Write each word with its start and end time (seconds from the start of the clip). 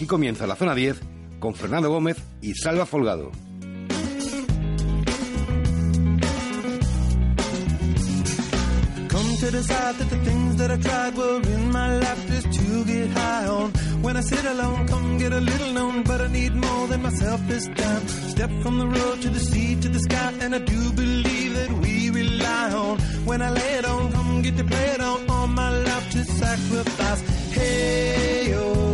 Aquí 0.00 0.06
comienza 0.06 0.46
la 0.46 0.56
zona 0.56 0.74
10 0.74 0.98
con 1.38 1.52
Fernando 1.52 1.90
Gómez 1.90 2.16
y 2.40 2.54
Salva 2.54 2.86
Folgado. 2.86 3.30
Come 9.08 9.36
to 9.40 9.50
decide 9.50 9.98
that 9.98 10.08
the 10.08 10.16
things 10.24 10.56
that 10.56 10.70
I 10.70 10.78
tried 10.78 11.14
were 11.18 11.42
in 11.42 11.70
my 11.70 11.98
life 11.98 12.26
just 12.30 12.50
to 12.50 12.84
get 12.86 13.10
high 13.10 13.46
on. 13.46 13.72
When 14.00 14.16
I 14.16 14.22
sit 14.22 14.42
alone, 14.46 14.86
come 14.86 15.18
get 15.18 15.34
a 15.34 15.40
little 15.40 15.72
known, 15.74 16.02
but 16.04 16.22
I 16.22 16.28
need 16.28 16.54
more 16.54 16.88
than 16.88 17.02
myself 17.02 17.46
this 17.46 17.66
time. 17.66 18.08
Step 18.08 18.50
from 18.62 18.78
the 18.78 18.86
road 18.86 19.20
to 19.20 19.28
the 19.28 19.40
sea 19.40 19.76
to 19.82 19.88
the 19.90 20.00
sky, 20.00 20.32
and 20.40 20.54
I 20.54 20.60
do 20.60 20.92
believe 20.92 21.52
that 21.56 21.72
we 21.72 22.08
rely 22.08 22.72
on. 22.72 22.98
When 23.26 23.42
I 23.42 23.50
lay 23.50 23.74
it 23.74 23.84
on, 23.84 24.12
come 24.12 24.40
get 24.40 24.56
to 24.56 24.64
play 24.64 24.94
it 24.94 25.00
on, 25.02 25.28
all 25.28 25.46
my 25.46 25.68
life 25.68 26.10
to 26.12 26.24
sacrifice. 26.24 27.20
Hey, 27.52 28.54
oh, 28.54 28.89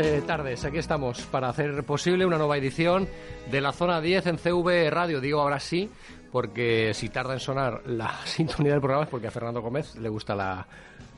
eh, 0.00 0.22
tardes, 0.26 0.64
aquí 0.64 0.78
estamos 0.78 1.22
para 1.26 1.48
hacer 1.48 1.84
posible 1.84 2.26
una 2.26 2.38
nueva 2.38 2.56
edición 2.56 3.08
de 3.50 3.60
la 3.60 3.72
Zona 3.72 4.00
10 4.00 4.26
en 4.26 4.38
CV 4.38 4.90
Radio. 4.90 5.20
Digo 5.20 5.40
ahora 5.40 5.60
sí, 5.60 5.90
porque 6.32 6.92
si 6.94 7.08
tarda 7.08 7.34
en 7.34 7.40
sonar 7.40 7.82
la 7.86 8.14
sintonía 8.24 8.72
del 8.72 8.80
programa 8.80 9.04
es 9.04 9.10
porque 9.10 9.28
a 9.28 9.30
Fernando 9.30 9.60
Gómez 9.60 9.94
le 9.96 10.08
gusta 10.08 10.34
la, 10.34 10.66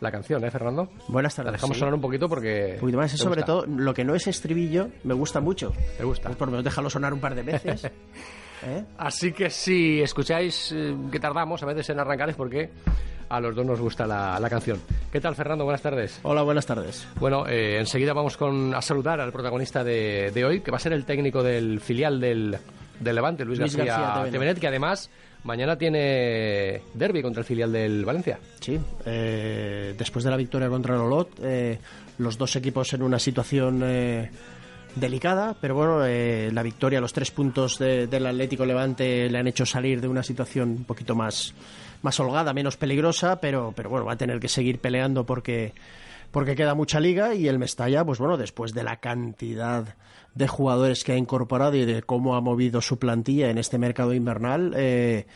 la 0.01 0.11
canción, 0.11 0.45
¿eh, 0.45 0.51
Fernando? 0.51 0.89
Buenas 1.09 1.37
La 1.39 1.45
tardes. 1.45 1.61
dejamos 1.61 1.77
sí. 1.77 1.81
sonar 1.81 1.95
un 1.95 2.01
poquito 2.01 2.29
porque... 2.29 2.73
Un 2.75 2.81
poquito 2.81 2.99
más, 2.99 3.13
sobre 3.13 3.43
gusta. 3.43 3.47
todo, 3.47 3.67
lo 3.67 3.95
que 3.95 4.05
no 4.05 4.15
es 4.15 4.27
estribillo, 4.27 4.89
me 5.05 5.15
gusta 5.15 5.41
mucho. 5.41 5.73
Te 5.97 6.05
gusta. 6.05 6.29
Pues 6.29 6.37
por 6.37 6.49
lo 6.49 6.53
menos 6.53 6.65
déjalo 6.65 6.91
sonar 6.91 7.13
un 7.15 7.21
par 7.21 7.35
de 7.35 7.43
veces. 7.43 7.91
¿eh? 8.65 8.85
Así 8.99 9.33
que 9.33 9.51
si 9.51 10.01
escucháis 10.01 10.73
eh, 10.73 10.95
que 11.11 11.21
tardamos 11.21 11.63
a 11.63 11.67
veces 11.67 11.91
en 11.91 12.01
arrancar 12.01 12.31
es 12.31 12.37
porque 12.37 12.71
a 13.29 13.41
los 13.41 13.55
dos 13.57 13.65
nos 13.65 13.81
gusta 13.81 14.07
la, 14.07 14.39
la 14.39 14.51
canción. 14.51 14.79
¿Qué 15.11 15.21
tal, 15.21 15.35
Fernando? 15.35 15.65
Buenas 15.65 15.83
tardes. 15.83 16.21
Hola, 16.23 16.43
buenas 16.43 16.67
tardes. 16.67 17.07
Bueno, 17.19 17.47
eh, 17.49 17.79
enseguida 17.79 18.13
vamos 18.13 18.37
con, 18.37 18.75
a 18.75 18.83
saludar 18.83 19.21
al 19.21 19.33
protagonista 19.33 19.83
de, 19.83 20.31
de 20.33 20.45
hoy, 20.45 20.61
que 20.61 20.71
va 20.71 20.77
a 20.77 20.81
ser 20.81 20.93
el 20.93 21.05
técnico 21.05 21.43
del 21.43 21.81
filial 21.81 22.21
del, 22.21 22.59
del 23.01 23.15
Levante, 23.15 23.45
Luis, 23.45 23.59
Luis 23.59 23.75
García, 23.75 23.99
García 23.99 24.33
Tevenet. 24.33 24.59
Que 24.59 24.69
además 24.69 25.09
mañana 25.45 25.77
tiene 25.77 26.83
derby 26.93 27.23
contra 27.23 27.41
el 27.41 27.47
filial 27.47 27.73
del 27.73 28.05
Valencia. 28.05 28.39
Sí, 28.61 28.79
después 29.05 30.25
de 30.25 30.31
la 30.31 30.37
victoria 30.37 30.69
contra 30.69 30.95
el 30.95 31.01
Olot, 31.01 31.31
los 32.19 32.37
dos 32.37 32.55
equipos 32.57 32.93
en 32.93 33.03
una 33.03 33.19
situación 33.19 33.83
delicada, 34.95 35.57
pero 35.61 35.75
bueno, 35.75 36.05
eh, 36.05 36.51
la 36.53 36.63
victoria, 36.63 37.01
los 37.01 37.13
tres 37.13 37.31
puntos 37.31 37.79
de- 37.79 38.07
del 38.07 38.27
Atlético 38.27 38.65
Levante 38.67 39.29
le 39.31 39.39
han 39.39 39.47
hecho 39.47 39.65
salir 39.67 40.01
de 40.01 40.09
una 40.09 40.23
situación 40.23 40.71
un 40.71 40.85
poquito 40.85 41.15
más, 41.15 41.55
más 42.03 42.19
holgada, 42.21 42.53
menos 42.53 42.77
peligrosa, 42.77 43.41
pero, 43.41 43.73
pero 43.75 43.89
bueno, 43.91 44.05
va 44.07 44.13
a 44.13 44.17
tener 44.17 44.39
que 44.41 44.49
seguir 44.49 44.79
peleando 44.81 45.25
porque, 45.25 45.73
porque 46.31 46.55
queda 46.55 46.75
mucha 46.75 47.01
liga 47.01 47.35
y 47.35 47.49
el 47.49 47.59
Mestalla, 47.59 48.05
pues 48.05 48.19
bueno, 48.19 48.37
después 48.37 48.75
de 48.75 48.83
la 48.85 48.97
cantidad 48.97 49.95
de 50.35 50.49
jugadores 50.49 51.05
que 51.05 51.13
ha 51.13 51.17
incorporado 51.17 51.77
y 51.77 51.85
de 51.85 52.03
cómo 52.03 52.37
ha 52.37 52.41
movido 52.41 52.81
su 52.81 52.99
plantilla 52.99 53.51
en 53.51 53.59
este 53.59 53.79
mercado 53.79 54.15
invernal, 54.15 54.73
eh, 54.77 55.27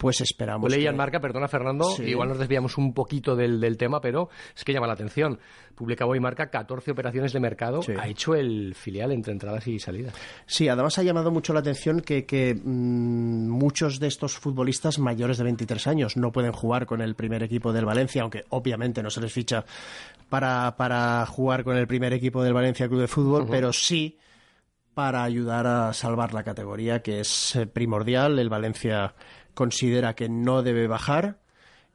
pues 0.00 0.22
esperamos. 0.22 0.70
Leía 0.72 0.90
que- 0.92 0.96
marca, 0.96 1.20
perdona 1.20 1.46
Fernando, 1.46 1.84
Sí. 1.90 2.04
igual 2.04 2.30
nos 2.30 2.38
desviamos 2.38 2.78
un 2.78 2.94
poquito 2.94 3.36
del, 3.36 3.60
del 3.60 3.76
tema, 3.76 4.00
pero 4.00 4.30
es 4.56 4.64
que 4.64 4.72
llama 4.72 4.86
la 4.86 4.94
atención. 4.94 5.38
Publicaba 5.74 6.10
hoy 6.12 6.20
marca 6.20 6.48
14 6.48 6.90
operaciones 6.92 7.34
de 7.34 7.40
mercado, 7.40 7.82
Sí. 7.82 7.92
ha 7.98 8.08
hecho 8.08 8.34
el 8.34 8.74
filial 8.74 9.12
entre 9.12 9.34
entradas 9.34 9.66
y 9.66 9.78
salidas. 9.78 10.14
Sí, 10.46 10.68
además 10.68 10.98
ha 10.98 11.02
llamado 11.02 11.30
mucho 11.30 11.52
la 11.52 11.60
atención 11.60 12.00
que, 12.00 12.24
que, 12.24 12.54
mm, 12.54 13.48
muchos 13.50 14.00
de 14.00 14.06
estos 14.06 14.38
futbolistas 14.38 14.98
mayores 14.98 15.36
de 15.36 15.44
23 15.44 15.86
años 15.86 16.16
no 16.16 16.32
pueden 16.32 16.52
jugar 16.52 16.86
con 16.86 17.02
el 17.02 17.14
primer 17.14 17.42
equipo 17.42 17.70
del 17.74 17.84
Valencia, 17.84 18.22
aunque 18.22 18.44
obviamente 18.48 19.02
no 19.02 19.10
se 19.10 19.20
les 19.20 19.30
ficha 19.32 19.66
para, 20.30 20.76
para 20.78 21.26
jugar 21.26 21.62
con 21.62 21.76
el 21.76 21.86
primer 21.86 22.14
equipo 22.14 22.42
del 22.42 22.54
Valencia 22.54 22.88
Club 22.88 23.00
de 23.02 23.06
Fútbol, 23.08 23.46
pero 23.50 23.70
sí 23.74 24.16
para 24.94 25.22
ayudar 25.22 25.66
a 25.66 25.92
salvar 25.92 26.34
la 26.34 26.42
categoría, 26.42 27.00
que 27.00 27.20
es 27.20 27.54
eh, 27.56 27.66
primordial. 27.66 28.38
El 28.38 28.48
Valencia 28.50 29.14
considera 29.54 30.14
que 30.14 30.28
no 30.28 30.62
debe 30.62 30.86
bajar 30.86 31.38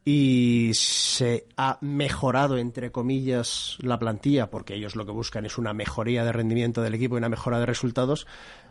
y 0.04 0.72
se 0.76 1.48
ha 1.58 1.80
mejorado, 1.82 2.58
entre 2.58 2.92
comillas, 2.92 3.78
la 3.80 3.98
plantilla, 3.98 4.52
porque 4.52 4.76
ellos 4.76 4.96
lo 4.96 5.06
que 5.06 5.12
buscan 5.12 5.46
es 5.46 5.58
una 5.58 5.74
mejoría 5.74 6.24
de 6.24 6.32
rendimiento 6.32 6.84
del 6.84 6.94
equipo 6.94 7.16
y 7.16 7.18
una 7.18 7.30
mejora 7.30 7.60
de 7.60 7.66
resultados. 7.66 8.28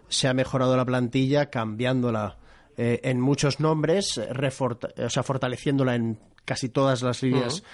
Se 0.09 0.29
ha 0.29 0.35
mejorado 0.35 0.77
la 0.77 0.85
plantilla 0.85 1.51
cambiándola 1.51 2.39
eh, 2.77 3.01
en 3.03 3.21
muchos 3.21 3.59
nombres, 3.59 4.19
o 4.19 5.11
sea, 5.11 5.23
fortaleciéndola 5.25 5.97
en 5.97 6.19
casi 6.45 6.69
todas 6.69 7.03
las 7.03 7.23
líneas 7.23 7.65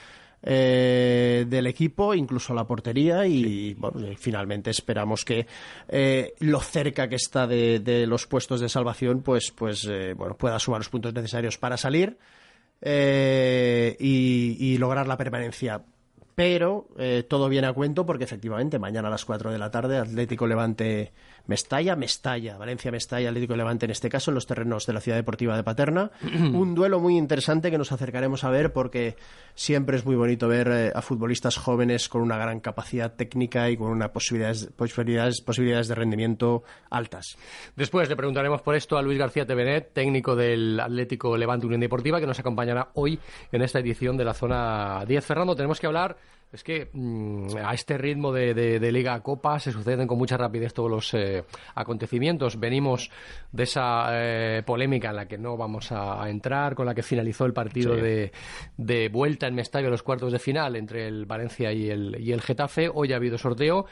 eh, 0.42 1.44
del 1.48 1.66
equipo, 1.66 2.14
incluso 2.14 2.54
la 2.54 2.64
portería 2.64 3.26
y 3.26 3.74
bueno, 3.74 4.10
y 4.10 4.16
finalmente 4.16 4.70
esperamos 4.70 5.24
que 5.24 5.46
eh, 5.88 6.34
lo 6.40 6.60
cerca 6.60 7.08
que 7.08 7.16
está 7.16 7.46
de, 7.46 7.80
de 7.80 8.06
los 8.06 8.26
puestos 8.26 8.60
de 8.60 8.68
salvación 8.68 9.22
pues 9.22 9.50
pues 9.50 9.86
eh, 9.90 10.14
bueno 10.14 10.36
pueda 10.36 10.58
sumar 10.58 10.80
los 10.80 10.88
puntos 10.88 11.12
necesarios 11.12 11.58
para 11.58 11.76
salir 11.76 12.16
eh, 12.80 13.96
y, 13.98 14.56
y 14.58 14.78
lograr 14.78 15.06
la 15.06 15.16
permanencia. 15.16 15.82
Pero 16.34 16.88
eh, 16.96 17.24
todo 17.28 17.50
viene 17.50 17.66
a 17.66 17.72
cuento 17.74 18.06
porque 18.06 18.24
efectivamente 18.24 18.78
mañana 18.78 19.08
a 19.08 19.10
las 19.10 19.26
4 19.26 19.52
de 19.52 19.58
la 19.58 19.70
tarde 19.70 19.98
Atlético 19.98 20.46
Levante 20.46 21.12
Mestalla, 21.50 21.96
Mestalla, 21.96 22.56
Valencia 22.56 22.92
Mestalla, 22.92 23.28
Atlético 23.28 23.56
Levante 23.56 23.84
en 23.84 23.90
este 23.90 24.08
caso 24.08 24.30
en 24.30 24.36
los 24.36 24.46
terrenos 24.46 24.86
de 24.86 24.92
la 24.92 25.00
Ciudad 25.00 25.18
Deportiva 25.18 25.56
de 25.56 25.64
Paterna. 25.64 26.12
Un 26.22 26.76
duelo 26.76 27.00
muy 27.00 27.18
interesante 27.18 27.72
que 27.72 27.76
nos 27.76 27.90
acercaremos 27.90 28.44
a 28.44 28.50
ver 28.50 28.72
porque 28.72 29.16
siempre 29.56 29.96
es 29.96 30.06
muy 30.06 30.14
bonito 30.14 30.46
ver 30.46 30.68
eh, 30.68 30.92
a 30.94 31.02
futbolistas 31.02 31.56
jóvenes 31.56 32.08
con 32.08 32.22
una 32.22 32.36
gran 32.36 32.60
capacidad 32.60 33.14
técnica 33.14 33.68
y 33.68 33.76
con 33.76 33.88
unas 33.88 34.10
posibilidades, 34.10 34.70
posibilidades, 34.76 35.40
posibilidades 35.40 35.88
de 35.88 35.96
rendimiento 35.96 36.62
altas. 36.88 37.36
Después 37.74 38.08
le 38.08 38.14
preguntaremos 38.14 38.62
por 38.62 38.76
esto 38.76 38.96
a 38.96 39.02
Luis 39.02 39.18
García 39.18 39.44
Tevenet, 39.44 39.92
técnico 39.92 40.36
del 40.36 40.78
Atlético 40.78 41.36
Levante 41.36 41.66
Unión 41.66 41.80
Deportiva, 41.80 42.20
que 42.20 42.28
nos 42.28 42.38
acompañará 42.38 42.90
hoy 42.94 43.18
en 43.50 43.62
esta 43.62 43.80
edición 43.80 44.16
de 44.16 44.24
la 44.24 44.34
zona 44.34 45.04
10. 45.04 45.24
Fernando, 45.24 45.56
tenemos 45.56 45.80
que 45.80 45.88
hablar, 45.88 46.16
es 46.52 46.64
que 46.64 46.90
mm, 46.92 47.56
a 47.64 47.72
este 47.74 47.96
ritmo 47.96 48.32
de, 48.32 48.54
de- 48.54 48.80
de 48.80 48.92
Liga 48.92 49.20
Copa 49.22 49.58
se 49.60 49.70
suceden 49.72 50.06
con 50.08 50.18
mucha 50.18 50.36
rapidez 50.36 50.74
todos 50.74 50.90
los 50.90 51.14
eh, 51.14 51.44
acontecimientos. 51.74 52.58
Venimos 52.58 53.10
de 53.52 53.62
esa 53.62 54.08
eh, 54.12 54.62
polémica 54.64 55.10
en 55.10 55.16
la 55.16 55.26
que 55.28 55.38
no 55.38 55.56
vamos 55.56 55.92
a, 55.92 56.22
a 56.22 56.28
entrar, 56.28 56.74
con 56.74 56.86
la 56.86 56.94
que 56.94 57.02
finalizó 57.02 57.44
el 57.46 57.52
partido 57.52 57.94
Sí. 57.94 58.00
de, 58.00 58.32
de 58.76 59.08
vuelta 59.10 59.46
en 59.46 59.54
Mestalla 59.54 59.88
a 59.88 59.90
los 59.90 60.02
cuartos 60.02 60.32
de 60.32 60.38
final 60.38 60.74
entre 60.76 61.06
el 61.06 61.24
Valencia 61.26 61.72
y 61.72 61.88
el, 61.88 62.16
y 62.20 62.32
el 62.32 62.40
Getafe. 62.40 62.90
Hoy 62.92 63.12
ha 63.12 63.16
habido 63.16 63.38
sorteo 63.38 63.86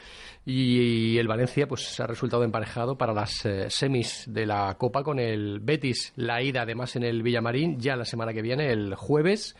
y, 0.45 1.17
el 1.17 1.27
Valencia 1.27 1.67
pues 1.67 1.99
ha 1.99 2.07
resultado 2.07 2.43
emparejado 2.43 2.97
para 2.97 3.13
las 3.13 3.45
eh, 3.45 3.69
semis 3.69 4.25
de 4.27 4.45
la 4.45 4.75
Copa 4.77 5.03
con 5.03 5.19
el 5.19 5.59
Betis. 5.61 6.11
La 6.17 6.41
ida 6.41 6.63
además 6.63 6.95
en 6.95 7.03
el 7.03 7.23
Villamarín 7.23 7.79
ya 7.79 7.95
la 7.95 8.05
semana 8.05 8.33
que 8.33 8.41
viene, 8.41 8.71
el 8.71 8.95
jueves. 8.95 9.55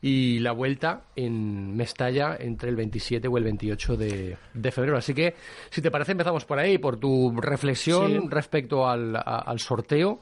Y 0.00 0.38
la 0.38 0.52
vuelta 0.52 1.02
en 1.16 1.76
Mestalla 1.76 2.36
entre 2.38 2.70
el 2.70 2.76
27 2.76 3.26
o 3.26 3.36
el 3.36 3.44
28 3.44 3.96
de, 3.96 4.36
de 4.54 4.70
febrero. 4.70 4.96
Así 4.96 5.12
que, 5.12 5.34
si 5.70 5.82
te 5.82 5.90
parece, 5.90 6.12
empezamos 6.12 6.44
por 6.44 6.58
ahí, 6.60 6.78
por 6.78 6.98
tu 6.98 7.34
reflexión 7.40 8.12
Sí. 8.12 8.28
respecto 8.28 8.88
al, 8.88 9.16
a- 9.16 9.20
al 9.44 9.58
sorteo. 9.58 10.20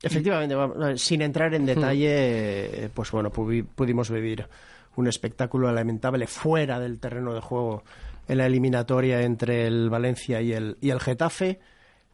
Efectivamente, 0.00 0.54
va- 0.54 0.96
sin 0.96 1.22
entrar 1.22 1.52
en 1.54 1.66
detalle, 1.66 2.84
eh, 2.84 2.90
pues 2.94 3.10
bueno, 3.10 3.30
pudimos 3.30 4.10
vivir 4.10 4.46
un 4.94 5.08
espectáculo 5.08 5.72
lamentable 5.72 6.28
fuera 6.28 6.78
del 6.78 7.00
terreno 7.00 7.34
de 7.34 7.40
juego 7.40 7.82
en 8.28 8.38
la 8.38 8.46
eliminatoria 8.46 9.22
entre 9.22 9.66
el 9.66 9.90
Valencia 9.90 10.40
y 10.40 10.52
el, 10.52 10.76
y 10.80 10.90
el 10.90 11.00
Getafe. 11.00 11.58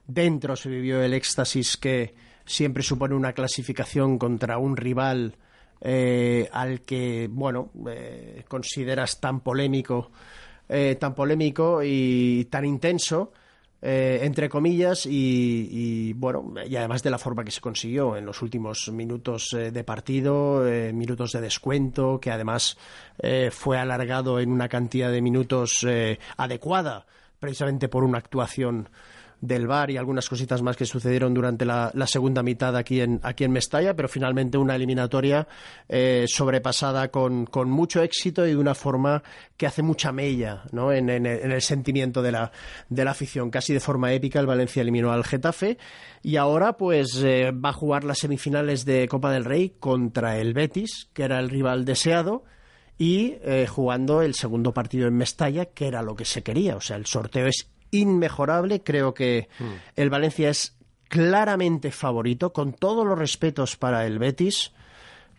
Dentro 0.06 0.56
se 0.56 0.70
vivió 0.70 1.02
el 1.02 1.12
éxtasis 1.12 1.76
que 1.76 2.14
siempre 2.46 2.82
supone 2.82 3.14
una 3.14 3.32
clasificación 3.34 4.18
contra 4.18 4.56
un 4.56 4.76
rival 4.78 5.36
eh, 5.80 6.48
al 6.52 6.80
que, 6.82 7.28
bueno, 7.30 7.70
eh, 7.88 8.44
consideras 8.48 9.20
tan 9.20 9.40
polémico, 9.40 10.10
eh, 10.68 10.96
tan 10.98 11.14
polémico 11.14 11.80
y 11.82 12.46
tan 12.46 12.64
intenso. 12.64 13.32
entre 13.86 14.48
comillas, 14.48 15.04
y, 15.04 16.14
bueno, 16.14 16.54
y 16.66 16.74
además 16.74 17.02
de 17.02 17.10
la 17.10 17.18
forma 17.18 17.44
que 17.44 17.50
se 17.50 17.60
consiguió 17.60 18.16
en 18.16 18.24
los 18.24 18.40
últimos 18.40 18.90
minutos 18.90 19.50
de 19.52 19.84
partido, 19.84 20.64
minutos 20.94 21.32
de 21.32 21.42
descuento, 21.42 22.18
que 22.18 22.30
además 22.30 22.78
fue 23.50 23.76
alargado 23.76 24.40
en 24.40 24.50
una 24.50 24.70
cantidad 24.70 25.12
de 25.12 25.20
minutos 25.20 25.86
adecuada, 26.38 27.04
precisamente 27.38 27.90
por 27.90 28.04
una 28.04 28.16
actuación 28.16 28.88
del 29.44 29.66
VAR 29.66 29.90
y 29.90 29.98
algunas 29.98 30.28
cositas 30.28 30.62
más 30.62 30.76
que 30.76 30.86
sucedieron 30.86 31.34
durante 31.34 31.66
la, 31.66 31.92
segunda 32.06 32.42
mitad 32.42 32.76
aquí 32.76 33.00
en, 33.00 33.20
aquí 33.22 33.44
en 33.44 33.52
Mestalla, 33.52 33.94
pero 33.94 34.08
finalmente 34.08 34.56
una 34.56 34.74
eliminatoria 34.74 35.46
eh, 35.88 36.24
sobrepasada 36.26 37.08
con, 37.08 37.46
mucho 37.66 38.02
éxito 38.02 38.46
y 38.46 38.50
de 38.50 38.56
una 38.56 38.74
forma 38.74 39.22
que 39.56 39.66
hace 39.66 39.82
mucha 39.82 40.12
mella 40.12 40.62
¿no? 40.72 40.92
en, 40.92 41.08
el 41.08 41.62
sentimiento 41.62 42.22
de 42.22 42.32
la, 42.32 42.52
de 42.88 43.04
la 43.04 43.10
afición. 43.10 43.50
Casi 43.50 43.74
de 43.74 43.80
forma 43.80 44.12
épica 44.12 44.40
el 44.40 44.46
Valencia 44.46 44.80
eliminó 44.80 45.12
al 45.12 45.24
Getafe 45.24 45.76
y 46.22 46.36
ahora 46.36 46.78
pues 46.78 47.22
eh, 47.22 47.50
va 47.50 47.70
a 47.70 47.74
jugar 47.74 48.04
las 48.04 48.18
semifinales 48.18 48.84
de 48.84 49.06
Copa 49.08 49.30
del 49.30 49.44
Rey 49.44 49.74
contra 49.78 50.38
el 50.38 50.54
Betis, 50.54 51.10
que 51.12 51.24
era 51.24 51.38
el 51.38 51.50
rival 51.50 51.84
deseado 51.84 52.44
y 52.96 53.34
eh, 53.42 53.66
jugando 53.68 54.22
el 54.22 54.34
segundo 54.34 54.72
partido 54.72 55.06
en 55.08 55.16
Mestalla, 55.16 55.66
que 55.66 55.86
era 55.86 56.02
lo 56.02 56.14
que 56.14 56.24
se 56.24 56.42
quería. 56.42 56.76
O 56.76 56.80
sea, 56.80 56.96
el 56.96 57.06
sorteo 57.06 57.46
es 57.46 57.68
inmejorable. 57.94 58.82
Creo 58.82 59.14
que 59.14 59.48
mm. 59.58 59.64
el 59.96 60.10
Valencia 60.10 60.50
es 60.50 60.76
claramente 61.08 61.90
favorito, 61.90 62.52
con 62.52 62.72
todos 62.72 63.06
los 63.06 63.18
respetos 63.18 63.76
para 63.76 64.06
el 64.06 64.18
Betis. 64.18 64.72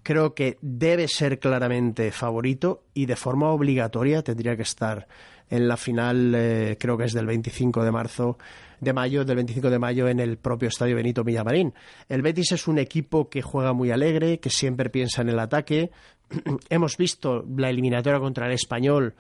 Creo 0.04 0.36
que 0.36 0.58
debe 0.62 1.08
ser 1.08 1.40
claramente 1.40 2.12
favorito 2.12 2.84
y 2.94 3.08
de 3.08 3.16
forma 3.16 3.50
obligatoria 3.50 4.22
tendría 4.22 4.56
que 4.56 4.62
estar 4.62 5.08
en 5.50 5.68
la 5.68 5.78
final, 5.78 6.34
eh, 6.36 6.78
creo 6.80 6.98
que 6.98 7.06
es 7.06 7.14
del 7.14 7.26
25 7.26 7.84
de 7.84 7.92
marzo, 7.92 8.38
de 8.80 8.94
mayo, 8.94 9.26
del 9.26 9.38
25 9.38 9.70
de 9.70 9.80
mayo 9.80 10.08
en 10.08 10.20
el 10.20 10.38
propio 10.38 10.70
estadio 10.70 10.96
Benito 10.96 11.24
Villamarín. 11.24 11.74
El 12.10 12.22
Betis 12.22 12.52
es 12.52 12.68
un 12.68 12.80
equipo 12.80 13.30
que 13.30 13.42
juega 13.42 13.74
muy 13.74 13.92
alegre, 13.92 14.40
que 14.40 14.50
siempre 14.50 14.90
piensa 14.90 15.22
en 15.22 15.30
el 15.30 15.40
ataque. 15.40 15.92
Hemos 16.70 16.98
visto 16.98 17.46
la 17.56 17.70
eliminatoria 17.70 18.20
contra 18.20 18.48
el 18.48 18.54
Español 18.54 19.16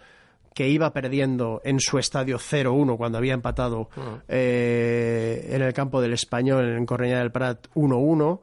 que 0.56 0.70
iba 0.70 0.92
perdiendo 0.94 1.62
en 1.66 1.82
su 1.82 2.00
estadio 2.00 2.40
0-1 2.40 2.98
cuando 2.98 3.18
había 3.18 3.34
empatado 3.34 3.90
ah. 3.98 4.20
eh, 4.30 5.50
en 5.52 5.62
el 5.62 5.74
campo 5.74 6.02
del 6.02 6.14
Español 6.14 6.78
en 6.78 6.86
Correña 6.86 7.20
del 7.20 7.32
Prat 7.32 7.68
1-1 7.76 8.40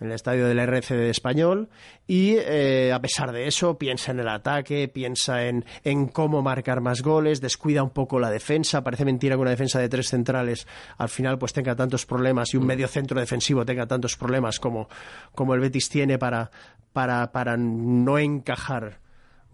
en 0.00 0.08
el 0.08 0.12
estadio 0.12 0.46
del 0.46 0.58
RC 0.58 0.94
de 0.94 1.08
Español 1.08 1.70
y 2.06 2.36
eh, 2.36 2.92
a 2.92 3.00
pesar 3.00 3.32
de 3.32 3.46
eso 3.46 3.78
piensa 3.78 4.10
en 4.10 4.20
el 4.20 4.28
ataque, 4.28 4.88
piensa 4.88 5.46
en, 5.46 5.64
en, 5.84 6.08
cómo 6.08 6.42
marcar 6.42 6.82
más 6.82 7.00
goles, 7.00 7.40
descuida 7.40 7.82
un 7.82 7.90
poco 7.90 8.20
la 8.20 8.30
defensa, 8.30 8.84
parece 8.84 9.06
mentira 9.06 9.36
que 9.36 9.40
una 9.40 9.50
defensa 9.50 9.78
de 9.78 9.88
tres 9.88 10.08
centrales 10.08 10.66
al 10.98 11.08
final 11.08 11.38
pues 11.38 11.54
tenga 11.54 11.74
tantos 11.74 12.04
problemas 12.04 12.52
y 12.52 12.58
un 12.58 12.64
mm. 12.64 12.66
medio 12.66 12.88
centro 12.88 13.18
defensivo 13.18 13.64
tenga 13.64 13.86
tantos 13.86 14.16
problemas 14.16 14.60
como, 14.60 14.88
como 15.34 15.54
el 15.54 15.60
Betis 15.60 15.88
tiene 15.88 16.18
para, 16.18 16.50
para, 16.92 17.32
para 17.32 17.56
no 17.56 18.18
encajar 18.18 19.03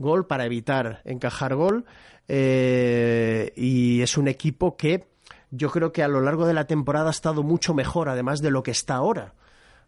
gol, 0.00 0.26
para 0.26 0.46
evitar 0.46 1.00
encajar 1.04 1.54
gol. 1.54 1.84
Eh, 2.26 3.52
y 3.56 4.02
es 4.02 4.16
un 4.16 4.28
equipo 4.28 4.76
que 4.76 5.06
yo 5.50 5.70
creo 5.70 5.92
que 5.92 6.02
a 6.02 6.08
lo 6.08 6.20
largo 6.20 6.46
de 6.46 6.54
la 6.54 6.66
temporada 6.66 7.08
ha 7.08 7.10
estado 7.10 7.42
mucho 7.42 7.74
mejor, 7.74 8.08
además 8.08 8.40
de 8.40 8.50
lo 8.50 8.62
que 8.62 8.70
está 8.70 8.94
ahora. 8.94 9.34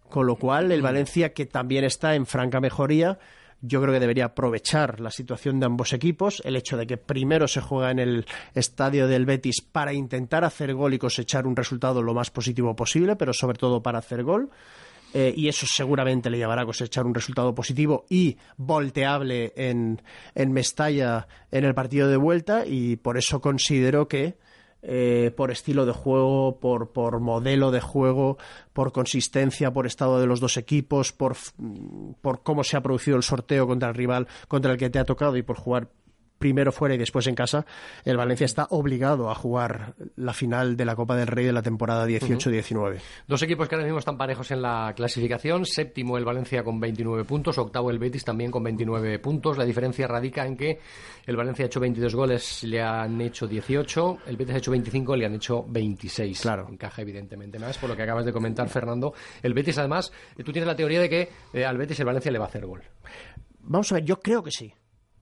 Con 0.09 0.27
lo 0.27 0.37
cual, 0.37 0.71
el 0.73 0.83
Valencia, 0.83 1.33
que 1.33 1.47
también 1.47 1.85
está 1.85 2.15
en 2.15 2.27
franca 2.27 2.61
mejoría, 2.61 3.19
yo 3.63 3.81
creo 3.81 3.95
que 3.95 4.01
debería 4.01 4.27
aprovechar 4.27 5.01
la 5.01 5.11
situación 5.11 5.61
de 5.61 5.67
ambos 5.67 5.93
equipos, 5.93 6.43
el 6.45 6.57
hecho 6.57 6.77
de 6.77 6.87
que 6.87 6.97
primero 6.97 7.47
se 7.47 7.61
juega 7.61 7.93
en 7.93 8.01
el 8.01 8.27
estadio 8.55 9.07
del 9.07 9.25
Betis 9.25 9.61
para 9.61 9.93
intentar 9.93 10.45
hacer 10.45 10.75
gol 10.75 10.95
y 10.95 10.99
cosechar 10.99 11.47
un 11.47 11.55
resultado 11.55 12.03
lo 12.03 12.13
más 12.13 12.31
positivo 12.31 12.75
posible, 12.75 13.15
pero 13.15 13.33
sobre 13.33 13.59
todo 13.59 13.81
para 13.83 14.01
hacer 14.01 14.25
gol. 14.25 14.51
Eh, 15.15 15.35
y 15.37 15.49
eso 15.49 15.67
seguramente 15.69 16.31
le 16.31 16.39
llevará 16.39 16.63
a 16.63 16.67
cosechar 16.67 17.05
un 17.05 17.15
resultado 17.15 17.55
positivo 17.55 18.07
y 18.09 18.39
volteable 18.57 19.53
en, 19.57 20.01
en 20.35 20.53
Mestalla 20.53 21.29
en 21.51 21.65
el 21.65 21.75
partido 21.75 22.09
de 22.09 22.17
vuelta. 22.17 22.65
Y 22.67 22.97
por 22.97 23.19
eso 23.19 23.41
considero 23.41 24.09
que 24.09 24.37
eh, 24.85 25.31
por 25.37 25.53
estilo 25.53 25.87
de 25.87 25.93
juego, 25.93 26.59
por, 26.59 26.91
por 26.91 27.21
modelo 27.21 27.71
de 27.71 27.81
juego, 27.81 28.37
por 28.73 28.91
consistencia, 28.91 29.73
por 29.73 29.87
estado 29.87 30.19
de 30.19 30.27
los 30.27 30.41
dos 30.41 30.57
equipos, 30.57 31.13
por, 31.13 31.37
por 32.21 32.43
cómo 32.43 32.65
se 32.65 32.77
ha 32.77 32.81
producido 32.81 33.17
el 33.17 33.23
sorteo 33.23 33.69
contra 33.69 33.91
el 33.91 33.95
rival 33.95 34.27
contra 34.49 34.73
el 34.73 34.79
que 34.79 34.91
te 34.91 34.99
ha 34.99 35.05
tocado 35.05 35.37
y 35.37 35.43
por 35.43 35.57
jugar 35.57 35.89
primero 36.43 36.73
fuera 36.73 36.97
y 36.97 36.99
después 36.99 37.29
en 37.29 37.37
casa, 37.37 37.65
el 38.05 38.17
Valencia 38.17 38.45
está 38.45 38.67
obligado 38.71 39.31
a 39.31 39.35
jugar 39.37 39.95
la 40.17 40.33
final 40.33 40.77
de 40.77 40.85
la 40.85 40.97
Copa 40.97 41.15
del 41.15 41.29
Rey 41.29 41.47
de 41.47 41.53
la 41.53 41.63
temporada 41.63 42.05
18-19. 42.05 42.99
Dos 43.29 43.41
equipos 43.45 43.69
que 43.69 43.77
ahora 43.77 43.85
mismo 43.85 44.01
están 44.01 44.19
parejos 44.19 44.51
en 44.51 44.61
la 44.61 44.93
clasificación. 44.97 45.65
Séptimo 45.65 46.19
el 46.19 46.25
Valencia 46.25 46.65
con 46.65 46.81
29 46.81 47.23
puntos, 47.23 47.59
octavo 47.59 47.93
el 47.93 48.01
Betis 48.01 48.25
también 48.25 48.51
con 48.51 48.65
29 48.65 49.21
puntos. 49.21 49.57
La 49.57 49.65
diferencia 49.65 50.09
radica 50.09 50.45
en 50.45 50.57
que 50.57 50.81
el 51.27 51.37
Valencia 51.37 51.65
ha 51.65 51.67
hecho 51.67 51.79
22 51.79 52.13
goles, 52.13 52.65
le 52.65 52.83
han 52.83 53.21
hecho 53.21 53.47
18, 53.47 54.19
el 54.27 54.37
Betis 54.37 54.57
ha 54.57 54.59
hecho 54.59 54.73
25, 54.73 55.15
le 55.15 55.27
han 55.27 55.35
hecho 55.35 55.65
26. 55.69 56.41
Claro. 56.41 56.67
Encaja 56.69 57.03
evidentemente 57.03 57.61
más, 57.61 57.79
por 57.79 57.89
lo 57.89 57.95
que 57.95 58.03
acabas 58.03 58.25
de 58.25 58.33
comentar, 58.33 58.69
Fernando. 58.69 59.15
El 59.45 59.55
Betis, 59.55 59.79
además, 59.79 60.13
tú 60.45 60.51
tienes 60.51 60.67
la 60.67 60.75
teoría 60.75 61.01
de 61.01 61.09
que 61.09 61.29
eh, 61.53 61.65
al 61.65 61.79
Betis 61.79 62.01
el 62.01 62.07
Valencia 62.07 62.33
le 62.33 62.41
va 62.41 62.47
a 62.47 62.49
hacer 62.49 62.67
gol. 62.67 62.83
Vamos 63.61 63.93
a 63.93 63.95
ver, 63.95 64.05
yo 64.05 64.19
creo 64.19 64.43
que 64.43 64.51
sí. 64.51 64.75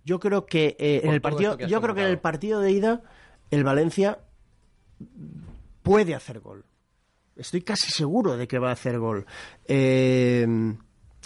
Yo 0.04 0.18
creo 0.18 0.46
que 0.46 0.76
eh, 0.78 1.02
en 1.04 1.12
el 1.12 1.20
partido, 1.20 1.58
yo 1.58 1.80
creo 1.80 1.94
que 1.94 2.02
en 2.02 2.08
el 2.08 2.18
partido 2.18 2.60
de 2.60 2.72
ida 2.72 3.02
el 3.50 3.64
Valencia 3.64 4.18
puede 5.82 6.14
hacer 6.14 6.40
gol. 6.40 6.64
Estoy 7.36 7.62
casi 7.62 7.90
seguro 7.90 8.36
de 8.36 8.46
que 8.46 8.58
va 8.58 8.70
a 8.70 8.72
hacer 8.72 8.98
gol. 8.98 9.26
Eh, 9.64 10.46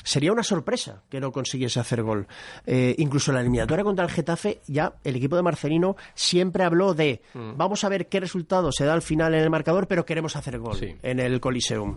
sería 0.05 0.33
una 0.33 0.43
sorpresa 0.43 1.03
que 1.09 1.19
no 1.19 1.33
consiguiese 1.33 1.81
hacer 1.81 2.03
gol. 2.03 2.29
Eh, 2.67 2.95
incluso 2.99 3.31
en 3.31 3.37
la 3.37 3.41
eliminatoria 3.41 3.83
contra 3.83 4.05
el 4.05 4.11
Getafe, 4.11 4.61
ya 4.69 4.95
el 5.03 5.17
equipo 5.17 5.35
de 5.35 5.43
Marcelino 5.43 5.97
siempre 6.15 6.62
habló 6.62 6.95
de 6.95 7.23
mm. 7.33 7.56
vamos 7.56 7.83
a 7.83 7.89
ver 7.89 8.09
qué 8.09 8.21
resultado 8.21 8.71
se 8.71 8.85
da 8.85 8.93
al 8.93 9.03
final 9.03 9.35
en 9.35 9.41
el 9.41 9.51
marcador, 9.51 9.89
pero 9.89 10.05
queremos 10.05 10.37
hacer 10.37 10.59
gol 10.59 10.79
en 11.03 11.21
el 11.21 11.41
Coliseum. 11.41 11.95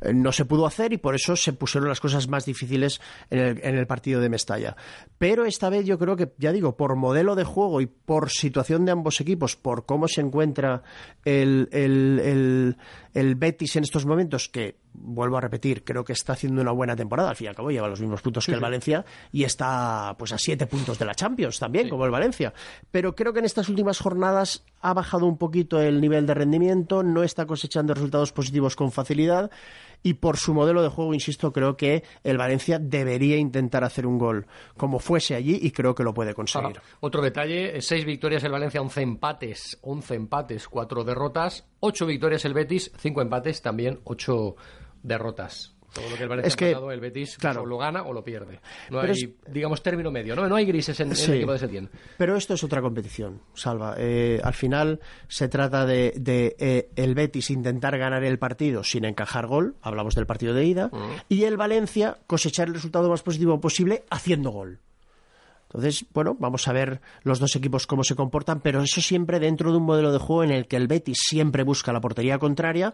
Eh, 0.00 0.12
no 0.14 0.32
se 0.32 0.44
pudo 0.44 0.66
hacer 0.66 0.92
y 0.92 0.96
por 0.96 1.14
eso 1.14 1.36
se 1.36 1.52
pusieron 1.52 1.88
las 1.88 2.00
cosas 2.00 2.26
más 2.28 2.44
difíciles 2.44 3.00
en 3.30 3.58
el, 3.62 3.86
partido 3.86 4.20
de 4.20 4.28
Mestalla. 4.28 4.76
Pero 5.18 5.44
esta 5.44 5.68
vez 5.68 5.84
yo 5.84 5.98
creo 5.98 6.16
que, 6.16 6.32
ya 6.38 6.52
digo, 6.52 6.76
por 6.76 6.96
modelo 6.96 7.34
de 7.34 7.44
juego 7.44 7.80
y 7.80 7.86
por 7.86 8.30
situación 8.30 8.84
de 8.86 8.92
ambos 8.92 9.20
equipos, 9.20 9.56
por 9.56 9.84
cómo 9.84 10.08
se 10.08 10.22
encuentra 10.22 10.82
el, 11.24 11.68
el, 11.72 12.20
el 12.20 12.76
Betis 13.14 13.76
en 13.76 13.84
estos 13.84 14.06
momentos, 14.06 14.48
que 14.48 14.76
vuelvo 14.94 15.36
a 15.36 15.40
repetir, 15.40 15.84
creo 15.84 16.04
que 16.04 16.12
está 16.12 16.32
haciendo 16.32 16.62
una 16.62 16.72
buena 16.72 16.96
temporada. 16.96 17.30
Al 17.30 17.36
fin 17.36 17.46
y 17.46 17.48
al 17.48 17.54
cabo 17.54 17.70
lleva 17.70 17.88
los 17.88 18.00
mismos 18.00 18.22
puntos 18.22 18.46
que 18.46 18.52
el 18.52 18.60
Valencia 18.60 19.04
y 19.30 19.44
está 19.44 20.14
pues 20.18 20.32
a 20.32 20.38
siete 20.38 20.66
puntos 20.66 20.98
de 20.98 21.04
la 21.04 21.14
Champions 21.14 21.58
también, 21.58 21.88
como 21.88 22.04
el 22.04 22.10
Valencia. 22.10 22.52
Pero 22.90 23.14
creo 23.14 23.32
que 23.32 23.40
en 23.40 23.44
estas 23.44 23.68
últimas 23.68 23.98
jornadas 23.98 24.64
ha 24.80 24.94
bajado 24.94 25.26
un 25.26 25.38
poquito 25.38 25.80
el 25.80 26.00
nivel 26.00 26.26
de 26.26 26.34
rendimiento, 26.34 27.02
no 27.02 27.22
está 27.22 27.46
cosechando 27.46 27.94
resultados 27.94 28.32
positivos 28.32 28.76
con 28.76 28.92
facilidad 28.92 29.50
y 30.02 30.14
por 30.14 30.36
su 30.36 30.54
modelo 30.54 30.82
de 30.82 30.88
juego, 30.88 31.14
insisto, 31.14 31.52
creo 31.52 31.76
que 31.76 32.02
el 32.24 32.38
Valencia 32.38 32.78
debería 32.78 33.36
intentar 33.36 33.84
hacer 33.84 34.06
un 34.06 34.18
gol 34.18 34.46
como 34.76 34.98
fuese 34.98 35.34
allí 35.34 35.58
y 35.62 35.70
creo 35.70 35.94
que 35.94 36.02
lo 36.02 36.14
puede 36.14 36.34
conseguir. 36.34 36.80
otro 37.00 37.22
detalle, 37.22 37.80
seis 37.80 38.04
victorias 38.04 38.44
el 38.44 38.52
Valencia, 38.52 38.80
once 38.80 39.02
empates, 39.02 39.78
once 39.82 40.14
empates, 40.14 40.68
cuatro 40.68 41.04
derrotas, 41.04 41.66
ocho 41.80 42.06
victorias 42.06 42.44
el 42.44 42.54
Betis, 42.54 42.92
cinco 42.98 43.22
empates, 43.22 43.62
también 43.62 44.00
ocho 44.04 44.56
derrotas. 45.02 45.71
Todo 45.92 46.08
lo 46.08 46.16
que 46.16 46.22
el 46.22 46.28
Valencia 46.28 46.48
es 46.48 46.56
que, 46.56 46.70
el 46.70 47.00
Betis 47.00 47.38
o 47.44 47.66
lo 47.66 47.78
gana 47.78 48.02
o 48.02 48.12
lo 48.12 48.24
pierde. 48.24 48.60
No 48.90 49.00
hay, 49.00 49.36
digamos, 49.48 49.82
término 49.82 50.10
medio. 50.10 50.34
No, 50.34 50.48
no 50.48 50.56
hay 50.56 50.64
grises 50.64 50.98
en, 51.00 51.12
el 51.12 51.34
equipo 51.34 51.52
de 51.52 51.58
Setién. 51.58 51.90
Pero 52.16 52.36
esto 52.36 52.54
es 52.54 52.64
otra 52.64 52.80
competición, 52.80 53.42
Salva. 53.54 53.94
Eh, 53.98 54.40
al 54.42 54.54
final 54.54 55.00
se 55.28 55.48
trata 55.48 55.84
de, 55.84 56.12
eh, 56.26 56.90
el 56.96 57.14
Betis 57.14 57.50
intentar 57.50 57.98
ganar 57.98 58.24
el 58.24 58.38
partido 58.38 58.84
sin 58.84 59.04
encajar 59.04 59.46
gol. 59.46 59.76
Hablamos 59.82 60.14
del 60.14 60.26
partido 60.26 60.54
de 60.54 60.64
ida. 60.64 60.90
Y 61.28 61.44
el 61.44 61.56
Valencia 61.56 62.18
cosechar 62.26 62.68
el 62.68 62.74
resultado 62.74 63.08
más 63.08 63.22
positivo 63.22 63.60
posible 63.60 64.04
haciendo 64.10 64.50
gol. 64.50 64.80
Entonces, 65.74 66.04
bueno, 66.12 66.36
vamos 66.38 66.68
a 66.68 66.72
ver 66.72 67.00
los 67.22 67.38
dos 67.38 67.56
equipos 67.56 67.86
cómo 67.86 68.04
se 68.04 68.14
comportan, 68.14 68.60
pero 68.60 68.82
eso 68.82 69.00
siempre 69.00 69.40
dentro 69.40 69.70
de 69.70 69.78
un 69.78 69.84
modelo 69.84 70.12
de 70.12 70.18
juego 70.18 70.44
en 70.44 70.50
el 70.50 70.66
que 70.66 70.76
el 70.76 70.86
Betis 70.86 71.18
siempre 71.26 71.62
busca 71.62 71.92
la 71.92 72.00
portería 72.00 72.38
contraria 72.38 72.92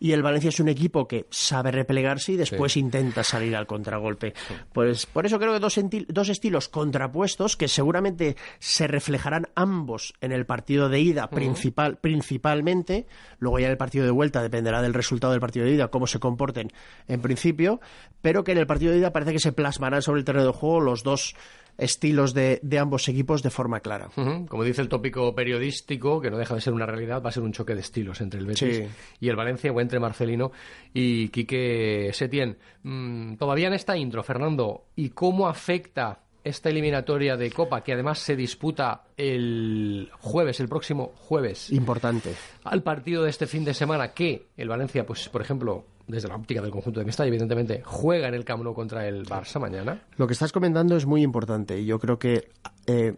y 0.00 0.12
el 0.12 0.22
Valencia 0.22 0.48
es 0.48 0.58
un 0.58 0.68
equipo 0.68 1.06
que 1.06 1.26
sabe 1.30 1.70
replegarse 1.70 2.32
y 2.32 2.36
después 2.36 2.76
intenta 2.78 3.22
salir 3.22 3.54
al 3.54 3.66
contragolpe. 3.66 4.32
Pues 4.72 5.04
por 5.04 5.26
eso 5.26 5.38
creo 5.38 5.52
que 5.52 5.60
dos, 5.60 5.78
dos 6.08 6.28
estilos 6.30 6.68
contrapuestos 6.68 7.56
que 7.56 7.68
seguramente 7.68 8.36
se 8.58 8.86
reflejarán 8.86 9.48
ambos 9.54 10.14
en 10.22 10.32
el 10.32 10.46
partido 10.46 10.88
de 10.88 11.00
ida 11.00 11.28
principal, 11.28 11.98
principalmente, 11.98 13.06
luego 13.38 13.58
ya 13.58 13.66
en 13.66 13.72
el 13.72 13.76
partido 13.76 14.06
de 14.06 14.10
vuelta 14.10 14.42
dependerá 14.42 14.80
del 14.80 14.94
resultado 14.94 15.32
del 15.32 15.40
partido 15.40 15.66
de 15.66 15.72
ida, 15.72 15.88
cómo 15.88 16.06
se 16.06 16.18
comporten 16.18 16.72
en 17.06 17.20
principio, 17.20 17.80
pero 18.22 18.42
que 18.42 18.52
en 18.52 18.58
el 18.58 18.66
partido 18.66 18.92
de 18.92 18.98
ida 18.98 19.12
parece 19.12 19.32
que 19.32 19.38
se 19.38 19.52
plasmarán 19.52 20.00
sobre 20.00 20.20
el 20.20 20.24
terreno 20.24 20.46
de 20.46 20.52
juego 20.52 20.80
los 20.80 21.02
dos 21.02 21.34
estilos 21.80 22.34
de, 22.34 22.60
de 22.62 22.78
ambos 22.78 23.08
equipos 23.08 23.42
de 23.42 23.50
forma 23.50 23.80
clara. 23.80 24.08
Como 24.48 24.64
dice 24.64 24.82
el 24.82 24.88
tópico 24.88 25.34
periodístico, 25.34 26.20
que 26.20 26.30
no 26.30 26.38
deja 26.38 26.54
de 26.54 26.60
ser 26.60 26.72
una 26.72 26.86
realidad, 26.86 27.22
va 27.22 27.30
a 27.30 27.32
ser 27.32 27.42
un 27.42 27.52
choque 27.52 27.74
de 27.74 27.80
estilos 27.80 28.20
entre 28.20 28.40
el 28.40 28.46
Betis 28.46 28.76
Sí. 28.76 28.84
y 29.20 29.28
el 29.28 29.36
Valencia, 29.36 29.72
o 29.72 29.80
entre 29.80 29.98
Marcelino 30.00 30.52
y 30.94 31.28
Quique 31.28 32.10
Setién. 32.12 32.58
Mm, 32.82 33.34
todavía 33.36 33.68
en 33.68 33.74
esta 33.74 33.96
intro, 33.96 34.22
Fernando, 34.22 34.84
¿y 34.96 35.10
cómo 35.10 35.48
afecta 35.48 36.20
esta 36.42 36.70
eliminatoria 36.70 37.36
de 37.36 37.50
Copa, 37.50 37.82
que 37.84 37.92
además 37.92 38.18
se 38.18 38.34
disputa 38.34 39.04
el 39.16 40.08
jueves, 40.20 40.58
el 40.60 40.68
próximo 40.68 41.12
jueves, 41.16 41.70
Importante. 41.70 42.32
al 42.64 42.82
partido 42.82 43.24
de 43.24 43.30
este 43.30 43.46
fin 43.46 43.62
de 43.64 43.74
semana 43.74 44.12
que 44.14 44.46
el 44.56 44.68
Valencia, 44.68 45.04
pues 45.04 45.28
por 45.28 45.42
ejemplo, 45.42 45.84
desde 46.10 46.28
la 46.28 46.36
óptica 46.36 46.60
del 46.60 46.70
conjunto 46.70 47.00
de 47.00 47.06
Mestalla, 47.06 47.28
evidentemente, 47.28 47.82
juega 47.84 48.28
en 48.28 48.34
el 48.34 48.44
Camp 48.44 48.62
Nou 48.62 48.74
contra 48.74 49.06
el 49.08 49.24
Barça 49.26 49.58
mañana? 49.60 50.02
Lo 50.16 50.26
que 50.26 50.32
estás 50.34 50.52
comentando 50.52 50.96
es 50.96 51.06
muy 51.06 51.22
importante 51.22 51.78
y 51.80 51.86
yo 51.86 51.98
creo 51.98 52.18
que 52.18 52.48
eh, 52.86 53.14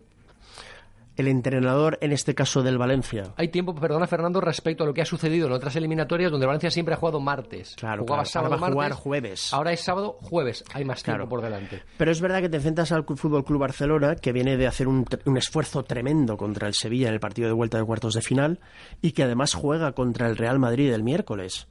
el 1.15 1.29
entrenador, 1.29 1.99
en 2.01 2.11
este 2.13 2.35
caso 2.35 2.63
del 2.63 2.79
Valencia, 2.79 3.35
Hay 3.37 3.49
tiempo, 3.49 3.75
perdona 3.75 4.07
Fernando, 4.07 4.41
respecto 4.41 4.83
a 4.83 4.87
lo 4.87 4.95
que 4.95 5.03
ha 5.03 5.05
sucedido 5.05 5.47
en 5.47 5.53
otras 5.53 5.77
eliminatorias 5.77 6.31
donde 6.31 6.47
Valencia 6.47 6.71
siempre 6.71 6.95
ha 6.95 6.97
jugado 6.97 7.21
martes. 7.21 7.75
Claro, 7.77 8.03
Jugaba 8.05 8.23
claro. 8.23 8.31
sábado, 8.31 8.55
Ahora 8.55 8.61
va 8.63 8.67
a 8.67 8.73
jugar 8.73 8.89
martes, 8.89 9.03
jueves. 9.05 9.53
Ahora 9.53 9.73
es 9.73 9.81
sábado, 9.81 10.17
jueves. 10.23 10.65
Hay 10.73 10.87
más 10.87 11.03
tiempo 11.03 11.19
Claro. 11.19 11.29
por 11.29 11.43
delante. 11.43 11.83
Pero 11.99 12.11
es 12.11 12.21
verdad 12.23 12.41
que 12.41 12.49
te 12.49 12.57
enfrentas 12.57 12.93
al 12.93 13.05
Fútbol 13.05 13.45
Club 13.45 13.61
Barcelona, 13.61 14.17
que 14.17 14.33
viene 14.33 14.57
de 14.57 14.67
hacer 14.67 14.89
un, 14.89 15.05
un 15.27 15.37
esfuerzo 15.37 15.83
tremendo 15.85 16.39
contra 16.39 16.67
el 16.67 16.73
Sevilla 16.73 17.09
en 17.09 17.15
el 17.15 17.21
partido 17.21 17.47
de 17.49 17.55
vuelta 17.55 17.77
de 17.77 17.85
cuartos 17.85 18.15
de 18.15 18.23
final, 18.23 18.59
y 19.03 19.13
que 19.13 19.23
además 19.25 19.53
juega 19.53 19.93
contra 19.93 20.27
el 20.29 20.39
Real 20.39 20.59
Madrid 20.59 20.91
el 20.95 21.03
miércoles. 21.03 21.69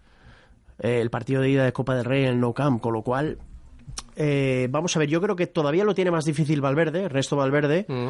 Eh, 0.82 1.00
el 1.00 1.10
partido 1.10 1.42
de 1.42 1.50
ida 1.50 1.64
de 1.66 1.74
Copa 1.74 1.96
del 1.96 2.06
Rey 2.06 2.24
en 2.24 2.30
el 2.30 2.40
Nou 2.40 2.54
Camp, 2.54 2.82
con 2.82 2.94
lo 2.94 3.02
cual. 3.04 3.38
eh, 4.16 4.68
vamos 4.70 4.96
a 4.96 5.00
ver, 5.00 5.08
yo 5.10 5.22
creo 5.22 5.36
que 5.36 5.48
todavía 5.48 5.84
lo 5.86 5.96
tiene 5.96 6.12
más 6.12 6.26
difícil 6.26 6.60
Valverde, 6.62 7.04
Ernesto 7.04 7.36
Valverde, 7.36 7.86
Mm. 7.88 8.10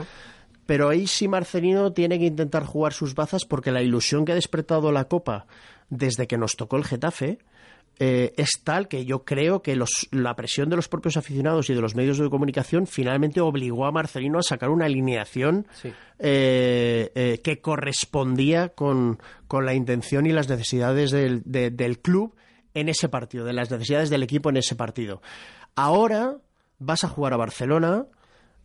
pero 0.66 0.90
ahí 0.90 1.06
sí 1.08 1.28
Marcelino 1.28 1.92
tiene 1.94 2.18
que 2.20 2.26
intentar 2.26 2.64
jugar 2.66 2.94
sus 2.94 3.14
bazas 3.16 3.46
porque 3.46 3.72
la 3.72 3.82
ilusión 3.82 4.26
que 4.26 4.32
ha 4.32 4.36
despertado 4.36 4.92
la 4.92 5.06
Copa 5.06 5.46
desde 5.90 6.28
que 6.28 6.38
nos 6.38 6.56
tocó 6.56 6.78
el 6.78 6.86
Getafe 6.86 7.40
eh, 8.00 8.34
es 8.38 8.62
tal 8.64 8.88
que 8.88 9.06
yo 9.06 9.26
creo 9.26 9.62
que 9.62 9.76
los- 9.76 10.08
la 10.12 10.36
presión 10.36 10.70
de 10.70 10.76
los 10.76 10.88
propios 10.88 11.18
aficionados 11.18 11.70
y 11.70 11.76
de 11.76 11.82
los 11.82 11.94
medios 11.94 12.18
de 12.18 12.30
comunicación 12.32 12.88
finalmente 12.88 13.42
obligó 13.42 13.86
a 13.86 13.92
Marcelino 13.92 14.40
a 14.40 14.44
sacar 14.44 14.70
una 14.70 14.86
alineación 14.86 15.68
Sí. 15.74 15.92
eh, 16.18 17.40
que 17.44 17.60
correspondía 17.60 18.70
con, 18.70 19.20
con 19.48 19.66
la 19.66 19.74
intención 19.76 20.26
y 20.26 20.32
las 20.32 20.50
necesidades 20.50 21.12
del, 21.12 21.42
de- 21.46 21.70
del 21.70 22.00
club 22.00 22.34
en 22.74 22.90
ese 22.90 23.10
partido, 23.10 23.46
de 23.46 23.54
las 23.54 23.70
necesidades 23.70 24.10
del 24.10 24.24
equipo 24.24 24.50
en 24.50 24.58
ese 24.58 24.76
partido. 24.76 25.22
Ahora 25.76 26.38
vas 26.80 27.04
a 27.04 27.10
jugar 27.10 27.34
a 27.34 27.38
Barcelona, 27.38 28.06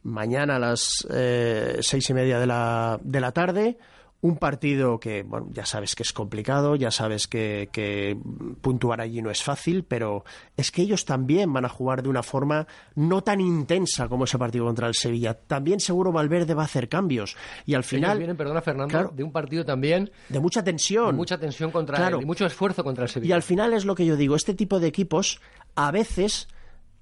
mañana 0.02 0.56
a 0.56 0.58
las 0.58 1.06
eh, 1.10 1.78
seis 1.80 2.08
y 2.10 2.14
media 2.14 2.38
de 2.38 2.46
la, 2.46 2.98
de 3.02 3.20
la 3.20 3.32
tarde. 3.32 3.78
Un 4.22 4.38
partido 4.38 4.98
que, 4.98 5.22
bueno, 5.22 5.48
ya 5.52 5.66
sabes 5.66 5.94
que 5.94 6.02
es 6.02 6.12
complicado, 6.12 6.74
ya 6.74 6.90
sabes 6.90 7.28
que, 7.28 7.68
que 7.70 8.18
puntuar 8.62 9.00
allí 9.00 9.20
no 9.22 9.30
es 9.30 9.42
fácil, 9.42 9.84
pero 9.84 10.24
es 10.56 10.72
que 10.72 10.82
ellos 10.82 11.04
también 11.04 11.52
van 11.52 11.64
a 11.64 11.68
jugar 11.68 12.02
de 12.02 12.08
una 12.08 12.22
forma 12.22 12.66
no 12.94 13.22
tan 13.22 13.40
intensa 13.40 14.08
como 14.08 14.24
ese 14.24 14.38
partido 14.38 14.64
contra 14.64 14.88
el 14.88 14.94
Sevilla. 14.94 15.34
También 15.34 15.80
seguro 15.80 16.12
Valverde 16.12 16.54
va 16.54 16.62
a 16.62 16.64
hacer 16.64 16.88
cambios. 16.88 17.36
Y 17.66 17.74
al 17.74 17.80
Ellos 17.80 17.86
final, 17.90 18.18
vienen, 18.18 18.36
perdona 18.36 18.62
Fernando, 18.62 18.90
Claro. 18.90 19.12
de 19.14 19.22
un 19.22 19.32
partido 19.32 19.64
también 19.64 20.10
de 20.28 20.40
mucha 20.40 20.64
tensión. 20.64 21.14
mucha 21.14 21.38
tensión 21.38 21.70
contra 21.70 21.96
Claro. 21.98 22.16
él 22.16 22.22
y 22.22 22.26
mucho 22.26 22.46
esfuerzo 22.46 22.82
contra 22.82 23.04
el 23.04 23.10
Y 23.10 23.12
Sevilla. 23.12 23.34
al 23.36 23.42
final 23.42 23.74
es 23.74 23.84
lo 23.84 23.94
que 23.94 24.06
yo 24.06 24.16
digo, 24.16 24.34
este 24.34 24.54
tipo 24.54 24.80
de 24.80 24.88
equipos 24.88 25.40
a 25.76 25.90
veces 25.92 26.48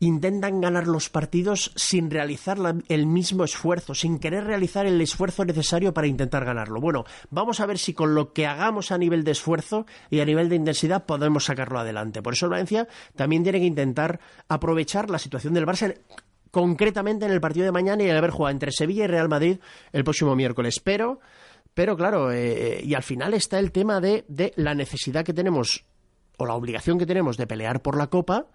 intentan 0.06 0.60
ganar 0.60 0.86
los 0.86 1.08
partidos 1.10 1.72
sin 1.76 2.10
realizar 2.10 2.58
la- 2.58 2.76
el 2.88 3.06
mismo 3.06 3.44
esfuerzo, 3.44 3.94
sin 3.94 4.18
querer 4.18 4.44
realizar 4.44 4.86
el 4.86 5.00
esfuerzo 5.00 5.44
necesario 5.44 5.92
para 5.94 6.06
intentar 6.06 6.44
ganarlo. 6.44 6.80
Bueno, 6.80 7.04
vamos 7.30 7.60
a 7.60 7.66
ver 7.66 7.78
si 7.78 7.94
con 7.94 8.14
lo 8.14 8.32
que 8.32 8.46
hagamos 8.46 8.90
a 8.92 8.98
nivel 8.98 9.24
de 9.24 9.32
esfuerzo 9.32 9.86
y 10.10 10.20
a 10.20 10.24
nivel 10.24 10.48
de 10.48 10.56
intensidad 10.56 11.04
podemos 11.06 11.44
sacarlo 11.44 11.78
adelante. 11.78 12.22
Por 12.22 12.32
eso 12.34 12.48
Valencia 12.48 12.88
también 13.16 13.42
tiene 13.42 13.60
que 13.60 13.66
intentar 13.66 14.20
aprovechar 14.48 15.10
la 15.10 15.18
situación 15.18 15.54
del 15.54 15.66
Barça 15.66 15.94
concretamente 16.50 17.26
en 17.26 17.32
el 17.32 17.40
partido 17.40 17.66
de 17.66 17.72
mañana 17.72 18.02
y 18.04 18.08
el 18.08 18.16
haber 18.16 18.30
jugado 18.30 18.52
entre 18.52 18.70
Sevilla 18.72 19.04
y 19.04 19.08
Real 19.08 19.28
Madrid 19.28 19.58
el 19.92 20.04
próximo 20.04 20.36
miércoles. 20.36 20.80
Pero, 20.80 21.18
pero 21.74 21.96
claro, 21.96 22.30
eh, 22.32 22.80
y 22.84 22.94
al 22.94 23.02
final 23.02 23.34
está 23.34 23.58
el 23.58 23.72
tema 23.72 24.00
de, 24.00 24.24
de 24.28 24.52
la 24.56 24.74
necesidad 24.74 25.24
que 25.24 25.32
tenemos 25.32 25.84
o 26.36 26.46
la 26.46 26.54
obligación 26.54 26.98
que 26.98 27.06
tenemos 27.06 27.36
de 27.36 27.46
pelear 27.46 27.80
por 27.82 27.96
la 27.96 28.08
Copa, 28.08 28.46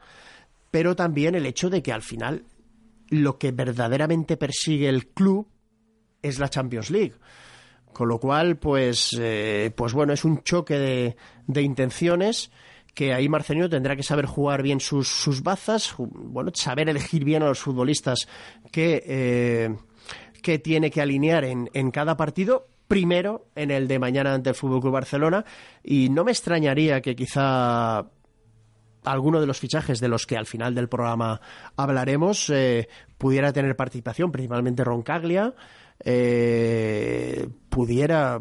pero 0.71 0.95
también 0.95 1.35
el 1.35 1.45
hecho 1.45 1.69
de 1.69 1.81
que 1.81 1.91
al 1.91 2.01
final 2.01 2.45
lo 3.09 3.37
que 3.37 3.51
verdaderamente 3.51 4.37
persigue 4.37 4.89
el 4.89 5.07
club 5.07 5.47
es 6.21 6.39
la 6.39 6.49
Champions 6.49 6.91
League. 6.91 7.15
Con 7.93 8.07
lo 8.07 8.19
cual, 8.19 8.57
pues, 8.57 9.17
eh, 9.19 9.71
pues 9.75 9.93
bueno, 9.93 10.13
es 10.13 10.23
un 10.23 10.43
choque 10.43 10.77
de, 10.77 11.15
de 11.47 11.61
intenciones 11.61 12.51
que 12.93 13.13
ahí 13.13 13.29
Marcelino 13.29 13.69
tendrá 13.69 13.95
que 13.95 14.03
saber 14.03 14.25
jugar 14.25 14.61
bien 14.61 14.79
sus, 14.79 15.07
sus 15.07 15.41
bazas, 15.41 15.95
bueno, 15.97 16.51
saber 16.53 16.89
elegir 16.89 17.23
bien 17.23 17.43
a 17.43 17.47
los 17.47 17.59
futbolistas 17.59 18.27
que, 18.71 19.03
eh, 19.05 19.75
que 20.41 20.59
tiene 20.59 20.91
que 20.91 21.01
alinear 21.01 21.45
en, 21.45 21.69
en 21.73 21.91
cada 21.91 22.17
partido. 22.17 22.67
Primero 22.87 23.47
en 23.55 23.69
el 23.69 23.87
de 23.87 23.99
mañana 23.99 24.33
ante 24.33 24.49
el 24.49 24.55
Fútbol 24.55 24.91
Barcelona 24.91 25.45
y 25.83 26.09
no 26.09 26.23
me 26.23 26.31
extrañaría 26.31 27.01
que 27.01 27.15
quizá 27.15 28.09
alguno 29.11 29.39
de 29.39 29.47
los 29.47 29.59
fichajes 29.59 29.99
de 29.99 30.07
los 30.07 30.25
que 30.25 30.37
al 30.37 30.45
final 30.45 30.75
del 30.75 30.89
programa 30.89 31.41
hablaremos 31.75 32.49
eh, 32.49 32.87
pudiera 33.17 33.51
tener 33.53 33.75
participación, 33.75 34.31
principalmente 34.31 34.83
Roncaglia, 34.83 35.53
eh, 36.03 37.47
pudiera 37.69 38.39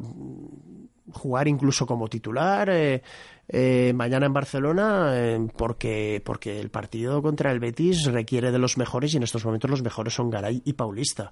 jugar 1.12 1.48
incluso 1.48 1.87
como 1.87 2.08
titular 2.08 2.68
eh, 2.70 3.02
eh, 3.48 3.92
mañana 3.94 4.26
en 4.26 4.32
Barcelona 4.32 5.38
porque, 5.56 6.22
porque 6.25 6.60
el 6.60 6.70
partido 6.70 7.22
contra 7.22 7.50
el 7.50 7.60
Betis 7.60 8.04
requiere 8.04 8.52
de 8.52 8.58
los 8.58 8.76
mejores 8.76 9.14
y 9.14 9.16
en 9.16 9.22
estos 9.22 9.44
momentos 9.44 9.70
los 9.70 9.82
mejores 9.82 10.14
son 10.14 10.30
Garay 10.30 10.62
y 10.64 10.75
Paulista. 10.75 11.30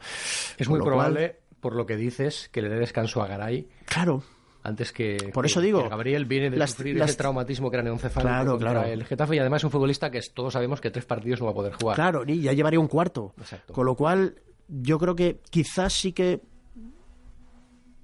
es 0.57 0.69
muy 0.69 0.81
probable, 0.81 1.37
por 1.61 1.77
lo 1.77 1.87
que 1.87 1.97
dices, 1.97 2.49
que 2.51 2.63
le 2.63 2.71
dé 2.71 2.79
descanso 2.79 3.23
a 3.23 3.29
Garay 3.29 3.69
Claro, 3.85 4.23
antes 4.67 4.93
que 4.93 5.31
Por 5.33 5.45
que- 5.45 5.51
eso 5.51 5.61
digo, 5.61 5.83
que 5.83 5.89
Gabriel 5.89 6.25
viene 6.27 6.51
de 6.51 6.57
las- 6.57 6.71
sufrir 6.71 6.97
las- 6.97 7.11
ese 7.11 7.19
traumatismo 7.19 7.71
craneoencefálico 7.71 8.29
Claro, 8.29 8.59
claro. 8.59 8.83
el 8.85 9.05
Getafe 9.05 9.37
y 9.37 9.39
además 9.39 9.61
es 9.61 9.65
un 9.65 9.71
futbolista 9.71 10.11
que 10.11 10.19
es- 10.19 10.33
todos 10.35 10.53
sabemos 10.53 10.81
que 10.81 10.91
tres 10.91 11.05
partidos 11.05 11.41
no 11.41 11.47
va 11.47 11.53
a 11.53 11.55
poder 11.55 11.73
jugar. 11.75 11.95
Claro, 11.97 12.25
y 12.27 12.41
ya 12.43 12.53
llevaría 12.53 12.81
un 12.81 12.89
cuarto. 12.89 13.33
Exacto. 13.39 13.73
Con 13.73 13.87
lo 13.87 13.95
cual, 13.95 14.37
yo 14.69 14.99
creo 14.99 15.15
que 15.15 15.41
quizás 15.51 15.93
sí 15.93 16.13
que 16.13 16.41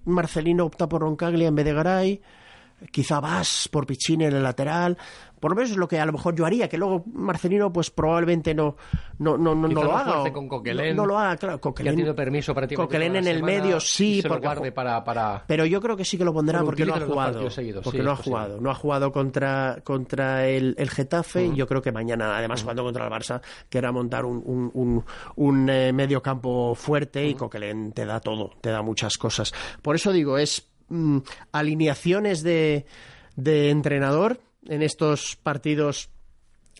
Marcelino 0.04 0.64
opta 0.64 0.88
por 0.88 1.02
Roncaglia 1.02 1.48
en 1.48 1.54
vez 1.54 1.64
de 1.64 1.72
Garay. 1.74 2.20
Quizá 2.90 3.20
Vas 3.20 3.68
por 3.70 3.86
Piccini 3.86 4.24
en 4.24 4.34
el 4.34 4.42
lateral. 4.42 4.96
Por 5.40 5.50
lo 5.50 5.56
menos 5.56 5.72
es 5.72 5.76
lo 5.76 5.88
que 5.88 5.98
a 5.98 6.06
lo 6.06 6.12
mejor 6.12 6.36
yo 6.36 6.46
haría, 6.46 6.68
que 6.68 6.78
luego 6.78 7.02
Marcelino 7.12 7.72
pues 7.72 7.90
probablemente 7.90 8.54
no, 8.54 8.76
no, 9.18 9.36
no, 9.36 9.56
no, 9.56 9.66
no 9.66 9.82
lo 9.82 9.96
haga. 9.96 10.32
con 10.32 10.46
Coquelin, 10.46 10.94
no, 10.94 11.02
no 11.02 11.06
lo 11.06 11.18
haga, 11.18 11.36
claro. 11.36 11.60
Que 11.60 11.82
ha 11.82 11.90
tenido 11.90 12.14
permiso 12.14 12.54
Coquelin 12.54 13.08
toda 13.08 13.18
en 13.18 13.26
el 13.26 13.42
medio, 13.42 13.80
sí, 13.80 14.22
porque 14.26 14.46
guarde 14.46 14.70
para, 14.70 15.02
para... 15.02 15.42
Pero 15.48 15.66
yo 15.66 15.80
creo 15.80 15.96
que 15.96 16.04
sí 16.04 16.16
que 16.16 16.24
lo 16.24 16.32
pondrá 16.32 16.62
porque 16.62 16.86
no 16.86 16.94
ha 16.94 17.00
jugado. 17.00 17.50
seguidos, 17.50 17.82
Porque 17.82 17.98
sí, 17.98 18.04
no 18.04 18.12
ha 18.12 18.16
posible. 18.16 18.30
jugado. 18.38 18.60
No 18.60 18.70
ha 18.70 18.74
jugado 18.76 19.10
contra, 19.10 19.78
contra 19.82 20.46
el, 20.46 20.76
el 20.78 20.90
Getafe. 20.90 21.46
y 21.46 21.56
Yo 21.56 21.66
creo 21.66 21.82
que 21.82 21.90
mañana, 21.90 22.38
además, 22.38 22.62
jugando 22.62 22.84
contra 22.84 23.04
el 23.04 23.10
Barça, 23.10 23.40
querrá 23.68 23.90
montar 23.90 24.24
un, 24.24 24.40
un, 24.46 24.70
un, 24.74 25.04
un, 25.34 25.68
eh, 25.70 25.92
medio 25.92 26.22
campo 26.22 26.76
fuerte 26.76 27.26
y 27.26 27.34
Coquelin 27.34 27.90
te 27.90 28.06
da 28.06 28.20
todo, 28.20 28.52
te 28.60 28.70
da 28.70 28.80
muchas 28.82 29.18
cosas. 29.18 29.52
Por 29.82 29.96
eso 29.96 30.12
digo, 30.12 30.38
es 30.38 30.68
mm, 30.92 31.18
alineaciones 31.52 32.42
de, 32.42 32.86
de 33.36 33.70
entrenador 33.70 34.40
en 34.66 34.82
estos 34.82 35.36
partidos 35.42 36.10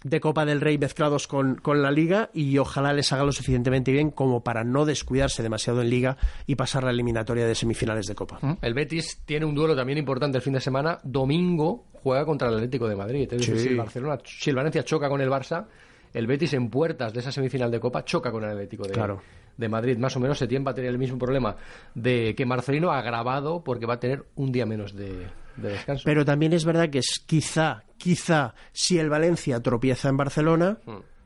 de 0.04 0.20
Copa 0.20 0.44
del 0.44 0.60
Rey 0.60 0.78
mezclados 0.78 1.28
con, 1.28 1.56
con 1.56 1.82
la 1.82 1.90
Liga 1.90 2.30
y 2.34 2.58
ojalá 2.58 2.92
les 2.92 3.12
haga 3.12 3.24
lo 3.24 3.32
suficientemente 3.32 3.92
bien 3.92 4.10
como 4.10 4.42
para 4.42 4.64
no 4.64 4.84
descuidarse 4.84 5.42
demasiado 5.42 5.80
en 5.80 5.90
Liga 5.90 6.16
y 6.46 6.56
pasar 6.56 6.84
la 6.84 6.90
eliminatoria 6.90 7.46
de 7.46 7.54
semifinales 7.54 8.06
de 8.06 8.14
Copa. 8.14 8.40
El 8.60 8.74
Betis 8.74 9.20
tiene 9.24 9.46
un 9.46 9.54
duelo 9.54 9.76
también 9.76 9.98
importante 9.98 10.38
el 10.38 10.42
fin 10.42 10.54
de 10.54 10.60
semana. 10.60 10.98
Domingo 11.04 11.86
juega 11.92 12.24
contra 12.24 12.48
el 12.48 12.54
Atlético 12.54 12.88
de 12.88 12.96
Madrid. 12.96 13.28
Es 13.30 13.38
decir, 13.38 13.58
si 13.58 13.68
el 13.68 13.76
Barcelona, 13.76 14.18
si 14.24 14.50
el 14.50 14.56
Valencia 14.56 14.82
choca 14.82 15.08
con 15.08 15.20
el 15.20 15.30
Barça, 15.30 15.66
el 16.12 16.26
Betis 16.26 16.52
en 16.54 16.68
puertas 16.68 17.12
de 17.12 17.20
esa 17.20 17.30
semifinal 17.30 17.70
de 17.70 17.78
Copa 17.78 18.04
choca 18.04 18.32
con 18.32 18.42
el 18.44 18.50
Atlético 18.50 18.84
de, 18.84 18.92
Claro. 18.92 19.22
De 19.56 19.68
Madrid. 19.68 19.98
Más 19.98 20.16
o 20.16 20.20
menos 20.20 20.38
Setién 20.38 20.64
va 20.66 20.72
a 20.72 20.74
tener 20.74 20.90
el 20.90 20.98
mismo 20.98 21.18
problema 21.18 21.56
de 21.94 22.34
que 22.34 22.46
Marcelino 22.46 22.90
agravado 22.90 23.62
porque 23.64 23.86
va 23.86 23.94
a 23.94 24.00
tener 24.00 24.24
un 24.34 24.52
día 24.52 24.66
menos 24.66 24.94
de, 24.94 25.26
de 25.56 25.68
descanso. 25.70 26.02
Pero 26.04 26.24
también 26.24 26.52
es 26.52 26.64
verdad 26.64 26.90
que 26.90 26.98
es 26.98 27.22
quizá, 27.26 27.84
quizá, 27.98 28.54
si 28.72 28.98
el 28.98 29.08
Valencia 29.10 29.60
tropieza 29.60 30.08
en 30.08 30.16
Barcelona, 30.16 30.78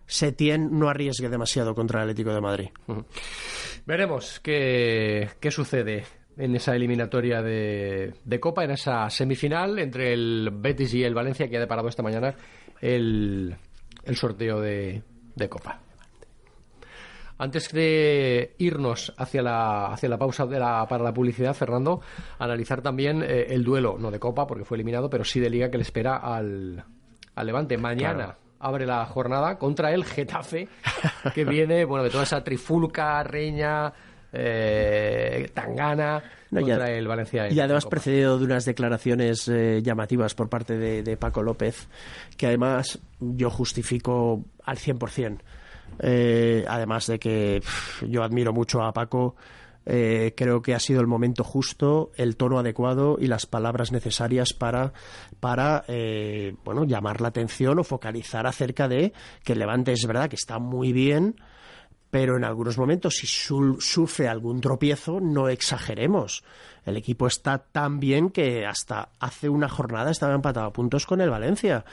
Setién 0.06 0.78
no 0.78 0.88
arriesgue 0.88 1.28
demasiado 1.28 1.74
contra 1.74 2.00
el 2.00 2.10
Atlético 2.10 2.32
de 2.32 2.40
Madrid. 2.40 2.68
Veremos 3.86 4.40
qué, 4.40 5.30
qué 5.40 5.50
sucede 5.50 6.04
en 6.36 6.54
esa 6.54 6.76
eliminatoria 6.76 7.40
de, 7.42 8.14
de 8.24 8.40
Copa, 8.40 8.64
en 8.64 8.72
esa 8.72 9.08
semifinal 9.10 9.78
entre 9.78 10.12
el 10.12 10.50
Betis 10.52 10.92
y 10.94 11.02
el 11.02 11.14
Valencia 11.14 11.48
que 11.48 11.56
ha 11.56 11.60
deparado 11.60 11.88
esta 11.88 12.02
mañana 12.02 12.34
el, 12.80 13.56
el 14.04 14.16
sorteo 14.16 14.60
de, 14.60 15.02
de 15.34 15.48
Copa. 15.48 15.80
Antes 17.38 17.70
de 17.72 18.54
irnos 18.58 19.12
hacia 19.18 19.42
la, 19.42 19.86
hacia 19.92 20.08
la 20.08 20.18
pausa 20.18 20.46
de 20.46 20.58
la, 20.58 20.86
para 20.88 21.04
la 21.04 21.12
publicidad, 21.12 21.54
Fernando, 21.54 22.00
analizar 22.38 22.80
también 22.80 23.22
eh, 23.22 23.48
el 23.50 23.62
duelo, 23.62 23.96
no 23.98 24.10
de 24.10 24.18
Copa, 24.18 24.46
porque 24.46 24.64
fue 24.64 24.76
eliminado, 24.76 25.10
pero 25.10 25.24
sí 25.24 25.40
de 25.40 25.50
Liga 25.50 25.70
que 25.70 25.76
le 25.76 25.82
espera 25.82 26.16
al, 26.16 26.84
al 27.34 27.46
Levante. 27.46 27.76
Mañana 27.76 28.36
abre 28.58 28.86
la 28.86 29.04
jornada 29.06 29.58
contra 29.58 29.92
el 29.92 30.04
Getafe, 30.04 30.68
que 31.34 31.44
viene, 31.44 31.84
bueno, 31.84 32.04
de 32.04 32.10
toda 32.10 32.24
esa 32.24 32.42
trifulca, 32.42 33.22
reña, 33.22 33.92
eh, 34.32 35.50
tangana 35.54 36.22
contra 36.50 36.90
el 36.90 37.06
Valencia. 37.06 37.48
Y 37.50 37.60
además 37.60 37.86
precedido 37.86 38.38
de 38.38 38.44
unas 38.44 38.64
declaraciones 38.64 39.48
eh, 39.48 39.80
llamativas 39.82 40.34
por 40.34 40.48
parte 40.48 40.76
de, 40.76 41.16
Paco 41.16 41.42
López, 41.42 41.88
que 42.36 42.46
además 42.46 42.98
yo 43.20 43.50
justifico 43.50 44.44
al 44.64 44.78
100%. 44.78 45.38
Eh, 45.98 46.64
además 46.68 47.06
de 47.06 47.18
que 47.18 47.62
yo 48.08 48.22
admiro 48.22 48.52
mucho 48.52 48.82
a 48.82 48.92
Paco. 48.92 49.36
Eh, 49.88 50.34
creo 50.36 50.62
que 50.62 50.74
ha 50.74 50.80
sido 50.80 51.00
el 51.00 51.06
momento 51.06 51.44
justo, 51.44 52.10
el 52.16 52.36
tono 52.36 52.58
adecuado 52.58 53.18
y 53.20 53.28
las 53.28 53.46
palabras 53.46 53.92
necesarias 53.92 54.52
para, 54.52 54.92
para 55.38 55.84
eh, 55.86 56.56
bueno, 56.64 56.84
llamar 56.84 57.20
la 57.20 57.28
atención 57.28 57.78
o 57.78 57.84
focalizar 57.84 58.48
acerca 58.48 58.88
de 58.88 59.12
que 59.44 59.52
el 59.52 59.60
Levante 59.60 59.92
es 59.92 60.04
verdad 60.04 60.28
que 60.28 60.34
está 60.34 60.58
muy 60.58 60.92
bien, 60.92 61.36
pero 62.10 62.36
en 62.36 62.44
algunos 62.44 62.78
momentos 62.78 63.16
si 63.16 63.26
sufre 63.26 64.28
algún 64.28 64.60
tropiezo, 64.60 65.20
no 65.20 65.48
exageremos. 65.48 66.44
El 66.84 66.96
equipo 66.96 67.26
está 67.26 67.58
tan 67.58 67.98
bien 67.98 68.30
que 68.30 68.64
hasta 68.64 69.08
hace 69.18 69.48
una 69.48 69.68
jornada 69.68 70.10
estaba 70.10 70.34
empatado 70.34 70.66
a 70.66 70.72
puntos 70.72 71.04
con 71.04 71.20
el 71.20 71.30
Valencia. 71.30 71.84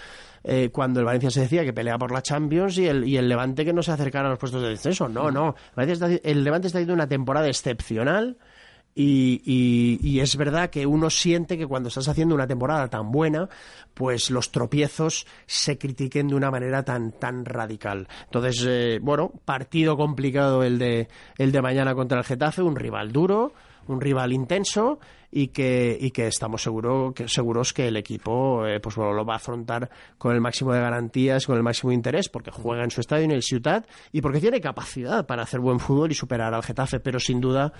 Eh, 0.43 0.69
cuando 0.71 0.99
el 0.99 1.05
Valencia 1.05 1.31
se 1.31 1.41
decía 1.41 1.63
que 1.63 1.73
pelea 1.73 1.97
por 1.97 2.11
la 2.11 2.21
Champions 2.21 2.77
y 2.77 2.87
el, 2.87 3.07
y 3.07 3.17
el 3.17 3.27
Levante 3.27 3.65
que 3.65 3.73
no 3.73 3.81
se 3.81 3.91
acercara 3.91 4.27
a 4.27 4.31
los 4.31 4.39
puestos 4.39 4.61
de 4.61 4.69
descenso. 4.69 5.09
No, 5.09 5.31
no. 5.31 5.55
El 5.75 6.43
Levante 6.43 6.67
está 6.67 6.77
haciendo 6.77 6.93
una 6.93 7.07
temporada 7.07 7.47
excepcional. 7.47 8.37
Y, 8.95 9.41
y, 10.01 10.19
es 10.19 10.35
verdad 10.37 10.69
que 10.69 10.85
uno 10.85 11.09
siente 11.09 11.57
que 11.57 11.65
cuando 11.65 11.89
estás 11.89 12.07
haciendo 12.07 12.35
una 12.35 12.45
temporada 12.45 12.87
tan 12.89 13.11
buena, 13.11 13.49
pues 13.95 14.29
los 14.29 14.51
tropiezos 14.51 15.25
se 15.47 15.79
critiquen 15.79 16.27
de 16.27 16.35
una 16.35 16.51
manera 16.51 16.83
tan, 16.83 17.11
tan 17.11 17.43
radical. 17.43 18.07
Entonces, 18.25 18.63
eh, 18.67 18.99
bueno, 19.01 19.31
partido 19.45 19.97
complicado 19.97 20.63
el 20.63 20.77
de, 20.77 21.07
el 21.39 21.51
de 21.51 21.61
mañana 21.61 21.95
contra 21.95 22.19
el 22.19 22.23
Getafe, 22.23 22.61
un 22.61 22.75
rival 22.75 23.11
duro, 23.11 23.53
un 23.87 23.99
rival 23.99 24.31
intenso 24.31 24.99
y 25.31 25.47
que, 25.47 25.97
y 25.99 26.11
que 26.11 26.27
estamos 26.27 26.61
seguro, 26.61 27.11
que, 27.13 27.27
seguros 27.27 27.73
que 27.73 27.87
el 27.87 27.97
equipo 27.97 28.67
eh, 28.67 28.79
pues 28.79 28.95
bueno, 28.95 29.13
lo 29.13 29.25
va 29.25 29.33
a 29.33 29.37
afrontar 29.37 29.89
con 30.19 30.33
el 30.33 30.41
máximo 30.41 30.71
de 30.73 30.79
garantías, 30.79 31.47
con 31.47 31.57
el 31.57 31.63
máximo 31.63 31.89
de 31.89 31.95
interés, 31.95 32.29
porque 32.29 32.51
juega 32.51 32.83
en 32.83 32.91
su 32.91 33.01
estadio, 33.01 33.25
en 33.25 33.31
el 33.31 33.41
Ciutat, 33.41 33.87
y 34.11 34.21
porque 34.21 34.39
tiene 34.39 34.61
capacidad 34.61 35.25
para 35.25 35.41
hacer 35.41 35.59
buen 35.59 35.79
fútbol 35.79 36.11
y 36.11 36.13
superar 36.13 36.53
al 36.53 36.61
Getafe, 36.61 36.99
pero 36.99 37.19
sin 37.19 37.41
duda 37.41 37.73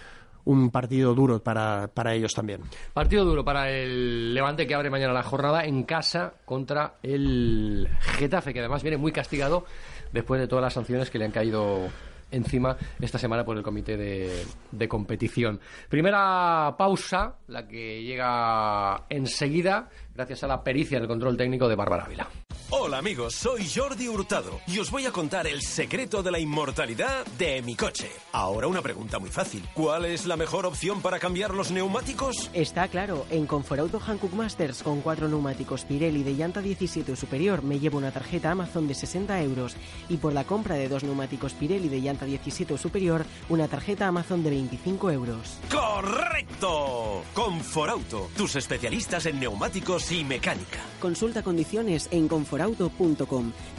un 0.46 0.70
partido 0.70 1.14
duro 1.14 1.42
para, 1.42 1.88
para 1.88 2.14
ellos 2.14 2.34
también. 2.34 2.62
Partido 2.94 3.26
duro 3.26 3.44
para 3.44 3.70
el 3.70 4.34
Levante 4.34 4.68
que 4.68 4.76
abre 4.76 4.90
mañana 4.90 5.14
la 5.14 5.24
jornada 5.24 5.66
en 5.66 5.84
casa 5.84 6.34
contra 6.46 6.96
el 7.04 7.88
Getafe, 8.00 8.54
que 8.54 8.60
además 8.60 8.84
viene 8.84 8.98
muy 8.98 9.12
castigado 9.12 9.66
después 10.12 10.40
de 10.40 10.48
todas 10.48 10.64
las 10.64 10.74
sanciones 10.74 11.10
que 11.10 11.18
le 11.18 11.26
han 11.26 11.32
caído 11.32 11.88
encima 12.32 12.76
esta 13.00 13.18
semana 13.20 13.46
por 13.46 13.56
el 13.58 13.64
comité 13.64 13.96
de, 13.96 14.46
de 14.72 14.88
competición. 14.88 15.60
Primera 15.88 16.76
pausa, 16.78 17.36
la 17.48 17.68
que 17.68 18.04
llega 18.04 19.06
enseguida, 19.10 19.90
gracias 20.14 20.44
a 20.44 20.48
la 20.48 20.64
pericia 20.64 20.98
en 20.98 21.04
el 21.04 21.08
control 21.08 21.38
técnico 21.38 21.70
de 21.70 21.76
Bárbara 21.76 22.06
Ávila. 22.06 22.28
Hola 22.76 22.98
amigos, 22.98 23.36
soy 23.36 23.70
Jordi 23.70 24.08
Hurtado 24.08 24.60
y 24.66 24.80
os 24.80 24.90
voy 24.90 25.06
a 25.06 25.12
contar 25.12 25.46
el 25.46 25.62
secreto 25.62 26.24
de 26.24 26.32
la 26.32 26.40
inmortalidad 26.40 27.24
de 27.38 27.62
mi 27.62 27.76
coche. 27.76 28.10
Ahora 28.32 28.66
una 28.66 28.82
pregunta 28.82 29.20
muy 29.20 29.30
fácil. 29.30 29.64
¿Cuál 29.76 30.06
es 30.06 30.26
la 30.26 30.38
mejor 30.38 30.66
opción 30.66 31.00
para 31.00 31.20
cambiar 31.20 31.54
los 31.54 31.70
neumáticos? 31.70 32.50
Está 32.52 32.88
claro, 32.88 33.28
en 33.30 33.46
Conforauto 33.46 34.00
Hankook 34.00 34.34
Masters 34.34 34.82
con 34.82 35.02
cuatro 35.02 35.28
neumáticos 35.28 35.86
Pirelli 35.86 36.24
de 36.24 36.34
llanta 36.34 36.62
17 36.62 37.12
o 37.12 37.16
superior 37.16 37.62
me 37.62 37.80
llevo 37.80 38.00
una 38.00 38.12
tarjeta 38.12 38.50
Amazon 38.50 38.88
de 38.88 38.96
60 38.96 39.40
euros 39.44 39.76
y 40.10 40.18
por 40.18 40.34
la 40.34 40.44
compra 40.44 40.74
de 40.74 40.90
dos 40.90 41.04
neumáticos 41.04 41.54
Pirelli 41.54 41.90
de 41.90 42.02
llanta 42.02 42.26
17 42.26 42.74
o 42.74 42.78
superior 42.80 43.24
una 43.50 43.68
tarjeta 43.68 44.08
Amazon 44.08 44.44
de 44.44 44.50
25 44.50 45.12
euros. 45.12 45.60
¡Correcto! 45.70 47.22
Conforauto, 47.36 48.32
tus 48.36 48.56
especialistas 48.56 49.28
en 49.28 49.40
neumáticos 49.40 50.12
y 50.12 50.24
mecánica. 50.24 50.80
Consulta 51.00 51.44
condiciones 51.44 52.08
en 52.10 52.28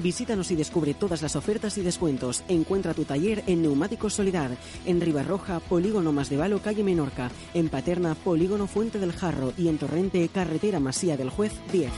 Visítanos 0.03 0.51
y 0.51 0.57
descubre 0.57 0.95
todas 0.95 1.23
las 1.23 1.37
ofertas 1.37 1.79
y 1.79 1.83
descuentos. 1.83 2.45
Encuentra 2.49 2.95
tu 2.95 3.05
taller 3.05 3.43
en 3.47 3.63
Neumáticos 3.63 4.15
Solidar, 4.15 4.57
en 4.87 5.01
Ribarroja, 5.01 5.61
Polígono 5.61 6.13
Más 6.13 6.31
de 6.31 6.37
Valo, 6.37 6.61
calle 6.61 6.85
Menorca, 6.85 7.31
en 7.55 7.69
Paterna, 7.69 8.15
Polígono 8.15 8.67
Fuente 8.67 8.99
del 8.99 9.13
Jarro 9.13 9.53
y 9.57 9.69
en 9.69 9.79
Torrente, 9.79 10.29
Carretera 10.29 10.81
Masía 10.81 11.17
del 11.17 11.31
Juez 11.31 11.53
10. 11.73 11.91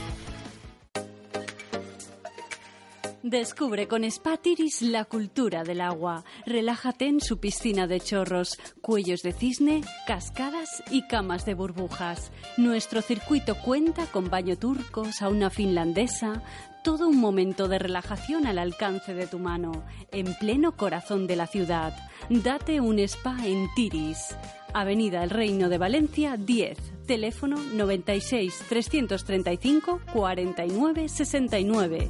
Descubre 3.29 3.89
con 3.89 4.09
Spatiris 4.09 4.81
la 4.81 5.03
cultura 5.03 5.65
del 5.65 5.81
agua. 5.81 6.23
Relájate 6.45 7.07
en 7.07 7.19
su 7.19 7.41
piscina 7.41 7.85
de 7.85 7.99
chorros, 7.99 8.57
cuellos 8.79 9.21
de 9.21 9.33
cisne, 9.33 9.81
cascadas 10.05 10.81
y 10.91 11.05
camas 11.07 11.45
de 11.45 11.53
burbujas. 11.53 12.31
Nuestro 12.55 13.01
circuito 13.01 13.55
cuenta 13.55 14.05
con 14.05 14.29
baño 14.29 14.57
turco, 14.57 15.11
sauna 15.11 15.49
finlandesa, 15.49 16.41
todo 16.87 17.09
un 17.09 17.19
momento 17.19 17.67
de 17.67 17.79
relajación 17.79 18.47
al 18.47 18.57
alcance 18.57 19.13
de 19.13 19.27
tu 19.27 19.39
mano, 19.39 19.83
en 20.13 20.33
pleno 20.35 20.77
corazón 20.77 21.27
de 21.27 21.35
la 21.35 21.45
ciudad. 21.45 21.93
Date 22.29 22.79
un 22.79 22.97
spa 22.99 23.45
en 23.45 23.67
Tiris. 23.75 24.37
Avenida 24.73 25.21
El 25.21 25.29
Reino 25.29 25.67
de 25.67 25.77
Valencia 25.77 26.37
10, 26.37 26.77
teléfono 27.05 27.57
96 27.73 28.63
335 28.69 29.99
49 30.13 31.09
69. 31.09 32.09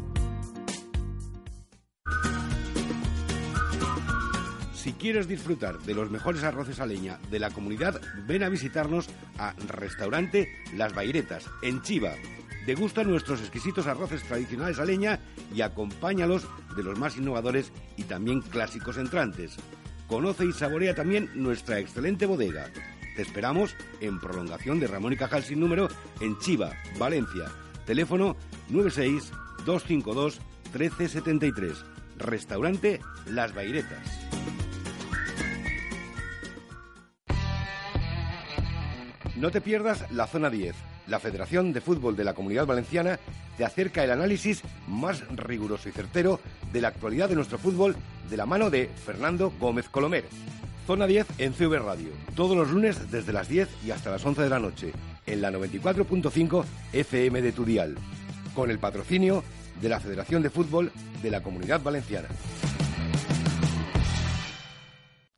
Si 4.75 4.93
quieres 4.93 5.27
disfrutar 5.27 5.79
de 5.79 5.95
los 5.95 6.11
mejores 6.11 6.43
arroces 6.43 6.79
a 6.79 6.85
leña 6.85 7.17
de 7.31 7.39
la 7.39 7.49
comunidad, 7.49 7.99
ven 8.27 8.43
a 8.43 8.49
visitarnos 8.49 9.09
a 9.39 9.55
Restaurante 9.69 10.49
Las 10.75 10.93
Bairetas, 10.93 11.49
en 11.63 11.81
Chiva. 11.81 12.13
Degusta 12.67 13.05
nuestros 13.05 13.39
exquisitos 13.39 13.87
arroces 13.87 14.23
tradicionales 14.23 14.77
a 14.77 14.83
leña 14.83 15.21
y 15.55 15.61
acompáñalos 15.61 16.45
de 16.75 16.83
los 16.83 16.99
más 16.99 17.15
innovadores 17.15 17.71
y 17.95 18.03
también 18.03 18.41
clásicos 18.41 18.97
entrantes. 18.97 19.55
Conoce 20.05 20.43
y 20.43 20.51
saborea 20.51 20.93
también 20.93 21.29
nuestra 21.33 21.79
excelente 21.79 22.25
bodega. 22.25 22.69
Te 23.15 23.21
esperamos 23.21 23.73
en 24.01 24.19
prolongación 24.19 24.81
de 24.81 24.87
Ramón 24.87 25.13
y 25.13 25.15
Cajal 25.15 25.43
sin 25.43 25.61
número 25.61 25.87
en 26.19 26.37
Chiva, 26.39 26.73
Valencia. 26.99 27.45
Teléfono 27.85 28.35
96 28.67 29.31
252 29.65 30.41
1373. 30.77 31.85
Restaurante 32.17 32.99
Las 33.27 33.55
Bairetas. 33.55 34.27
No 39.37 39.51
te 39.51 39.61
pierdas 39.61 40.11
la 40.11 40.27
Zona 40.27 40.49
10. 40.49 40.96
La 41.07 41.19
Federación 41.19 41.73
de 41.73 41.81
Fútbol 41.81 42.15
de 42.15 42.23
la 42.23 42.33
Comunidad 42.33 42.65
Valenciana 42.65 43.19
te 43.57 43.65
acerca 43.65 44.03
el 44.03 44.11
análisis 44.11 44.61
más 44.87 45.27
riguroso 45.29 45.89
y 45.89 45.91
certero 45.91 46.39
de 46.71 46.81
la 46.81 46.89
actualidad 46.89 47.29
de 47.29 47.35
nuestro 47.35 47.57
fútbol 47.57 47.95
de 48.29 48.37
la 48.37 48.45
mano 48.45 48.69
de 48.69 48.89
Fernando 49.05 49.51
Gómez 49.59 49.89
Colomer. 49.89 50.25
Zona 50.85 51.07
10 51.07 51.27
en 51.39 51.53
CV 51.53 51.79
Radio, 51.79 52.09
todos 52.35 52.55
los 52.55 52.71
lunes 52.71 53.11
desde 53.11 53.33
las 53.33 53.49
10 53.49 53.67
y 53.85 53.91
hasta 53.91 54.11
las 54.11 54.25
11 54.25 54.41
de 54.43 54.49
la 54.49 54.59
noche, 54.59 54.93
en 55.25 55.41
la 55.41 55.51
94.5 55.51 56.63
FM 56.93 57.41
de 57.41 57.51
Tudial, 57.51 57.97
con 58.55 58.71
el 58.71 58.79
patrocinio 58.79 59.43
de 59.81 59.89
la 59.89 59.99
Federación 59.99 60.43
de 60.43 60.49
Fútbol 60.49 60.91
de 61.21 61.31
la 61.31 61.41
Comunidad 61.41 61.81
Valenciana. 61.81 62.29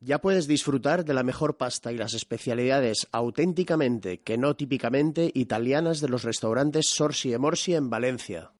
Ya 0.10 0.18
puedes 0.18 0.48
disfrutar 0.48 1.06
de 1.06 1.14
la 1.14 1.22
mejor 1.22 1.58
pasta 1.58 1.92
y 1.92 1.96
las 1.96 2.16
especialidades 2.16 3.08
auténticamente, 3.12 4.22
que 4.22 4.40
no 4.40 4.56
típicamente, 4.56 5.30
italianas 5.36 6.02
de 6.02 6.10
los 6.10 6.24
restaurantes 6.24 6.88
Sorsi 6.88 7.32
e 7.32 7.38
Morsi 7.38 7.76
en 7.76 7.92
Valencia. 7.92 8.52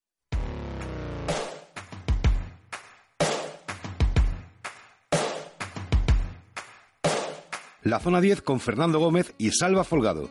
La 7.82 8.00
zona 8.00 8.22
10 8.22 8.44
con 8.44 8.60
Fernando 8.60 9.00
Gómez 9.00 9.34
y 9.40 9.50
Salva 9.50 9.84
Folgado. 9.84 10.30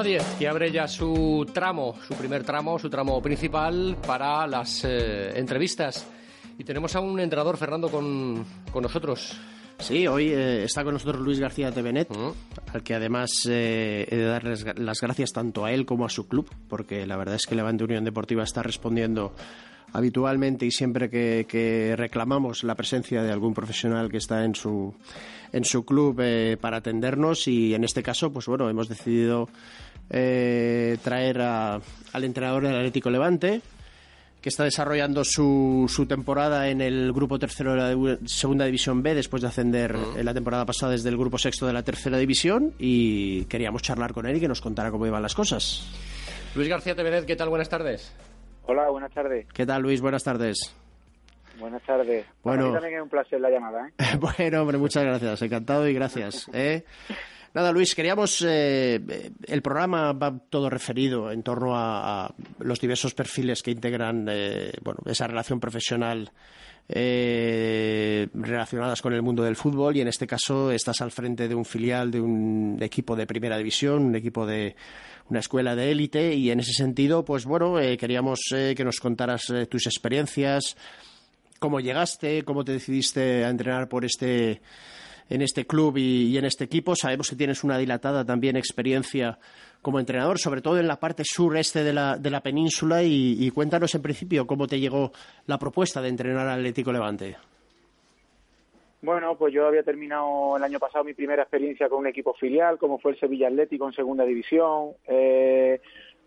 Zona 0.00 0.08
10, 0.08 0.36
que 0.38 0.48
abre 0.48 0.72
ya 0.72 0.88
su 0.88 1.46
tramo, 1.52 1.94
su 2.06 2.14
primer 2.14 2.42
tramo, 2.42 2.78
su 2.78 2.88
tramo 2.88 3.20
principal 3.20 3.96
para 4.06 4.46
las 4.46 4.84
eh, 4.84 5.38
entrevistas. 5.38 6.06
Y 6.58 6.64
tenemos 6.64 6.94
a 6.96 7.00
un 7.00 7.20
entrenador, 7.20 7.56
Fernando, 7.56 7.88
con, 7.90 8.44
con 8.72 8.82
nosotros. 8.82 9.36
Sí, 9.78 10.06
hoy 10.06 10.28
eh, 10.28 10.64
está 10.64 10.84
con 10.84 10.94
nosotros 10.94 11.20
Luis 11.20 11.38
García 11.38 11.72
Tevenet, 11.72 12.08
al 12.72 12.82
que 12.82 12.94
además 12.94 13.46
eh, 13.50 14.06
he 14.10 14.16
de 14.16 14.24
darles 14.24 14.64
las 14.78 15.00
gracias 15.00 15.32
tanto 15.32 15.64
a 15.64 15.72
él 15.72 15.84
como 15.84 16.06
a 16.06 16.08
su 16.08 16.28
club, 16.28 16.48
porque 16.68 17.06
la 17.06 17.16
verdad 17.16 17.34
es 17.34 17.46
que 17.46 17.54
Levante 17.54 17.84
Unión 17.84 18.04
Deportiva 18.04 18.42
está 18.42 18.62
respondiendo 18.62 19.34
habitualmente 19.92 20.66
y 20.66 20.70
siempre 20.70 21.10
que, 21.10 21.94
reclamamos 21.96 22.64
la 22.64 22.74
presencia 22.74 23.22
de 23.22 23.32
algún 23.32 23.54
profesional 23.54 24.10
que 24.10 24.18
está 24.18 24.44
en 24.44 24.54
su, 24.54 24.94
en 25.52 25.64
su 25.64 25.84
club 25.84 26.20
eh, 26.20 26.56
para 26.60 26.78
atendernos 26.78 27.48
y 27.48 27.74
en 27.74 27.84
este 27.84 28.02
caso, 28.02 28.32
pues 28.32 28.46
bueno, 28.46 28.68
hemos 28.68 28.88
decidido 28.88 29.48
traer 30.10 31.40
al 31.40 32.24
entrenador 32.24 32.64
del 32.64 32.76
Atlético 32.76 33.10
Levante, 33.10 33.60
que 34.40 34.48
está 34.48 34.64
desarrollando 34.64 35.22
su, 35.24 35.86
su 35.88 36.06
temporada 36.06 36.68
en 36.68 36.80
el 36.80 37.12
grupo 37.12 37.38
tercero 37.38 37.74
de 37.74 37.94
la 37.94 38.18
segunda 38.26 38.64
división 38.64 39.02
B 39.02 39.14
después 39.14 39.42
de 39.42 39.48
ascender 39.48 39.94
en 40.16 40.24
la 40.24 40.34
temporada 40.34 40.64
pasada 40.64 40.92
desde 40.92 41.10
el 41.10 41.16
grupo 41.18 41.38
sexto 41.38 41.66
de 41.66 41.72
la 41.72 41.82
tercera 41.82 42.16
división 42.18 42.72
y 42.78 43.44
queríamos 43.44 43.82
charlar 43.82 44.12
con 44.12 44.26
él 44.26 44.36
y 44.36 44.40
que 44.40 44.48
nos 44.48 44.60
contara 44.60 44.90
cómo 44.90 45.06
iban 45.06 45.22
las 45.22 45.34
cosas. 45.34 45.86
Luis 46.54 46.68
García 46.68 46.94
Tevedez, 46.96 47.26
¿qué 47.26 47.36
tal? 47.36 47.48
Buenas 47.48 47.68
tardes. 47.68 48.14
Hola, 48.64 48.88
buenas 48.90 49.12
tardes. 49.12 49.46
¿Qué 49.52 49.66
tal, 49.66 49.82
Luis? 49.82 50.00
Buenas 50.00 50.24
tardes. 50.24 50.74
Buenas 51.58 51.82
tardes. 51.82 52.24
Bueno, 52.42 52.62
Para 52.62 52.68
mí 52.68 52.74
también 52.74 52.94
es 52.96 53.02
un 53.02 53.08
placer 53.10 53.40
la 53.40 53.50
llamada. 53.50 53.88
¿eh? 53.88 54.16
bueno, 54.18 54.62
hombre, 54.62 54.78
muchas 54.78 55.04
gracias. 55.04 55.42
Encantado 55.42 55.86
y 55.86 55.94
gracias. 55.94 56.48
¿eh? 56.54 56.84
Nada, 57.52 57.72
Luis, 57.72 57.96
queríamos. 57.96 58.44
Eh, 58.46 59.00
el 59.48 59.62
programa 59.62 60.12
va 60.12 60.38
todo 60.38 60.70
referido 60.70 61.32
en 61.32 61.42
torno 61.42 61.72
a, 61.74 62.32
los 62.60 62.80
diversos 62.80 63.12
perfiles 63.12 63.62
que 63.62 63.72
integran 63.72 64.28
eh, 64.30 64.72
bueno, 64.82 65.00
esa 65.06 65.26
relación 65.26 65.58
profesional 65.58 66.30
eh, 66.88 68.28
relacionadas 68.34 69.02
con 69.02 69.14
el 69.14 69.22
mundo 69.22 69.42
del 69.42 69.56
fútbol 69.56 69.96
y 69.96 70.00
en 70.00 70.06
este 70.06 70.28
caso 70.28 70.70
estás 70.70 71.00
al 71.00 71.10
frente 71.10 71.48
de 71.48 71.54
un 71.56 71.64
filial 71.64 72.12
de 72.12 72.20
un 72.20 72.78
equipo 72.80 73.16
de 73.16 73.26
primera 73.26 73.58
división, 73.58 74.04
un 74.04 74.14
equipo 74.14 74.46
de 74.46 74.76
una 75.28 75.40
escuela 75.40 75.74
de 75.74 75.90
élite 75.90 76.34
y 76.34 76.52
en 76.52 76.60
ese 76.60 76.72
sentido, 76.72 77.24
pues 77.24 77.46
bueno, 77.46 77.76
queríamos 77.98 78.40
que 78.50 78.84
nos 78.84 78.98
contaras 78.98 79.42
tus 79.68 79.86
experiencias, 79.86 80.76
cómo 81.58 81.78
llegaste, 81.80 82.44
cómo 82.44 82.64
te 82.64 82.72
decidiste 82.72 83.44
a 83.44 83.50
entrenar 83.50 83.88
por 83.88 84.04
este 84.04 84.60
en 85.30 85.42
este 85.42 85.64
club 85.64 85.96
y, 85.96 86.36
en 86.36 86.44
este 86.44 86.64
equipo. 86.64 86.94
Sabemos 86.94 87.30
que 87.30 87.36
tienes 87.36 87.64
una 87.64 87.78
dilatada 87.78 88.24
también 88.24 88.56
experiencia 88.56 89.38
como 89.80 89.98
entrenador, 89.98 90.38
sobre 90.38 90.60
todo 90.60 90.78
en 90.78 90.88
la 90.88 90.98
parte 90.98 91.22
sureste 91.24 91.82
de 91.84 91.92
la, 91.94 92.16
de 92.18 92.30
la 92.30 92.42
península. 92.42 93.02
Y, 93.02 93.50
cuéntanos 93.52 93.94
en 93.94 94.02
principio 94.02 94.46
cómo 94.46 94.66
te 94.66 94.78
llegó 94.78 95.12
la 95.46 95.58
propuesta 95.58 96.02
de 96.02 96.08
entrenar 96.08 96.46
al 96.46 96.58
Atlético 96.58 96.92
Levante. 96.92 97.36
Bueno, 99.02 99.34
pues 99.36 99.54
yo 99.54 99.66
había 99.66 99.82
terminado 99.82 100.58
el 100.58 100.62
año 100.62 100.78
pasado 100.78 101.04
mi 101.04 101.14
primera 101.14 101.42
experiencia 101.42 101.88
con 101.88 102.00
un 102.00 102.08
equipo 102.08 102.34
filial, 102.34 102.76
como 102.76 102.98
fue 102.98 103.12
el 103.12 103.18
Sevilla 103.18 103.48
Atlético 103.48 103.86
en 103.86 103.94
segunda 103.94 104.24
división. 104.24 104.90
Eh, 105.06 105.80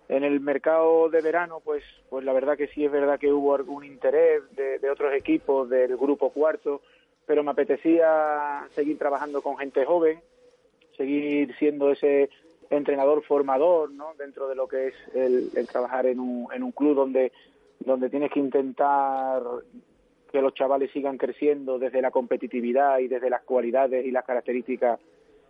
en 0.10 0.24
el 0.24 0.40
mercado 0.40 1.08
de 1.10 1.22
verano, 1.22 1.62
pues, 1.64 1.84
pues 2.10 2.26
la 2.26 2.34
verdad 2.34 2.58
que 2.58 2.68
sí 2.70 2.84
es 2.84 2.92
verdad 2.92 3.20
que 3.20 3.32
hubo 3.32 3.54
algún 3.54 3.86
interés 3.86 4.42
de 4.56 4.90
otros 4.90 5.14
equipos 5.14 5.70
del 5.70 5.96
grupo 5.98 6.32
cuarto 6.32 6.82
pero 7.26 7.44
me 7.44 7.52
apetecía 7.52 8.68
seguir 8.74 8.98
trabajando 8.98 9.42
con 9.42 9.58
gente 9.58 9.86
joven, 9.86 10.20
seguir 10.98 11.56
siendo 11.58 11.92
ese 11.92 12.30
entrenador 12.70 13.24
formador, 13.24 13.92
¿no? 13.92 14.14
Dentro 14.18 14.48
de 14.48 14.56
lo 14.56 14.68
que 14.68 14.88
es 14.88 14.96
el, 15.14 15.68
trabajar 15.68 16.06
en 16.06 16.20
un, 16.20 16.48
en 16.54 16.64
un 16.64 16.72
club 16.72 16.96
donde, 16.96 17.32
donde 17.80 18.10
tienes 18.10 18.32
que 18.32 18.40
intentar 18.40 19.42
que 20.32 20.42
los 20.42 20.54
chavales 20.54 20.92
sigan 20.92 21.18
creciendo 21.18 21.78
desde 21.78 22.02
la 22.02 22.12
competitividad 22.12 23.00
y 23.00 23.08
desde 23.08 23.30
las 23.30 23.44
cualidades 23.44 24.06
y 24.06 24.12
las 24.12 24.26
características 24.26 25.00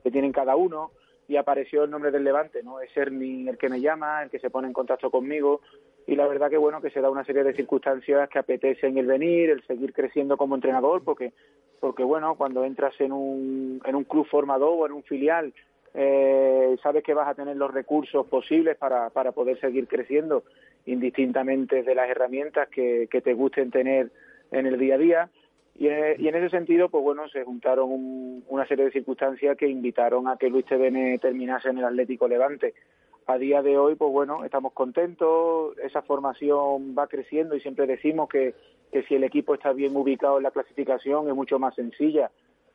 que 0.04 0.12
tienen 0.12 0.34
cada 0.34 0.56
uno 0.56 0.92
y 1.28 1.38
apareció 1.38 1.86
el 1.86 1.90
nombre 1.90 2.12
del 2.12 2.26
Levante, 2.26 2.62
¿no? 2.64 2.82
Es 2.82 2.96
Ernie 2.96 3.50
el 3.50 3.58
que 3.58 3.70
me 3.70 3.80
llama, 3.80 4.24
el 4.24 4.30
que 4.30 4.40
se 4.40 4.50
pone 4.50 4.68
en 4.68 4.74
contacto 4.74 5.10
conmigo 5.10 5.62
y 6.06 6.16
la 6.16 6.28
verdad 6.28 6.50
que 6.50 6.58
bueno 6.58 6.82
que 6.82 6.90
se 6.90 7.02
da 7.02 7.10
una 7.10 7.24
serie 7.24 7.44
de 7.44 7.54
circunstancias 7.54 8.30
que 8.30 8.40
apetecen 8.40 8.98
el 8.98 9.06
venir, 9.06 9.50
el 9.50 9.64
seguir 9.64 9.94
creciendo 9.94 10.38
como 10.38 10.56
entrenador 10.56 11.04
porque 11.04 11.34
porque 11.84 12.04
bueno, 12.04 12.36
cuando 12.36 12.64
entras 12.64 12.94
en 13.02 13.12
un, 13.12 13.82
en 13.84 13.96
un 13.96 14.06
club 14.06 14.26
formador 14.28 14.74
o 14.74 14.86
en 14.86 14.94
un 14.94 15.04
filial, 15.04 15.54
eh, 15.94 16.78
sabes 16.82 17.04
que 17.04 17.14
vas 17.14 17.28
a 17.28 17.36
tener 17.36 17.58
los 17.58 17.74
recursos 17.74 18.26
posibles 18.28 18.78
para, 18.78 19.10
para 19.10 19.34
poder 19.34 19.60
seguir 19.60 19.90
creciendo, 19.90 20.46
indistintamente 20.86 21.84
de 21.84 21.94
las 21.94 22.10
herramientas 22.10 22.70
que, 22.70 23.10
que 23.12 23.20
te 23.20 23.34
gusten 23.34 23.70
tener 23.70 24.12
en 24.52 24.66
el 24.66 24.80
día 24.80 24.96
a 24.96 24.98
día. 24.98 25.30
Y 25.76 25.88
en, 25.88 26.36
ese 26.36 26.50
sentido, 26.52 26.88
pues 26.88 27.04
bueno, 27.04 27.28
se 27.28 27.44
juntaron 27.44 28.44
una 28.48 28.66
serie 28.66 28.86
de 28.86 28.92
circunstancias 28.92 29.58
que 29.58 29.68
invitaron 29.68 30.30
a 30.30 30.38
que 30.38 30.50
Luis 30.50 30.66
TVN 30.66 31.20
terminase 31.20 31.68
en 31.68 31.80
el 31.80 31.86
Atlético 31.86 32.30
Levante. 32.30 32.76
A 33.26 33.38
día 33.38 33.62
de 33.62 33.78
hoy, 33.78 33.96
pues 33.96 34.12
bueno, 34.12 34.44
estamos 34.44 34.74
contentos, 34.74 35.78
esa 35.78 36.02
formación 36.02 36.94
va 36.98 37.08
creciendo 37.08 37.56
y 37.56 37.62
siempre 37.62 37.88
decimos 37.88 38.28
que 38.28 38.54
que 38.94 39.04
si 39.04 39.16
el 39.16 39.24
equipo 39.24 39.56
está 39.56 39.74
bien 39.74 39.96
ubicado 39.98 40.38
en 40.38 40.44
la 40.44 40.52
clasificación 40.52 41.28
es 41.28 41.34
mucho 41.34 41.58
más 41.58 41.74
sencilla, 41.74 42.30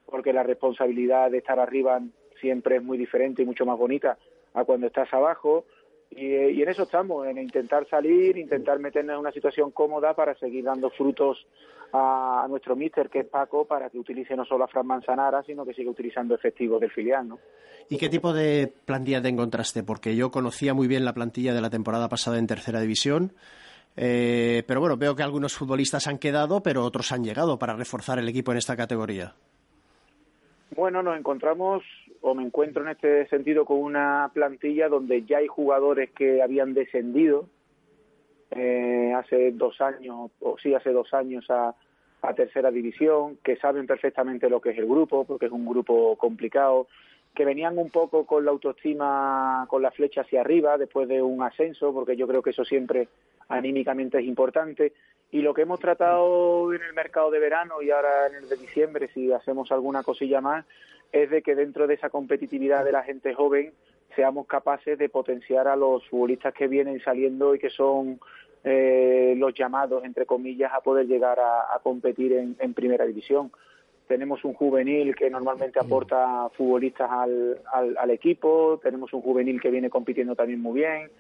porque 0.05 0.33
la 0.33 0.43
responsabilidad 0.43 1.31
de 1.31 1.39
estar 1.39 1.61
arriba 1.61 2.03
siempre 2.41 2.77
es 2.77 2.83
muy 2.83 2.99
diferente 2.99 3.43
y 3.43 3.47
mucho 3.47 3.65
más 3.65 3.79
bonita 3.79 4.19
a 4.53 4.65
cuando 4.65 4.89
estás 4.89 5.15
abajo. 5.15 5.65
Y, 6.11 6.62
en 6.62 6.68
eso 6.68 6.85
estamos, 6.85 7.27
en 7.27 7.38
intentar 7.38 7.87
salir, 7.88 8.37
intentar 8.38 8.79
meternos 8.79 9.14
en 9.14 9.21
una 9.21 9.33
situación 9.33 9.71
cómoda 9.71 10.14
para 10.14 10.35
seguir 10.37 10.64
dando 10.64 10.90
frutos 10.90 11.47
a, 11.92 12.47
nuestro 12.49 12.75
míster, 12.77 13.09
que 13.09 13.21
es 13.21 13.27
Paco, 13.27 13.66
para 13.66 13.90
que 13.90 13.99
utilice 13.99 14.35
no 14.35 14.44
solo 14.44 14.64
a 14.64 14.68
Fran 14.68 14.87
Manzanara, 14.87 15.42
sino 15.42 15.64
que 15.64 15.75
siga 15.75 15.90
utilizando 15.90 16.35
efectivos 16.35 16.81
del 16.81 16.90
filial. 16.90 17.29
¿no? 17.29 17.38
¿Y 17.88 17.99
qué 17.99 18.09
tipo 18.09 18.33
de 18.33 18.73
plantilla 18.85 19.23
te 19.23 19.29
encontraste? 19.29 19.83
Porque 19.83 20.16
yo 20.16 20.31
conocía 20.31 20.75
muy 20.75 20.88
bien 20.88 21.05
la 21.05 21.14
plantilla 21.14 21.55
de 21.55 21.61
la 21.61 21.71
temporada 21.71 22.09
pasada 22.09 22.38
en 22.38 22.47
tercera 22.47 22.81
división. 22.81 23.33
Eh, 23.97 24.62
pero 24.66 24.81
bueno, 24.81 24.97
veo 24.97 25.16
que 25.16 25.23
algunos 25.23 25.55
futbolistas 25.55 26.07
han 26.07 26.18
quedado, 26.18 26.62
pero 26.62 26.85
otros 26.85 27.11
han 27.12 27.25
llegado 27.25 27.59
para 27.59 27.75
reforzar 27.75 28.18
el 28.18 28.29
equipo 28.29 28.53
en 28.53 28.59
esta 28.59 28.77
categoría. 28.77 29.35
Bueno, 30.76 31.02
nos 31.02 31.18
encontramos, 31.18 31.83
o 32.20 32.35
me 32.35 32.42
encuentro 32.42 32.83
en 32.83 32.90
este 32.90 33.26
sentido, 33.28 33.64
con 33.64 33.78
una 33.78 34.31
plantilla 34.35 34.88
donde 34.88 35.24
ya 35.24 35.38
hay 35.38 35.46
jugadores 35.46 36.11
que 36.11 36.42
habían 36.42 36.74
descendido 36.74 37.46
eh, 38.50 39.12
hace 39.16 39.52
dos 39.52 39.81
años, 39.81 40.31
o 40.40 40.57
sí, 40.59 40.74
hace 40.74 40.92
dos 40.92 41.12
años 41.14 41.48
a, 41.50 41.74
a 42.22 42.35
tercera 42.35 42.70
división, 42.70 43.38
que 43.42 43.57
saben 43.57 43.87
perfectamente 43.87 44.50
lo 44.50 44.61
que 44.61 44.70
es 44.70 44.78
el 44.78 44.87
grupo, 44.87 45.24
porque 45.24 45.46
es 45.46 45.52
un 45.52 45.66
grupo 45.66 46.16
complicado, 46.16 46.87
que 47.35 47.44
venían 47.44 47.78
un 47.78 47.90
poco 47.90 48.26
con 48.26 48.44
la 48.44 48.50
autoestima, 48.50 49.66
con 49.68 49.83
la 49.83 49.90
flecha 49.90 50.22
hacia 50.22 50.40
arriba 50.40 50.76
después 50.76 51.09
de 51.09 51.22
un 51.22 51.42
ascenso, 51.42 51.92
porque 51.92 52.16
yo 52.16 52.26
creo 52.26 52.42
que 52.42 52.50
eso 52.50 52.64
siempre 52.64 53.09
anímicamente 53.48 54.18
es 54.18 54.24
importante. 54.24 54.92
Y 55.31 55.43
lo 55.43 55.53
que 55.53 55.62
hemos 55.62 55.79
tratado 55.79 56.73
en 56.73 56.83
el 56.83 56.95
mercado 56.95 57.31
de 57.31 57.38
verano 57.38 57.83
y 57.83 57.91
ahora 57.91 58.29
en 58.29 58.37
el 58.37 58.49
de 58.49 58.57
diciembre, 58.57 59.09
si 59.12 59.31
hacemos 59.33 59.71
alguna 59.71 60.03
cosilla 60.03 60.41
más, 60.41 60.64
es 61.12 61.31
de 61.31 61.43
que 61.43 61.55
dentro 61.55 61.87
de 61.87 61.95
esa 61.95 62.11
competitividad 62.11 62.85
de 62.85 62.93
la 62.93 63.03
gente 63.03 63.35
joven 63.35 63.73
seamos 64.17 64.47
capaces 64.47 64.99
de 64.99 65.09
potenciar 65.09 65.69
a 65.69 65.77
los 65.77 66.07
futbolistas 66.09 66.55
que 66.55 66.67
vienen 66.67 67.01
saliendo 67.01 67.55
y 67.55 67.59
que 67.59 67.71
son 67.71 68.19
eh, 68.64 69.35
los 69.37 69.55
llamados, 69.55 70.03
entre 70.05 70.27
comillas, 70.27 70.73
a 70.73 70.81
poder 70.81 71.07
llegar 71.07 71.38
a, 71.38 71.79
competir 71.83 72.33
en, 72.33 72.75
primera 72.75 73.05
división. 73.05 73.53
Tenemos 74.07 74.43
un 74.45 74.55
juvenil 74.55 75.14
que 75.14 75.29
normalmente 75.29 75.79
aporta 75.79 76.49
futbolistas 76.57 77.11
al, 77.11 77.61
al 77.73 78.11
equipo, 78.11 78.81
tenemos 78.83 79.12
un 79.12 79.21
juvenil 79.21 79.61
que 79.61 79.71
viene 79.71 79.91
compitiendo 79.91 80.35
también 80.35 80.61
muy 80.61 80.81
bien, 80.81 81.11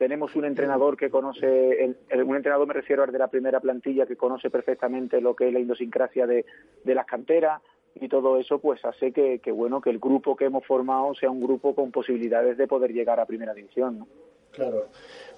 tenemos 0.00 0.34
un 0.34 0.46
entrenador 0.46 0.96
que 0.96 1.10
conoce, 1.10 1.94
un 2.24 2.34
entrenador 2.34 2.66
me 2.66 2.72
refiero 2.72 3.02
al 3.02 3.12
de 3.12 3.18
la 3.18 3.28
primera 3.28 3.60
plantilla, 3.60 4.06
que 4.06 4.16
conoce 4.16 4.48
perfectamente 4.48 5.20
lo 5.20 5.36
que 5.36 5.48
es 5.48 5.52
la 5.52 5.60
idiosincrasia 5.60 6.26
de, 6.26 6.46
las 6.86 7.04
canteras 7.04 7.60
y 7.96 8.08
todo 8.08 8.38
eso 8.38 8.58
pues 8.60 8.82
hace 8.82 9.12
que, 9.12 9.42
bueno 9.52 9.82
que 9.82 9.90
el 9.90 9.98
grupo 9.98 10.36
que 10.36 10.46
hemos 10.46 10.64
formado 10.64 11.14
sea 11.14 11.30
un 11.30 11.42
grupo 11.42 11.74
con 11.74 11.90
posibilidades 11.90 12.56
de 12.56 12.66
poder 12.66 12.94
llegar 12.94 13.20
a 13.20 13.26
primera 13.26 13.52
división. 13.52 14.06
Claro. 14.52 14.86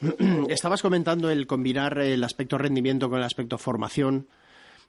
Estabas 0.48 0.81
comentando 0.81 1.29
el 1.29 1.48
combinar 1.48 1.98
el 1.98 2.22
aspecto 2.22 2.57
rendimiento 2.57 3.11
con 3.11 3.18
el 3.18 3.25
aspecto 3.25 3.59
formación 3.59 4.29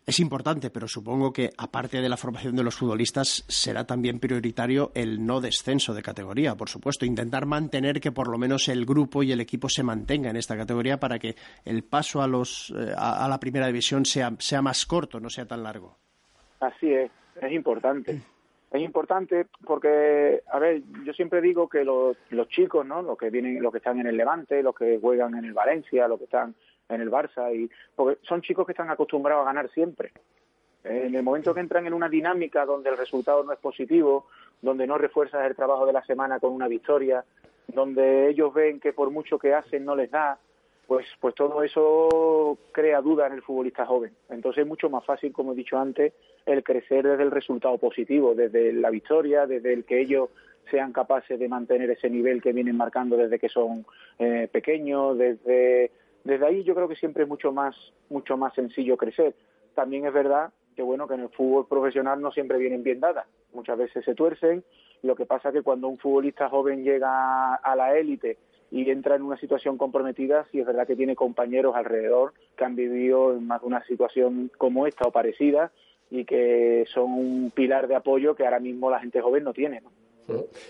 es 0.06 0.20
importante, 0.20 0.70
pero 0.70 0.88
supongo 0.88 1.32
que 1.32 1.52
aparte 1.58 2.02
de 2.02 2.10
la 2.10 2.18
formación 2.18 2.56
de 2.56 2.64
los 2.64 2.76
futbolistas 2.76 3.46
será 3.48 3.86
también 3.86 4.20
prioritario 4.20 4.92
el 4.96 5.26
no 5.26 5.40
descenso 5.40 5.94
de 5.94 6.02
categoría, 6.02 6.56
por 6.56 6.70
supuesto, 6.70 7.06
intentar 7.06 7.46
mantener 7.46 8.00
que 8.00 8.12
por 8.12 8.28
lo 8.28 8.38
menos 8.38 8.68
el 8.68 8.86
grupo 8.86 9.24
y 9.24 9.32
el 9.32 9.40
equipo 9.40 9.70
se 9.70 9.84
mantenga 9.84 10.30
en 10.30 10.36
esta 10.36 10.58
categoría 10.58 11.00
para 11.00 11.20
que 11.20 11.36
el 11.66 11.84
paso 11.84 12.22
a 12.22 12.28
los 12.28 12.74
eh, 12.78 12.94
a, 12.98 13.28
la 13.30 13.40
primera 13.40 13.68
división 13.68 14.06
sea 14.06 14.32
sea 14.40 14.62
más 14.62 14.86
corto, 14.86 15.20
no 15.20 15.30
sea 15.30 15.46
tan 15.46 15.64
largo. 15.64 15.96
Así 16.60 16.92
es, 16.92 17.12
es 17.42 17.52
importante. 17.52 18.22
Es 18.74 18.82
importante 18.82 19.46
porque, 19.64 20.42
a 20.52 20.58
ver, 20.58 20.82
yo 21.06 21.14
siempre 21.14 21.42
digo 21.42 21.70
que 21.70 21.84
los, 21.84 22.18
los 22.32 22.50
chicos, 22.50 22.84
¿no? 22.84 23.04
Los 23.04 23.20
que 23.20 23.30
vienen, 23.30 23.62
los 23.62 23.72
que 23.72 23.78
están 23.78 24.00
en 24.00 24.08
el 24.08 24.18
Levante, 24.18 24.64
los 24.64 24.74
que 24.74 24.98
juegan 25.00 25.36
en 25.36 25.46
el 25.46 25.54
Valencia, 25.54 26.08
los 26.08 26.18
que 26.18 26.26
están 26.26 26.56
en 26.94 27.02
el 27.02 27.12
Barça 27.12 27.54
y 27.56 27.70
porque 27.96 28.20
son 28.24 28.42
chicos 28.42 28.66
que 28.66 28.72
están 28.74 28.90
acostumbrados 28.90 29.44
a 29.44 29.46
ganar 29.46 29.70
siempre 29.72 30.12
En 30.84 31.16
el 31.16 31.24
momento 31.24 31.54
que 31.54 31.60
entran 31.60 31.88
en 31.88 31.94
una 31.94 32.10
dinámica 32.10 32.66
donde 32.66 32.90
el 32.90 32.98
resultado 32.98 33.44
no 33.44 33.54
es 33.54 33.60
positivo, 33.60 34.28
donde 34.62 34.88
no 34.88 34.98
refuerzas 34.98 35.46
el 35.46 35.56
trabajo 35.56 35.86
de 35.86 35.94
la 35.94 36.04
semana 36.04 36.40
con 36.40 36.52
una 36.52 36.68
victoria, 36.68 37.24
donde 37.68 38.30
ellos 38.30 38.54
ven 38.54 38.80
que 38.80 38.94
por 38.94 39.10
mucho 39.10 39.40
que 39.40 39.54
hacen 39.54 39.86
no 39.86 39.96
les 39.96 40.12
da, 40.12 40.38
pues, 40.88 41.06
pues 41.20 41.36
todo 41.36 41.64
eso 41.64 42.58
crea 42.72 43.02
duda 43.02 43.28
en 43.28 43.34
el 43.34 43.42
futbolista 43.42 43.86
joven. 43.86 44.12
Entonces 44.30 44.64
es 44.64 44.68
mucho 44.68 44.90
más 44.90 45.06
fácil, 45.06 45.32
como 45.32 45.54
he 45.54 45.56
dicho 45.56 45.78
antes, 45.78 46.14
el 46.46 46.64
crecer 46.64 47.08
desde 47.08 47.24
el 47.24 47.32
resultado 47.32 47.78
positivo, 47.78 48.36
desde 48.36 48.74
la 48.74 48.90
victoria, 48.90 49.48
desde 49.48 49.74
el 49.74 49.86
que 49.86 50.02
ellos 50.02 50.30
sean 50.70 50.94
capaces 50.94 51.40
de 51.40 51.48
mantener 51.48 51.90
ese 51.92 52.10
nivel 52.10 52.42
que 52.42 52.54
vienen 52.54 52.78
marcando 52.78 53.18
desde 53.18 53.40
que 53.40 53.50
son 53.50 53.86
eh, 54.20 54.48
pequeños, 54.52 55.18
desde, 55.18 55.92
desde 56.24 56.46
ahí 56.46 56.64
yo 56.64 56.76
creo 56.76 56.88
que 56.88 56.96
siempre 56.96 57.24
es 57.24 57.30
mucho 57.30 57.52
más, 57.52 57.76
mucho 58.10 58.38
más 58.38 58.54
sencillo 58.54 58.98
crecer. 58.98 59.36
También 59.76 60.06
es 60.06 60.14
verdad 60.14 60.52
que 60.76 60.82
bueno 60.82 61.08
que 61.08 61.16
en 61.16 61.22
el 61.22 61.30
fútbol 61.30 61.68
profesional 61.68 62.22
no 62.22 62.32
siempre 62.32 62.58
vienen 62.58 62.84
bien 62.84 63.00
dadas, 63.00 63.28
muchas 63.54 63.78
veces 63.78 64.04
se 64.04 64.16
tuercen, 64.16 64.64
lo 65.04 65.16
que 65.16 65.26
pasa 65.26 65.52
que 65.52 65.62
cuando 65.62 65.88
un 65.88 65.98
futbolista 65.98 66.50
joven 66.50 66.84
llega 66.84 67.56
a 67.56 67.76
la 67.76 67.98
élite 67.98 68.38
y 68.72 68.90
entra 68.90 69.16
en 69.16 69.22
una 69.22 69.38
situación 69.38 69.78
comprometida, 69.78 70.46
sí 70.52 70.60
es 70.60 70.66
verdad 70.66 70.88
que 70.88 70.96
tiene 70.96 71.16
compañeros 71.16 71.76
alrededor 71.76 72.34
que 72.58 72.66
han 72.66 72.76
vivido 72.76 73.34
en 73.34 73.46
más 73.46 73.62
de 73.62 73.68
una 73.68 73.84
situación 73.84 74.50
como 74.58 74.88
esta 74.88 75.08
o 75.08 75.12
parecida 75.12 75.72
y 76.10 76.26
que 76.26 76.86
son 76.92 77.12
un 77.12 77.52
pilar 77.54 77.88
de 77.88 77.96
apoyo 77.96 78.36
que 78.36 78.46
ahora 78.46 78.60
mismo 78.60 78.90
la 78.90 79.00
gente 79.00 79.22
joven 79.22 79.44
no 79.44 79.54
tiene. 79.54 79.82
¿no? 79.82 79.92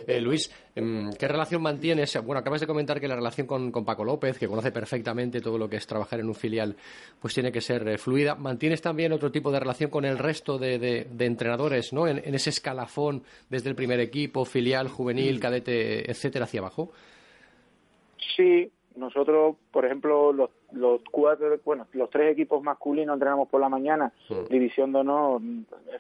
Eh, 0.08 0.20
Luis, 0.20 0.52
em, 0.76 1.12
¿qué 1.14 1.28
relación 1.28 1.62
mantienes? 1.62 2.18
Bueno, 2.24 2.40
acabas 2.40 2.62
de 2.62 2.68
comentar 2.68 3.00
que 3.00 3.08
la 3.08 3.16
relación 3.16 3.46
con, 3.46 3.72
Paco 3.86 4.04
López, 4.04 4.38
que 4.38 4.48
conoce 4.48 4.72
perfectamente 4.72 5.42
todo 5.42 5.58
lo 5.58 5.70
que 5.70 5.78
es 5.78 5.86
trabajar 5.86 6.20
en 6.20 6.28
un 6.28 6.36
filial, 6.36 6.76
pues 7.22 7.34
tiene 7.34 7.52
que 7.52 7.62
ser 7.62 7.88
eh, 7.88 7.98
fluida. 7.98 8.36
¿Mantienes 8.36 8.82
también 8.82 9.14
otro 9.14 9.32
tipo 9.32 9.52
de 9.52 9.60
relación 9.60 9.90
con 9.90 10.06
el 10.06 10.18
resto 10.18 10.58
de, 10.58 11.08
entrenadores, 11.20 11.94
¿no? 11.94 12.08
En, 12.08 12.18
en, 12.24 12.36
ese 12.36 12.50
escalafón 12.50 13.24
desde 13.50 13.70
el 13.70 13.76
primer 13.76 14.00
equipo, 14.00 14.46
filial, 14.46 14.88
juvenil, 14.88 15.38
mm. 15.38 15.40
cadete, 15.40 16.12
etcétera, 16.12 16.46
hacia 16.46 16.60
abajo. 16.62 16.92
Sí, 18.36 18.72
nosotros, 18.96 19.56
por 19.72 19.86
ejemplo, 19.86 20.32
los, 20.34 20.50
los 20.72 21.02
cuatro, 21.12 21.60
bueno, 21.66 21.88
los 21.94 22.10
tres 22.10 22.32
equipos 22.32 22.62
masculinos 22.62 23.14
entrenamos 23.14 23.50
por 23.50 23.60
la 23.62 23.70
mañana, 23.70 24.12
división 24.50 24.92
de 24.92 25.00
honor, 25.00 25.42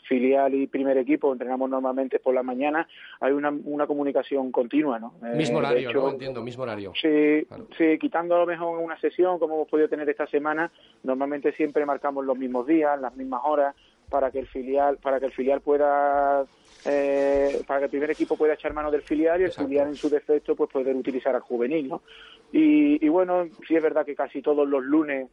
filial 0.07 0.53
y 0.53 0.67
primer 0.67 0.97
equipo 0.97 1.31
entrenamos 1.31 1.69
normalmente 1.69 2.19
por 2.19 2.33
la 2.33 2.43
mañana. 2.43 2.87
Hay 3.19 3.33
una, 3.33 3.53
una 3.65 3.87
comunicación 3.87 4.51
continua, 4.51 4.99
¿no? 4.99 5.13
Eh, 5.23 5.35
mismo 5.35 5.59
horario, 5.59 5.91
¿no? 5.93 6.09
Entiendo, 6.09 6.41
mismo 6.43 6.63
horario. 6.63 6.93
Sí, 6.99 7.47
sí, 7.77 7.97
quitando 7.99 8.35
a 8.35 8.39
lo 8.39 8.45
mejor 8.45 8.79
una 8.79 8.99
sesión, 8.99 9.39
como 9.39 9.55
hemos 9.55 9.67
podido 9.67 9.89
tener 9.89 10.09
esta 10.09 10.27
semana, 10.27 10.71
normalmente 11.03 11.51
siempre 11.53 11.85
marcamos 11.85 12.25
los 12.25 12.37
mismos 12.37 12.67
días, 12.67 12.99
las 12.99 13.15
mismas 13.15 13.41
horas, 13.43 13.75
para 14.09 14.29
que 14.29 14.39
el 14.39 14.47
filial, 14.47 14.97
para 14.97 15.19
que 15.19 15.27
el 15.27 15.31
filial 15.31 15.61
pueda 15.61 16.45
eh, 16.85 17.61
para 17.65 17.79
que 17.79 17.85
el 17.85 17.91
primer 17.91 18.11
equipo 18.11 18.35
pueda 18.35 18.53
echar 18.53 18.73
mano 18.73 18.91
del 18.91 19.01
filial 19.01 19.41
y 19.41 19.45
el 19.45 19.51
filial 19.51 19.87
en 19.87 19.95
su 19.95 20.09
defecto 20.09 20.55
pues 20.55 20.69
poder 20.69 20.95
utilizar 20.95 21.35
al 21.35 21.41
juvenil, 21.41 21.87
¿no? 21.87 22.01
Y, 22.51 23.07
bueno, 23.07 23.47
sí 23.67 23.75
es 23.75 23.81
verdad 23.81 24.05
que 24.05 24.15
casi 24.15 24.41
todos 24.41 24.67
los 24.67 24.83
lunes 24.83 25.27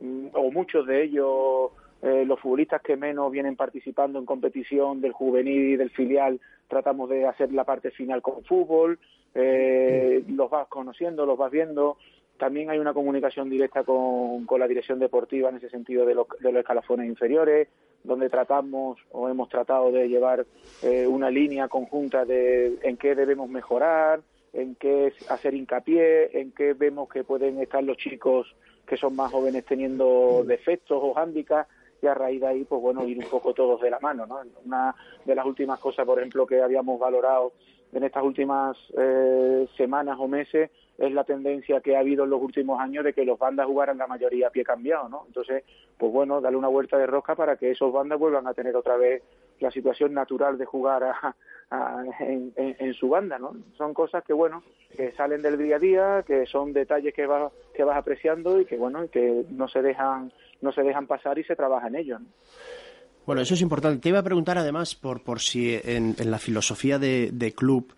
mm, 0.00 0.28
o 0.32 0.50
muchos 0.50 0.86
de 0.86 1.04
ellos 1.04 1.72
eh, 2.00 2.24
los 2.26 2.40
futbolistas 2.40 2.82
que 2.82 2.96
menos 2.96 3.30
vienen 3.30 3.56
participando 3.56 4.18
en 4.18 4.26
competición 4.26 5.00
del 5.00 5.12
juvenil 5.12 5.72
y 5.72 5.76
del 5.76 5.90
filial 5.90 6.40
tratamos 6.68 7.08
de 7.10 7.26
hacer 7.26 7.52
la 7.52 7.64
parte 7.64 7.90
final 7.90 8.22
con 8.22 8.44
fútbol, 8.44 8.98
eh, 9.34 10.22
los 10.28 10.50
vas 10.50 10.68
conociendo, 10.68 11.26
los 11.26 11.38
vas 11.38 11.50
viendo, 11.50 11.96
también 12.38 12.70
hay 12.70 12.78
una 12.78 12.92
comunicación 12.92 13.48
directa 13.48 13.84
con, 13.84 14.44
con 14.46 14.60
la 14.60 14.68
dirección 14.68 14.98
deportiva 14.98 15.48
en 15.50 15.56
ese 15.56 15.70
sentido 15.70 16.04
de 16.04 16.14
los, 16.14 16.26
de 16.40 16.52
los 16.52 16.60
escalafones 16.60 17.06
inferiores, 17.06 17.68
donde 18.02 18.28
tratamos 18.28 18.98
o 19.12 19.28
hemos 19.28 19.48
tratado 19.48 19.90
de 19.90 20.08
llevar 20.08 20.46
eh, 20.82 21.06
una 21.06 21.30
línea 21.30 21.68
conjunta 21.68 22.24
de 22.24 22.78
en 22.82 22.96
qué 22.96 23.14
debemos 23.14 23.48
mejorar, 23.48 24.20
en 24.52 24.74
qué 24.74 25.12
hacer 25.28 25.54
hincapié, 25.54 26.40
en 26.40 26.52
qué 26.52 26.74
vemos 26.74 27.08
que 27.08 27.24
pueden 27.24 27.60
estar 27.60 27.82
los 27.82 27.96
chicos 27.96 28.54
que 28.86 28.96
son 28.96 29.16
más 29.16 29.32
jóvenes 29.32 29.64
teniendo 29.64 30.44
defectos 30.46 30.98
o 31.02 31.14
hándicaps 31.14 31.68
y 32.02 32.06
a 32.06 32.14
raíz 32.14 32.40
de 32.40 32.46
ahí, 32.46 32.64
pues 32.64 32.82
bueno, 32.82 33.04
ir 33.04 33.18
un 33.18 33.30
poco 33.30 33.54
todos 33.54 33.80
de 33.80 33.90
la 33.90 33.98
mano, 33.98 34.26
¿no? 34.26 34.40
Una 34.66 34.94
de 35.24 35.34
las 35.34 35.46
últimas 35.46 35.80
cosas, 35.80 36.04
por 36.04 36.18
ejemplo, 36.18 36.46
que 36.46 36.60
habíamos 36.60 37.00
valorado 37.00 37.52
en 37.94 38.04
estas 38.04 38.22
últimas 38.22 38.76
eh, 38.98 39.66
semanas 39.76 40.18
o 40.20 40.28
meses 40.28 40.70
es 40.98 41.12
la 41.12 41.24
tendencia 41.24 41.80
que 41.80 41.96
ha 41.96 42.00
habido 42.00 42.24
en 42.24 42.30
los 42.30 42.40
últimos 42.40 42.80
años 42.80 43.04
de 43.04 43.12
que 43.12 43.24
los 43.24 43.38
bandas 43.38 43.66
jugaran 43.66 43.98
la 43.98 44.06
mayoría 44.06 44.48
a 44.48 44.50
pie 44.50 44.64
cambiado, 44.64 45.08
¿no? 45.08 45.24
Entonces, 45.26 45.64
pues 45.98 46.12
bueno, 46.12 46.40
darle 46.40 46.58
una 46.58 46.68
vuelta 46.68 46.96
de 46.96 47.06
rosca 47.06 47.34
para 47.34 47.56
que 47.56 47.72
esos 47.72 47.92
bandas 47.92 48.18
vuelvan 48.18 48.46
a 48.46 48.54
tener 48.54 48.76
otra 48.76 48.96
vez 48.96 49.22
la 49.60 49.70
situación 49.70 50.14
natural 50.14 50.56
de 50.56 50.64
jugar 50.64 51.02
en, 52.20 52.94
su 52.94 53.08
banda, 53.08 53.38
¿no? 53.38 53.56
Son 53.76 53.92
cosas 53.92 54.22
que, 54.24 54.32
bueno, 54.32 54.62
que 54.96 55.10
salen 55.12 55.42
del 55.42 55.58
día 55.58 55.76
a 55.76 55.78
día, 55.78 56.24
que 56.26 56.46
son 56.46 56.72
detalles 56.72 57.12
que 57.12 57.26
vas, 57.26 57.52
que 57.74 57.82
vas 57.82 57.96
apreciando 57.96 58.60
y 58.60 58.64
que, 58.64 58.76
bueno, 58.76 59.08
que 59.10 59.44
no 59.50 59.66
se 59.66 59.82
dejan, 59.82 60.32
no 60.60 60.72
se 60.72 60.82
dejan 60.82 61.06
pasar 61.06 61.38
y 61.38 61.44
se 61.44 61.56
trabaja 61.56 61.88
en 61.88 61.96
ellos, 61.96 62.20
Bueno, 63.26 63.42
eso 63.42 63.54
es 63.54 63.62
importante. 63.62 64.00
Te 64.00 64.10
iba 64.10 64.20
a 64.20 64.24
preguntar 64.24 64.58
además 64.58 64.94
por, 64.94 65.22
por 65.22 65.40
si 65.40 65.74
en, 65.82 66.14
la 66.24 66.38
filosofía 66.38 66.98
de 66.98 67.52
club 67.56 67.94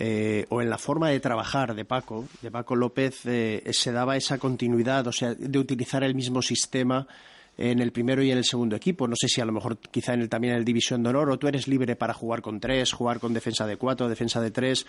eh, 0.00 0.46
o 0.50 0.62
en 0.62 0.70
la 0.70 0.78
forma 0.78 1.08
de 1.08 1.18
trabajar 1.18 1.74
de 1.74 1.84
Paco, 1.84 2.24
de 2.40 2.52
Paco 2.52 2.76
López, 2.76 3.26
eh, 3.26 3.64
se 3.72 3.90
daba 3.90 4.16
esa 4.16 4.38
continuidad, 4.38 5.04
o 5.08 5.12
sea, 5.12 5.34
de 5.34 5.58
utilizar 5.58 6.04
el 6.04 6.14
mismo 6.14 6.40
sistema 6.40 7.08
en 7.56 7.80
el 7.80 7.90
primero 7.90 8.22
y 8.22 8.30
en 8.30 8.38
el 8.38 8.44
segundo 8.44 8.76
equipo. 8.76 9.08
No 9.08 9.16
sé 9.16 9.26
si 9.26 9.40
a 9.40 9.44
lo 9.44 9.50
mejor 9.50 9.78
quizá 9.78 10.14
en 10.14 10.20
el, 10.20 10.28
también 10.28 10.52
en 10.52 10.60
el 10.60 10.64
División 10.64 11.02
de 11.02 11.10
Honor, 11.10 11.30
o 11.30 11.38
tú 11.38 11.48
eres 11.48 11.66
libre 11.66 11.96
para 11.96 12.14
jugar 12.14 12.42
con 12.42 12.60
tres, 12.60 12.92
jugar 12.92 13.18
con 13.18 13.34
defensa 13.34 13.66
de 13.66 13.76
cuatro, 13.76 14.08
defensa 14.08 14.40
de 14.40 14.52
tres. 14.52 14.86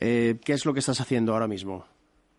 Eh, 0.00 0.36
¿Qué 0.42 0.54
es 0.54 0.64
lo 0.64 0.72
que 0.72 0.78
estás 0.78 1.02
haciendo 1.02 1.34
ahora 1.34 1.46
mismo? 1.46 1.84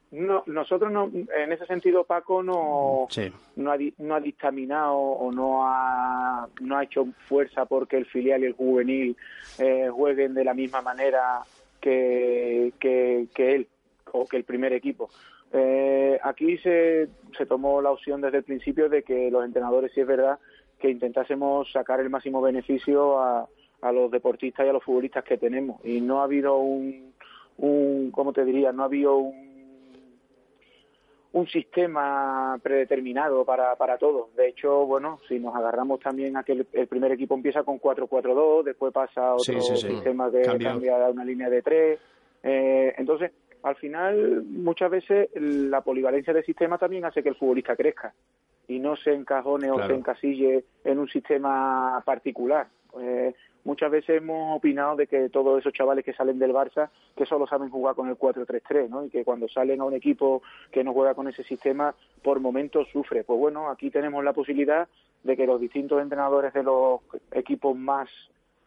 No, 0.09 0.43
nosotros 0.47 0.91
no, 0.91 1.05
en 1.05 1.51
ese 1.53 1.67
sentido 1.67 2.03
Paco 2.03 2.41
no, 2.41 3.07
no, 3.55 3.71
ha, 3.71 3.77
no 3.99 4.15
ha 4.15 4.19
dictaminado 4.19 4.95
o 4.95 5.31
no 5.31 5.65
ha, 5.65 6.49
no 6.61 6.77
ha 6.77 6.83
hecho 6.83 7.07
fuerza 7.29 7.65
porque 7.65 7.97
el 7.97 8.07
filial 8.07 8.41
y 8.41 8.47
el 8.47 8.53
juvenil 8.53 9.15
jueguen 9.91 10.33
de 10.33 10.43
la 10.43 10.53
misma 10.53 10.81
manera 10.81 11.43
que, 11.81 12.73
que, 12.79 13.27
él 13.37 13.67
o 14.13 14.25
que 14.25 14.37
el 14.37 14.43
primer 14.43 14.73
equipo. 14.73 15.09
Eh, 15.51 16.19
aquí 16.23 16.57
se, 16.59 17.09
se 17.37 17.45
tomó 17.45 17.81
la 17.81 17.91
opción 17.91 18.21
desde 18.21 18.37
el 18.37 18.43
principio 18.43 18.87
de 18.87 19.03
que 19.03 19.29
los 19.29 19.43
entrenadores, 19.43 19.91
si 19.93 20.01
es 20.01 20.07
verdad, 20.07 20.39
que 20.79 20.89
intentásemos 20.89 21.71
sacar 21.71 21.99
el 21.99 22.09
máximo 22.09 22.41
beneficio 22.41 23.19
a, 23.19 23.47
a 23.81 23.91
los 23.91 24.11
deportistas 24.11 24.65
y 24.65 24.69
a 24.69 24.73
los 24.73 24.83
futbolistas 24.83 25.23
que 25.23 25.37
tenemos. 25.37 25.83
Y 25.83 26.01
no 26.01 26.21
ha 26.21 26.23
habido 26.23 26.57
un, 26.57 27.13
un 27.57 28.11
¿cómo 28.11 28.33
te 28.33 28.45
diría? 28.45 28.71
No 28.71 28.83
ha 28.83 28.85
habido 28.85 29.17
un 29.17 29.50
un 31.33 31.47
sistema 31.47 32.59
predeterminado 32.61 33.45
para, 33.45 33.75
para 33.75 33.97
todos. 33.97 34.35
De 34.35 34.49
hecho, 34.49 34.85
bueno, 34.85 35.19
si 35.27 35.39
nos 35.39 35.55
agarramos 35.55 35.99
también 35.99 36.35
a 36.35 36.43
que 36.43 36.65
el, 36.73 36.87
primer 36.87 37.11
equipo 37.13 37.35
empieza 37.35 37.63
con 37.63 37.79
4-4-2, 37.79 38.63
después 38.63 38.93
pasa 38.93 39.29
a 39.29 39.35
otro 39.35 39.61
sistema 39.61 40.29
que 40.29 40.41
cambia 40.41 41.05
a 41.05 41.09
una 41.09 41.23
línea 41.23 41.49
de 41.49 41.61
3. 41.61 41.99
Eh, 42.43 42.93
entonces, 42.97 43.31
al 43.63 43.75
final, 43.75 44.43
muchas 44.43 44.91
veces 44.91 45.29
la 45.35 45.81
polivalencia 45.81 46.33
del 46.33 46.43
sistema 46.43 46.77
también 46.77 47.05
hace 47.05 47.23
que 47.23 47.29
el 47.29 47.35
futbolista 47.35 47.75
crezca 47.75 48.13
y 48.67 48.79
no 48.79 48.95
se 48.95 49.13
encajone 49.13 49.69
o 49.71 49.85
se 49.85 49.93
encasille 49.93 50.65
en 50.83 50.99
un 50.99 51.07
sistema 51.07 52.01
particular. 52.05 52.67
Eh, 52.99 53.33
muchas 53.63 53.91
veces 53.91 54.17
hemos 54.17 54.57
opinado 54.57 54.95
de 54.95 55.07
que 55.07 55.29
todos 55.29 55.59
esos 55.59 55.73
chavales 55.73 56.05
que 56.05 56.13
salen 56.13 56.39
del 56.39 56.53
Barça, 56.53 56.89
que 57.15 57.25
solo 57.25 57.47
saben 57.47 57.69
jugar 57.69 57.95
con 57.95 58.09
el 58.09 58.17
4-3-3, 58.17 58.89
¿no? 58.89 59.05
Y 59.05 59.09
que 59.09 59.23
cuando 59.23 59.47
salen 59.47 59.81
a 59.81 59.85
un 59.85 59.93
equipo 59.93 60.41
que 60.71 60.83
no 60.83 60.93
juega 60.93 61.13
con 61.13 61.27
ese 61.27 61.43
sistema, 61.43 61.93
por 62.23 62.39
momentos 62.39 62.87
sufre. 62.91 63.23
Pues 63.23 63.39
bueno, 63.39 63.69
aquí 63.69 63.89
tenemos 63.89 64.23
la 64.23 64.33
posibilidad 64.33 64.87
de 65.23 65.37
que 65.37 65.45
los 65.45 65.59
distintos 65.59 66.01
entrenadores 66.01 66.53
de 66.53 66.63
los 66.63 67.01
equipos 67.31 67.77
más 67.77 68.09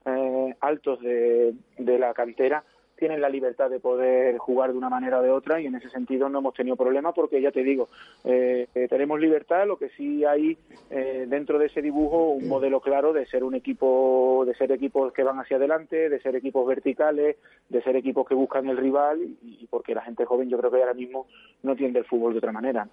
eh, 0.06 0.54
altos 0.60 1.00
de, 1.00 1.54
de 1.78 1.98
la 1.98 2.12
cantera 2.14 2.62
tienen 3.04 3.20
la 3.20 3.28
libertad 3.28 3.68
de 3.68 3.80
poder 3.80 4.38
jugar 4.38 4.72
de 4.72 4.78
una 4.78 4.88
manera 4.88 5.18
o 5.18 5.22
de 5.22 5.28
otra 5.28 5.60
y 5.60 5.66
en 5.66 5.74
ese 5.74 5.90
sentido 5.90 6.30
no 6.30 6.38
hemos 6.38 6.54
tenido 6.54 6.74
problema 6.74 7.12
porque 7.12 7.42
ya 7.42 7.52
te 7.52 7.62
digo, 7.62 7.90
eh, 8.24 8.66
eh, 8.74 8.88
tenemos 8.88 9.20
libertad, 9.20 9.66
lo 9.66 9.76
que 9.76 9.90
sí 9.90 10.24
hay 10.24 10.56
eh, 10.88 11.26
dentro 11.28 11.58
de 11.58 11.66
ese 11.66 11.82
dibujo 11.82 12.30
un 12.30 12.48
modelo 12.48 12.80
claro 12.80 13.12
de 13.12 13.26
ser 13.26 13.44
un 13.44 13.54
equipo, 13.54 14.44
de 14.46 14.54
ser 14.54 14.72
equipos 14.72 15.12
que 15.12 15.22
van 15.22 15.38
hacia 15.38 15.58
adelante, 15.58 16.08
de 16.08 16.18
ser 16.22 16.34
equipos 16.34 16.66
verticales, 16.66 17.36
de 17.68 17.82
ser 17.82 17.94
equipos 17.94 18.26
que 18.26 18.34
buscan 18.34 18.70
el 18.70 18.78
rival 18.78 19.20
y, 19.42 19.66
porque 19.68 19.94
la 19.94 20.00
gente 20.00 20.24
joven 20.24 20.48
yo 20.48 20.56
creo 20.56 20.70
que 20.70 20.80
ahora 20.80 20.94
mismo 20.94 21.26
no 21.62 21.72
entiende 21.72 21.98
el 21.98 22.06
fútbol 22.06 22.32
de 22.32 22.38
otra 22.38 22.52
manera. 22.52 22.88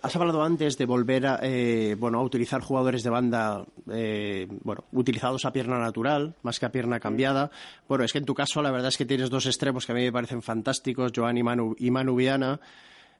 Has 0.00 0.16
hablado 0.16 0.42
antes 0.42 0.78
de 0.78 0.86
volver 0.86 1.26
a, 1.26 1.40
eh, 1.42 1.94
bueno, 1.98 2.18
a 2.18 2.22
utilizar 2.22 2.62
jugadores 2.62 3.02
de 3.02 3.10
banda 3.10 3.64
eh, 3.90 4.48
bueno, 4.62 4.84
utilizados 4.92 5.44
a 5.44 5.52
pierna 5.52 5.78
natural, 5.78 6.34
más 6.42 6.58
que 6.58 6.66
a 6.66 6.72
pierna 6.72 6.98
cambiada. 7.00 7.50
Bueno, 7.86 8.04
es 8.04 8.12
que 8.12 8.18
en 8.18 8.24
tu 8.24 8.34
caso 8.34 8.62
la 8.62 8.70
verdad 8.70 8.88
es 8.88 8.96
que 8.96 9.04
tienes 9.04 9.28
dos 9.28 9.44
extremos 9.46 9.84
que 9.84 9.92
a 9.92 9.94
mí 9.94 10.02
me 10.02 10.12
parecen 10.12 10.40
fantásticos, 10.40 11.12
Joan 11.14 11.36
y 11.36 11.42
Manu, 11.42 11.76
y 11.78 11.90
Manu 11.90 12.16
Viana. 12.16 12.60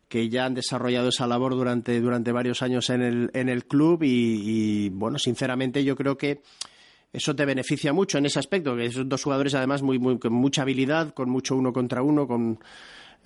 que 0.08 0.28
ya 0.28 0.46
han 0.46 0.54
desarrollado 0.54 1.08
esa 1.08 1.26
labor 1.26 1.54
durante, 1.54 2.00
durante 2.00 2.32
varios 2.32 2.62
años 2.62 2.88
en 2.90 3.02
el, 3.02 3.30
en 3.34 3.48
el 3.48 3.66
club 3.66 4.02
y, 4.02 4.88
bueno, 4.90 5.18
sinceramente 5.18 5.84
yo 5.84 5.96
creo 5.96 6.16
que 6.16 6.42
eso 7.12 7.34
te 7.34 7.44
beneficia 7.44 7.92
mucho 7.92 8.18
en 8.18 8.26
ese 8.26 8.38
aspecto, 8.38 8.76
que 8.76 8.90
son 8.90 9.08
dos 9.08 9.22
jugadores 9.22 9.54
además 9.54 9.82
muy, 9.82 9.98
muy, 9.98 10.18
con 10.18 10.32
mucha 10.32 10.62
habilidad, 10.62 11.14
con 11.14 11.30
mucho 11.30 11.56
uno 11.56 11.72
contra 11.72 12.02
uno, 12.02 12.26
con 12.26 12.58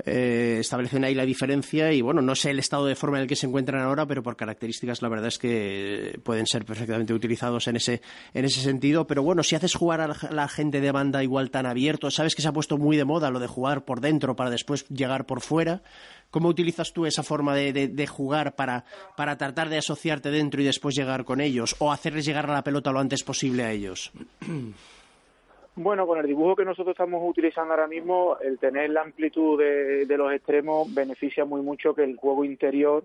eh, 0.04 0.58
establecen 0.60 1.04
ahí 1.04 1.14
la 1.14 1.24
diferencia 1.24 1.92
y 1.92 2.02
bueno, 2.02 2.22
no 2.22 2.34
sé 2.34 2.50
el 2.50 2.58
estado 2.58 2.86
de 2.86 2.94
forma 2.94 3.18
en 3.18 3.22
el 3.22 3.28
que 3.28 3.36
se 3.36 3.46
encuentran 3.46 3.82
ahora, 3.82 4.06
pero 4.06 4.22
por 4.22 4.36
características 4.36 5.02
la 5.02 5.08
verdad 5.08 5.28
es 5.28 5.38
que 5.38 6.20
pueden 6.22 6.46
ser 6.46 6.64
perfectamente 6.64 7.12
utilizados 7.12 7.66
en 7.66 7.76
ese, 7.76 8.00
en 8.34 8.44
ese 8.44 8.60
sentido. 8.60 9.06
Pero 9.06 9.22
bueno, 9.22 9.42
si 9.42 9.56
haces 9.56 9.74
jugar 9.74 10.00
a 10.00 10.32
la 10.32 10.48
gente 10.48 10.80
de 10.80 10.92
banda 10.92 11.22
igual 11.22 11.50
tan 11.50 11.66
abierto, 11.66 12.10
sabes 12.10 12.34
que 12.34 12.42
se 12.42 12.48
ha 12.48 12.52
puesto 12.52 12.78
muy 12.78 12.96
de 12.96 13.04
moda 13.04 13.30
lo 13.30 13.40
de 13.40 13.48
jugar 13.48 13.84
por 13.84 14.00
dentro 14.00 14.36
para 14.36 14.50
después 14.50 14.86
llegar 14.88 15.26
por 15.26 15.40
fuera. 15.40 15.82
¿Cómo 16.30 16.48
utilizas 16.48 16.92
tú 16.92 17.06
esa 17.06 17.22
forma 17.22 17.54
de, 17.54 17.72
de, 17.72 18.06
jugar 18.06 18.54
para, 18.54 18.84
para 19.16 19.38
tratar 19.38 19.70
de 19.70 19.78
asociarte 19.78 20.30
dentro 20.30 20.60
y 20.60 20.64
después 20.64 20.94
llegar 20.94 21.24
con 21.24 21.40
ellos 21.40 21.74
o 21.78 21.90
hacerles 21.90 22.26
llegar 22.26 22.50
a 22.50 22.52
la 22.52 22.62
pelota 22.64 22.92
lo 22.92 23.00
antes 23.00 23.22
posible 23.24 23.64
a 23.64 23.72
ellos? 23.72 24.12
Bueno, 25.80 26.08
con 26.08 26.18
el 26.18 26.26
dibujo 26.26 26.56
que 26.56 26.64
nosotros 26.64 26.94
estamos 26.94 27.22
utilizando 27.24 27.72
ahora 27.72 27.86
mismo, 27.86 28.36
el 28.40 28.58
tener 28.58 28.90
la 28.90 29.02
amplitud 29.02 29.56
de, 29.56 30.16
los 30.16 30.32
extremos 30.32 30.92
beneficia 30.92 31.44
muy 31.44 31.62
mucho 31.62 31.94
que 31.94 32.02
el 32.02 32.16
juego 32.16 32.44
interior, 32.44 33.04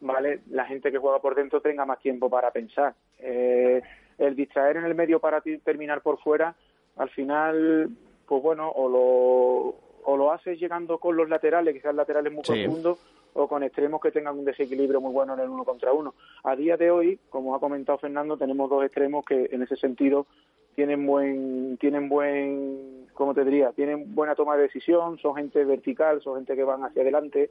¿vale? 0.00 0.38
La 0.50 0.64
gente 0.64 0.92
que 0.92 0.98
juega 0.98 1.18
por 1.18 1.34
dentro 1.34 1.60
tenga 1.60 1.84
más 1.84 1.98
tiempo 1.98 2.30
para 2.30 2.52
pensar. 2.52 2.94
Eh, 3.18 3.82
el 4.16 4.36
distraer 4.36 4.76
en 4.76 4.84
el 4.84 4.94
medio 4.94 5.18
para 5.18 5.42
terminar 5.64 6.02
por 6.02 6.20
fuera, 6.20 6.54
al 6.98 7.10
final, 7.10 7.90
pues 8.28 8.42
bueno, 8.44 8.70
o 8.70 8.88
lo, 8.88 9.74
o 10.04 10.16
lo 10.16 10.30
haces 10.30 10.60
llegando 10.60 10.98
con 10.98 11.16
los 11.16 11.28
laterales, 11.28 11.74
quizás 11.74 11.96
laterales 11.96 12.32
muy 12.32 12.44
profundos, 12.44 13.00
o 13.34 13.46
con 13.46 13.62
extremos 13.62 14.00
que 14.00 14.10
tengan 14.10 14.38
un 14.38 14.44
desequilibrio 14.44 15.00
muy 15.00 15.12
bueno 15.12 15.34
en 15.34 15.40
el 15.40 15.48
uno 15.48 15.64
contra 15.64 15.92
uno. 15.92 16.14
A 16.42 16.56
día 16.56 16.76
de 16.76 16.90
hoy, 16.90 17.18
como 17.30 17.54
ha 17.54 17.60
comentado 17.60 17.98
Fernando, 17.98 18.36
tenemos 18.36 18.70
dos 18.70 18.84
extremos 18.84 19.24
que 19.24 19.50
en 19.52 19.62
ese 19.62 19.76
sentido 19.76 20.26
tienen 20.74 21.06
buen, 21.06 21.76
tienen 21.78 22.08
buen, 22.08 23.06
¿cómo 23.12 23.34
te 23.34 23.44
diría? 23.44 23.72
Tienen 23.72 24.14
buena 24.14 24.34
toma 24.34 24.56
de 24.56 24.62
decisión, 24.62 25.18
son 25.18 25.36
gente 25.36 25.64
vertical, 25.64 26.20
son 26.22 26.36
gente 26.36 26.56
que 26.56 26.64
van 26.64 26.84
hacia 26.84 27.02
adelante 27.02 27.50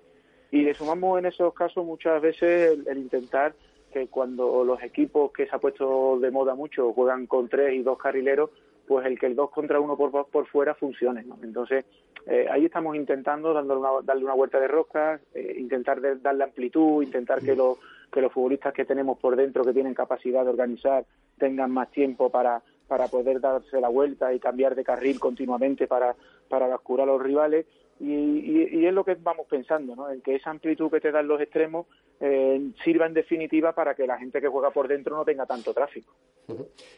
y 0.52 0.62
le 0.62 0.76
sumamos 0.76 1.18
en 1.18 1.26
esos 1.26 1.52
casos 1.54 1.84
muchas 1.84 2.22
veces 2.22 2.78
el, 2.88 2.98
intentar 3.00 3.56
que 3.92 4.08
cuando 4.08 4.64
los 4.64 4.82
equipos 4.84 5.32
que 5.32 5.48
se 5.48 5.56
ha 5.56 5.58
puesto 5.60 6.20
de 6.20 6.30
moda 6.30 6.54
mucho 6.54 6.94
juegan 6.94 7.26
con 7.26 7.50
tres 7.50 7.74
y 7.74 7.82
dos 7.82 7.98
carrileros, 7.98 8.52
pues 8.88 9.06
el 9.06 9.20
que 9.20 9.28
el 9.28 9.36
dos 9.36 9.50
contra 9.52 9.80
uno 9.80 9.96
por, 9.98 10.28
por 10.28 10.46
fuera 10.48 10.76
funcione. 10.76 11.24
¿no? 11.24 11.38
Entonces, 11.44 11.86
eh, 12.26 12.48
ahí 12.50 12.66
estamos 12.66 12.96
intentando 12.96 13.54
dándole 13.54 13.80
una, 13.80 13.90
darle 14.04 14.24
una 14.24 14.34
vuelta 14.34 14.60
de 14.60 14.68
rosca, 14.68 15.20
eh, 15.34 15.56
intentar 15.58 16.00
darle 16.22 16.44
amplitud, 16.44 17.04
intentar 17.04 17.42
que 17.42 17.56
los, 17.56 17.78
que 18.12 18.22
los 18.22 18.32
futbolistas 18.32 18.74
que 18.74 18.86
tenemos 18.86 19.18
por 19.20 19.36
dentro, 19.36 19.64
que 19.64 19.74
tienen 19.74 19.94
capacidad 19.94 20.44
de 20.44 20.50
organizar, 20.50 21.06
tengan 21.38 21.72
más 21.72 21.92
tiempo 21.92 22.30
para, 22.30 22.62
para 22.88 23.08
poder 23.08 23.42
darse 23.42 23.82
la 23.82 23.90
vuelta 23.90 24.34
y 24.34 24.40
cambiar 24.40 24.76
de 24.76 24.84
carril 24.84 25.20
continuamente 25.20 25.88
para, 25.88 26.16
para 26.48 26.68
a 26.68 27.06
los 27.06 27.22
rivales. 27.22 27.66
Y, 28.00 28.12
y, 28.12 28.86
es 28.86 28.94
lo 28.94 29.06
que 29.06 29.16
vamos 29.16 29.48
pensando, 29.48 29.96
¿no? 29.96 30.10
en 30.10 30.22
que 30.22 30.36
esa 30.36 30.50
amplitud 30.50 30.92
que 30.92 31.00
te 31.00 31.12
dan 31.12 31.28
los 31.28 31.40
extremos 31.40 31.86
eh, 32.20 32.72
sirva 32.84 33.06
en 33.06 33.14
definitiva 33.14 33.74
para 33.74 33.96
que 33.96 34.08
la 34.08 34.18
gente 34.18 34.42
que 34.42 34.48
juega 34.48 34.72
por 34.72 34.88
dentro 34.88 35.16
no 35.16 35.24
tenga 35.24 35.46
tanto 35.46 35.74
tráfico. 35.74 36.14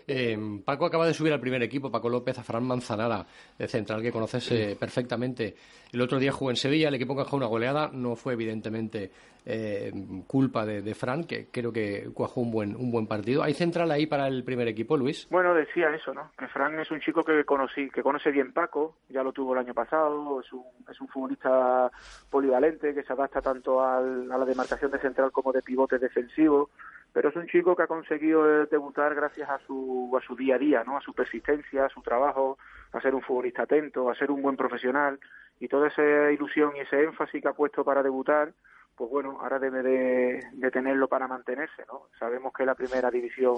Eh, 0.08 0.38
Paco 0.64 0.86
acaba 0.86 1.06
de 1.06 1.14
subir 1.14 1.34
al 1.34 1.40
primer 1.40 1.62
equipo, 1.62 1.92
Paco 1.92 2.10
López, 2.10 2.40
a 2.40 2.44
Fran 2.44 2.64
Manzanara, 2.64 3.26
de 3.58 3.68
central 3.68 4.02
que 4.02 4.12
conoces 4.12 4.52
eh, 4.52 4.78
perfectamente. 4.80 5.56
El 5.92 6.02
otro 6.02 6.18
día 6.18 6.32
jugó 6.32 6.50
en 6.50 6.58
Sevilla, 6.58 6.88
el 6.88 6.96
equipo 6.96 7.14
encajó 7.14 7.38
una 7.38 7.48
goleada, 7.48 7.90
no 7.94 8.16
fue 8.16 8.34
evidentemente 8.34 9.12
eh, 9.46 9.92
culpa 10.28 10.66
de, 10.66 10.96
Fran, 10.96 11.26
que 11.26 11.48
creo 11.52 11.72
que 11.72 12.10
cuajó 12.14 12.42
un 12.42 12.52
buen, 12.52 12.76
un 12.76 12.92
buen 12.92 13.08
partido. 13.08 13.44
¿Hay 13.44 13.54
central 13.54 13.92
ahí 13.92 14.08
para 14.08 14.28
el 14.28 14.44
primer 14.44 14.68
equipo, 14.68 14.98
Luis? 14.98 15.28
Bueno, 15.30 15.54
decía 15.54 15.94
eso, 15.94 16.14
¿no? 16.14 16.32
Que 16.38 16.48
Fran 16.48 16.80
es 16.80 16.90
un 16.92 17.00
chico 17.00 17.24
que 17.24 17.44
conocí, 17.44 17.90
que 17.90 18.04
conoce 18.04 18.32
bien 18.32 18.54
Paco, 18.54 18.98
ya 19.10 19.24
lo 19.24 19.32
tuvo 19.32 19.54
el 19.54 19.60
año 19.60 19.74
pasado, 19.74 20.42
es 20.42 20.52
un, 20.52 20.64
es 20.90 21.00
un 21.00 21.08
futbolista 21.08 21.92
polivalente 22.30 22.94
que 22.94 23.04
se 23.04 23.14
adapta 23.14 23.42
tanto 23.42 23.84
a 23.84 24.02
la 24.02 24.46
demarcación 24.46 24.92
de 24.92 25.00
central 25.00 25.32
como 25.32 25.52
de 25.52 25.62
pivote 25.62 26.00
defensivo 26.00 26.70
pero 27.16 27.30
es 27.30 27.36
un 27.38 27.48
chico 27.48 27.78
que 27.78 27.84
ha 27.84 27.88
conseguido 27.88 28.64
eh, 28.64 28.68
debutar 28.70 29.16
gracias 29.16 29.50
a 29.50 29.58
su, 29.60 30.14
a 30.22 30.26
su 30.28 30.36
día 30.36 30.56
a 30.56 30.58
día, 30.58 30.84
¿no? 30.84 30.98
a 30.98 31.02
su 31.02 31.14
persistencia, 31.14 31.86
a 31.86 31.90
su 31.90 32.02
trabajo, 32.02 32.58
a 32.92 33.00
ser 33.00 33.16
un 33.16 33.22
futbolista 33.22 33.64
atento, 33.64 34.10
a 34.10 34.16
ser 34.16 34.32
un 34.32 34.42
buen 34.42 34.58
profesional 34.58 35.18
y 35.62 35.70
toda 35.70 35.88
esa 35.88 36.30
ilusión 36.34 36.76
y 36.76 36.82
ese 36.82 37.04
énfasis 37.04 37.42
que 37.42 37.48
ha 37.48 37.54
puesto 37.54 37.86
para 37.86 38.04
debutar, 38.04 38.52
pues 38.96 39.10
bueno, 39.10 39.38
ahora 39.42 39.60
debe 39.60 39.84
de, 39.84 40.72
tenerlo 40.72 41.08
para 41.08 41.28
mantenerse. 41.28 41.84
¿no? 41.88 42.08
Sabemos 42.20 42.54
que 42.54 42.66
la 42.66 42.76
primera 42.76 43.12
división 43.12 43.58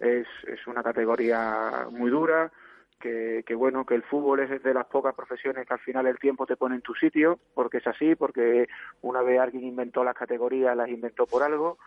es, 0.00 0.26
es 0.46 0.66
una 0.66 0.82
categoría 0.82 1.86
muy 1.90 2.10
dura, 2.10 2.50
que, 3.00 3.44
que, 3.46 3.54
bueno, 3.54 3.84
que 3.84 3.94
el 3.94 4.02
fútbol 4.02 4.40
es 4.40 4.62
de 4.62 4.74
las 4.74 4.86
pocas 4.86 5.14
profesiones 5.14 5.66
que 5.66 5.74
al 5.74 5.80
final 5.80 6.06
el 6.06 6.18
tiempo 6.18 6.46
te 6.46 6.56
pone 6.56 6.76
en 6.76 6.82
tu 6.82 6.94
sitio, 6.94 7.38
porque 7.54 7.78
es 7.78 7.86
así, 7.86 8.14
porque 8.14 8.68
una 9.02 9.22
vez 9.22 9.38
alguien 9.38 9.64
inventó 9.64 10.02
las 10.02 10.14
categorías, 10.14 10.76
las 10.76 10.88
inventó 10.88 11.26
por 11.26 11.42
algo, 11.42 11.78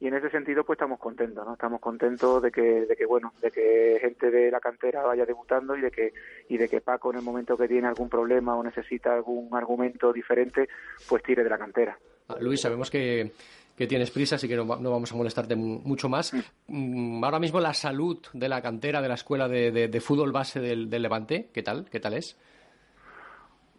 y 0.00 0.06
en 0.06 0.14
ese 0.14 0.30
sentido 0.30 0.64
pues 0.64 0.76
estamos 0.76 0.98
contentos 0.98 1.44
no 1.44 1.54
estamos 1.54 1.80
contentos 1.80 2.42
de 2.42 2.50
que 2.50 2.86
de 2.86 2.96
que 2.96 3.06
bueno 3.06 3.32
de 3.42 3.50
que 3.50 3.98
gente 4.00 4.30
de 4.30 4.50
la 4.50 4.60
cantera 4.60 5.02
vaya 5.02 5.26
debutando 5.26 5.76
y 5.76 5.80
de 5.80 5.90
que 5.90 6.12
y 6.48 6.56
de 6.56 6.68
que 6.68 6.80
Paco 6.80 7.10
en 7.10 7.18
el 7.18 7.24
momento 7.24 7.56
que 7.56 7.68
tiene 7.68 7.88
algún 7.88 8.08
problema 8.08 8.56
o 8.56 8.62
necesita 8.62 9.14
algún 9.14 9.48
argumento 9.54 10.12
diferente 10.12 10.68
pues 11.08 11.22
tire 11.22 11.42
de 11.42 11.50
la 11.50 11.58
cantera 11.58 11.98
ah, 12.28 12.36
Luis 12.40 12.60
sabemos 12.60 12.90
que 12.90 13.32
que 13.78 13.86
tienes 13.86 14.10
prisa, 14.10 14.34
así 14.34 14.48
que 14.48 14.56
no, 14.56 14.66
vamos 14.66 15.12
a 15.12 15.14
molestarte 15.14 15.54
mucho 15.54 16.08
más. 16.08 16.32
Mm, 16.66 17.22
ahora 17.22 17.38
mismo 17.38 17.60
la 17.60 17.72
salud 17.72 18.18
de 18.32 18.48
la 18.48 18.60
cantera 18.60 19.00
de 19.00 19.06
la 19.06 19.14
escuela 19.14 19.46
de, 19.46 19.70
de, 19.70 20.00
fútbol 20.00 20.32
base 20.32 20.58
del, 20.58 20.90
del, 20.90 21.02
Levante, 21.02 21.48
¿qué 21.54 21.62
tal? 21.62 21.88
¿Qué 21.88 22.00
tal 22.00 22.14
es? 22.14 22.36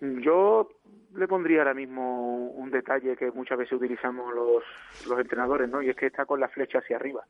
Yo 0.01 0.69
le 1.15 1.27
pondría 1.27 1.59
ahora 1.59 1.73
mismo 1.73 2.49
un 2.51 2.71
detalle 2.71 3.17
que 3.17 3.31
muchas 3.31 3.57
veces 3.57 3.73
utilizamos 3.73 4.33
los, 4.33 4.63
los 5.07 5.19
entrenadores, 5.19 5.69
¿no? 5.69 5.81
Y 5.81 5.89
es 5.89 5.95
que 5.95 6.05
está 6.07 6.25
con 6.25 6.39
la 6.39 6.47
flecha 6.47 6.79
hacia 6.79 6.97
arriba. 6.97 7.25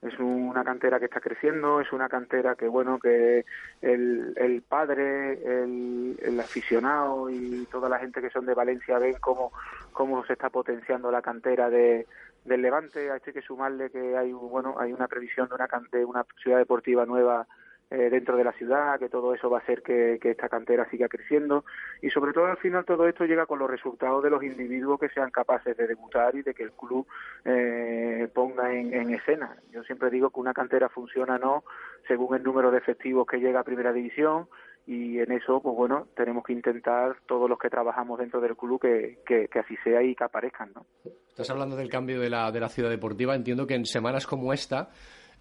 Es 0.00 0.18
una 0.18 0.64
cantera 0.64 0.98
que 0.98 1.04
está 1.04 1.20
creciendo, 1.20 1.80
es 1.80 1.92
una 1.92 2.08
cantera 2.08 2.56
que, 2.56 2.66
bueno, 2.66 2.98
que 2.98 3.44
el, 3.80 4.32
el 4.36 4.62
padre, 4.62 5.34
el, 5.34 6.18
el 6.20 6.40
aficionado 6.40 7.30
y 7.30 7.68
toda 7.70 7.88
la 7.88 8.00
gente 8.00 8.20
que 8.20 8.30
son 8.30 8.44
de 8.44 8.54
Valencia 8.54 8.98
ven 8.98 9.14
cómo, 9.20 9.52
cómo 9.92 10.24
se 10.24 10.32
está 10.32 10.50
potenciando 10.50 11.12
la 11.12 11.22
cantera 11.22 11.70
de, 11.70 12.08
del 12.44 12.62
Levante. 12.62 13.12
Hay 13.12 13.20
que 13.20 13.42
sumarle 13.42 13.90
que 13.90 14.16
hay, 14.16 14.32
bueno, 14.32 14.74
hay 14.76 14.92
una 14.92 15.06
previsión 15.06 15.48
de 15.48 15.54
una, 15.54 15.68
de 15.92 16.04
una 16.04 16.26
ciudad 16.42 16.58
deportiva 16.58 17.06
nueva 17.06 17.46
eh, 17.94 18.08
dentro 18.08 18.38
de 18.38 18.44
la 18.44 18.52
ciudad, 18.52 18.98
que 18.98 19.10
todo 19.10 19.34
eso 19.34 19.50
va 19.50 19.58
a 19.58 19.60
hacer 19.60 19.82
que, 19.82 20.18
esta 20.22 20.48
cantera 20.48 20.88
siga 20.88 21.08
creciendo 21.08 21.66
y 22.00 22.08
sobre 22.08 22.32
todo 22.32 22.46
al 22.46 22.56
final 22.56 22.86
todo 22.86 23.06
esto 23.06 23.26
llega 23.26 23.44
con 23.44 23.58
los 23.58 23.70
resultados 23.70 24.24
de 24.24 24.30
los 24.30 24.42
individuos 24.42 24.98
que 24.98 25.10
sean 25.10 25.30
capaces 25.30 25.76
de 25.76 25.86
debutar 25.86 26.34
y 26.34 26.40
de 26.40 26.54
que 26.54 26.62
el 26.62 26.72
club 26.72 27.06
eh, 27.44 28.30
ponga 28.32 28.72
en, 28.72 29.12
escena. 29.12 29.56
Yo 29.70 29.82
siempre 29.84 30.08
digo 30.08 30.30
que 30.30 30.40
una 30.40 30.54
cantera 30.54 30.88
funciona 30.88 31.36
no 31.36 31.64
según 32.08 32.34
el 32.34 32.42
número 32.42 32.70
de 32.70 32.78
efectivos 32.78 33.26
que 33.26 33.36
llega 33.36 33.60
a 33.60 33.64
primera 33.64 33.92
división 33.92 34.48
y 34.86 35.18
en 35.18 35.30
eso, 35.30 35.60
pues 35.60 35.76
bueno, 35.76 36.08
tenemos 36.16 36.44
que 36.44 36.54
intentar 36.54 37.16
todos 37.26 37.46
los 37.46 37.58
que 37.58 37.68
trabajamos 37.68 38.18
dentro 38.18 38.40
del 38.40 38.56
club 38.56 38.80
que, 38.80 39.18
que, 39.26 39.48
que, 39.48 39.58
así 39.58 39.76
sea 39.84 40.02
y 40.02 40.14
que 40.14 40.24
aparezcan, 40.24 40.72
¿no? 40.74 40.86
Estás 41.28 41.50
hablando 41.50 41.76
del 41.76 41.90
cambio 41.90 42.20
de 42.20 42.30
la, 42.30 42.50
de 42.50 42.60
la 42.60 42.68
ciudad 42.70 42.88
deportiva. 42.88 43.34
Entiendo 43.34 43.66
que 43.66 43.74
en 43.74 43.84
semanas 43.84 44.26
como 44.26 44.52
esta 44.52 44.88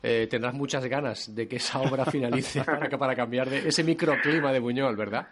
eh, 0.03 0.27
tendrás 0.29 0.53
muchas 0.53 0.85
ganas 0.85 1.33
de 1.35 1.47
que 1.47 1.57
esa 1.57 1.79
obra 1.79 2.05
finalice 2.05 2.63
para, 2.65 2.89
para 2.97 3.15
cambiar 3.15 3.49
de 3.49 3.67
ese 3.67 3.83
microclima 3.83 4.51
de 4.51 4.59
Buñol, 4.59 4.95
¿verdad? 4.95 5.27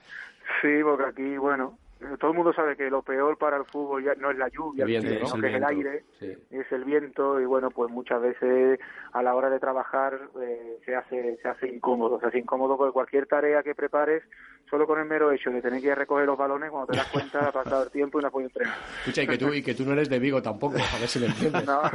Sí, 0.62 0.80
porque 0.84 1.06
aquí, 1.06 1.38
bueno, 1.38 1.78
todo 2.20 2.32
el 2.32 2.38
mundo 2.38 2.54
sabe 2.54 2.78
que 2.78 2.90
lo 2.90 3.02
peor 3.02 3.38
para 3.38 3.58
el 3.58 3.66
fútbol 3.66 4.04
ya 4.04 4.16
no 4.16 4.32
es 4.32 4.38
la 4.38 4.48
lluvia, 4.48 4.86
sino 4.86 5.42
que 5.42 5.48
es 5.50 5.56
el 5.56 5.64
aire, 5.64 6.04
es 6.22 6.72
el 6.72 6.86
viento 6.86 7.40
y 7.42 7.46
bueno, 7.46 7.72
pues 7.72 7.92
muchas 7.92 8.22
veces 8.22 8.80
a 9.12 9.22
la 9.22 9.36
hora 9.36 9.50
de 9.50 9.60
trabajar 9.60 10.18
eh, 10.42 10.80
se 10.86 10.96
hace 10.96 11.38
se 11.42 11.48
hace 11.48 11.68
incómodo, 11.68 12.20
se 12.20 12.28
hace 12.28 12.40
incómodo 12.40 12.78
porque 12.78 12.94
cualquier 12.94 13.26
tarea 13.28 13.64
que 13.64 13.76
prepares, 13.76 14.24
solo 14.70 14.88
con 14.88 15.00
el 15.00 15.06
mero 15.06 15.32
hecho 15.32 15.50
de 15.50 15.62
tener 15.62 15.82
que 15.82 15.88
ir 15.88 15.92
a 15.92 15.96
recoger 15.96 16.26
los 16.26 16.38
balones, 16.38 16.72
cuando 16.72 16.88
te 16.88 16.98
das 16.98 17.08
cuenta 17.08 17.48
ha 17.48 17.52
pasado 17.52 17.84
el 17.84 17.92
tiempo 17.92 18.20
y 18.20 18.22
no 18.22 18.28
has 18.28 18.34
podido 18.34 18.50
entrenar. 18.50 18.76
Escucha, 19.00 19.24
y 19.24 19.28
que 19.28 19.38
tú 19.38 19.54
y 19.54 19.62
que 19.62 19.76
tú 19.76 19.84
no 19.86 19.92
eres 19.92 20.10
de 20.10 20.20
Vigo 20.20 20.42
tampoco, 20.42 20.76
a 20.76 21.00
ver 21.00 21.08
si 21.10 21.20
me 21.20 21.26
entiendes. 21.26 21.66
no, 21.66 21.82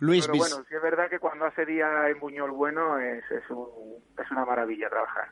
Luis, 0.00 0.26
Pero 0.26 0.38
bueno, 0.38 0.56
sí 0.68 0.74
es 0.74 0.82
verdad 0.82 1.08
que 1.08 1.20
cuando 1.20 1.44
hace 1.44 1.64
día 1.64 2.08
en 2.08 2.18
Buñol 2.18 2.50
bueno 2.50 2.98
es, 2.98 3.22
es, 3.30 3.44
es 3.44 4.30
una 4.30 4.44
maravilla 4.44 4.90
trabajar. 4.90 5.28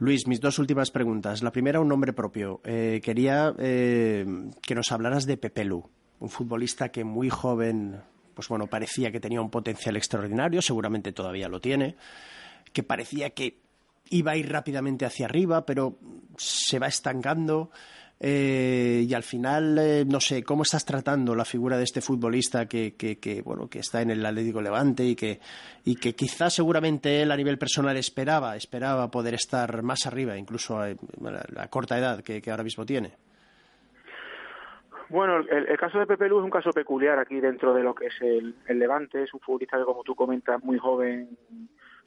Luis, 0.00 0.26
mis 0.26 0.40
dos 0.40 0.58
últimas 0.58 0.90
preguntas. 0.90 1.42
La 1.42 1.52
primera, 1.52 1.78
un 1.78 1.88
nombre 1.88 2.14
propio. 2.14 2.62
Eh, 2.64 3.02
quería 3.04 3.54
eh, 3.58 4.24
que 4.62 4.74
nos 4.74 4.90
hablaras 4.92 5.26
de 5.26 5.36
Pepelu, 5.36 5.90
un 6.20 6.30
futbolista 6.30 6.88
que 6.88 7.04
muy 7.04 7.28
joven, 7.28 8.00
pues 8.32 8.48
bueno, 8.48 8.66
parecía 8.66 9.12
que 9.12 9.20
tenía 9.20 9.42
un 9.42 9.50
potencial 9.50 9.98
extraordinario, 9.98 10.62
seguramente 10.62 11.12
todavía 11.12 11.50
lo 11.50 11.60
tiene, 11.60 11.96
que 12.72 12.82
parecía 12.82 13.30
que 13.30 13.60
iba 14.08 14.32
a 14.32 14.36
ir 14.38 14.50
rápidamente 14.50 15.04
hacia 15.04 15.26
arriba, 15.26 15.66
pero 15.66 15.98
se 16.38 16.78
va 16.78 16.86
estancando. 16.86 17.70
Eh, 18.22 19.06
y 19.08 19.14
al 19.14 19.22
final, 19.22 19.78
eh, 19.78 20.04
no 20.06 20.20
sé, 20.20 20.42
¿cómo 20.42 20.62
estás 20.62 20.84
tratando 20.84 21.34
la 21.34 21.46
figura 21.46 21.78
de 21.78 21.84
este 21.84 22.02
futbolista 22.02 22.66
que, 22.66 22.94
que, 22.94 23.40
bueno, 23.42 23.66
que 23.66 23.78
está 23.78 24.02
en 24.02 24.10
el 24.10 24.24
Atlético 24.26 24.60
Levante 24.60 25.02
y 25.02 25.16
que, 25.16 25.40
y 25.86 25.96
que 25.96 26.14
quizás 26.14 26.52
seguramente 26.52 27.22
él 27.22 27.30
a 27.30 27.36
nivel 27.36 27.56
personal 27.56 27.96
esperaba, 27.96 28.56
esperaba 28.56 29.10
poder 29.10 29.32
estar 29.32 29.82
más 29.82 30.06
arriba, 30.06 30.36
incluso 30.36 30.78
a, 30.78 30.88
la, 30.88 31.68
corta 31.68 31.96
edad 31.96 32.22
que, 32.22 32.42
ahora 32.50 32.62
mismo 32.62 32.84
tiene? 32.84 33.12
Bueno, 35.08 35.38
el, 35.38 35.78
caso 35.78 35.98
de 35.98 36.06
Pepe 36.06 36.28
Lu 36.28 36.40
es 36.40 36.44
un 36.44 36.50
caso 36.50 36.72
peculiar 36.72 37.18
aquí 37.18 37.40
dentro 37.40 37.72
de 37.72 37.82
lo 37.82 37.94
que 37.94 38.08
es 38.08 38.20
el, 38.20 38.54
el 38.66 38.78
Levante. 38.78 39.22
Es 39.22 39.32
un 39.32 39.40
futbolista 39.40 39.78
que, 39.78 39.84
como 39.84 40.04
tú 40.04 40.14
comentas, 40.14 40.62
muy 40.62 40.78
joven, 40.78 41.38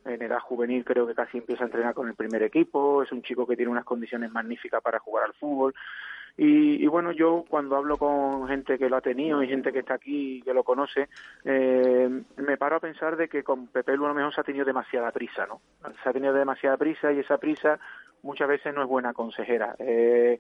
en 0.06 0.22
edad 0.22 0.40
juvenil 0.40 0.84
creo 0.84 1.08
que 1.08 1.16
casi 1.16 1.38
empieza 1.38 1.64
a 1.64 1.68
entrenar 1.68 1.94
con 1.94 2.08
el 2.08 2.16
primer 2.16 2.44
equipo, 2.44 3.04
es 3.04 3.12
un 3.12 3.22
chico 3.22 3.48
que 3.48 3.56
tiene 3.56 3.72
unas 3.72 3.86
condiciones 3.86 4.32
magníficas 4.32 4.82
para 4.82 5.00
jugar 5.00 5.26
al 5.26 5.34
fútbol. 5.34 5.74
Y, 6.36 6.88
bueno, 6.88 7.12
yo 7.12 7.46
cuando 7.48 7.76
hablo 7.76 7.98
con 7.98 8.48
gente 8.48 8.80
que 8.80 8.90
lo 8.90 8.98
ha 8.98 9.02
tenido 9.02 9.44
y 9.44 9.48
gente 9.48 9.72
que 9.72 9.80
está 9.80 9.94
aquí 9.94 10.38
y 10.38 10.42
que 10.42 10.54
lo 10.54 10.64
conoce, 10.64 11.08
eh, 11.46 12.10
me 12.38 12.58
paro 12.58 12.78
a 12.78 12.80
pensar 12.80 13.16
de 13.18 13.28
que 13.28 13.44
con 13.44 13.68
Pepe 13.68 13.96
Lu 13.96 14.06
a 14.06 14.08
lo 14.08 14.16
mejor 14.16 14.34
se 14.34 14.42
ha 14.42 14.44
tenido 14.44 14.66
demasiada 14.66 15.12
prisa, 15.12 15.46
¿no? 15.46 15.62
Se 16.02 16.10
ha 16.10 16.12
tenido 16.12 16.34
demasiada 16.34 16.76
prisa 16.76 17.12
y 17.14 17.20
esa 17.20 17.38
prisa 17.38 17.80
muchas 18.24 18.48
veces 18.48 18.74
no 18.74 18.82
es 18.82 18.88
buena 18.88 19.14
consejera. 19.14 19.76
Eh, 19.78 20.40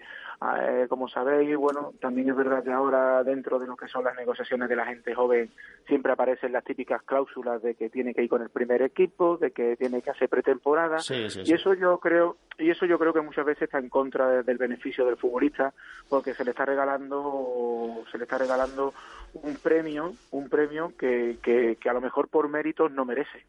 eh, 0.59 0.85
como 0.89 1.07
sabéis, 1.07 1.55
bueno, 1.55 1.93
también 2.01 2.29
es 2.29 2.35
verdad 2.35 2.63
que 2.63 2.71
ahora 2.71 3.23
dentro 3.23 3.59
de 3.59 3.67
lo 3.67 3.75
que 3.75 3.87
son 3.87 4.03
las 4.03 4.15
negociaciones 4.15 4.67
de 4.67 4.75
la 4.75 4.85
gente 4.85 5.13
joven 5.13 5.51
siempre 5.87 6.11
aparecen 6.11 6.51
las 6.51 6.63
típicas 6.63 7.03
cláusulas 7.03 7.61
de 7.61 7.75
que 7.75 7.89
tiene 7.89 8.13
que 8.13 8.23
ir 8.23 8.29
con 8.29 8.41
el 8.41 8.49
primer 8.49 8.81
equipo, 8.81 9.37
de 9.37 9.51
que 9.51 9.75
tiene 9.75 10.01
que 10.01 10.09
hacer 10.09 10.29
pretemporada 10.29 10.97
y 11.07 11.53
eso 11.53 11.73
yo 11.73 11.99
creo 11.99 12.37
y 12.57 12.69
eso 12.69 12.85
yo 12.85 12.97
creo 12.97 13.13
que 13.13 13.21
muchas 13.21 13.45
veces 13.45 13.63
está 13.63 13.79
en 13.79 13.89
contra 13.89 14.43
del 14.43 14.57
beneficio 14.57 15.05
del 15.05 15.17
futbolista 15.17 15.73
porque 16.09 16.33
se 16.33 16.43
le 16.43 16.51
está 16.51 16.65
regalando 16.65 18.03
se 18.11 18.17
le 18.17 18.23
está 18.23 18.37
regalando 18.37 18.93
un 19.33 19.55
premio, 19.55 20.13
un 20.31 20.49
premio 20.49 20.93
que, 20.97 21.37
que, 21.41 21.89
a 21.89 21.93
lo 21.93 22.01
mejor 22.01 22.27
por 22.27 22.47
méritos 22.49 22.91
no 22.91 23.03
merece. 23.05 23.45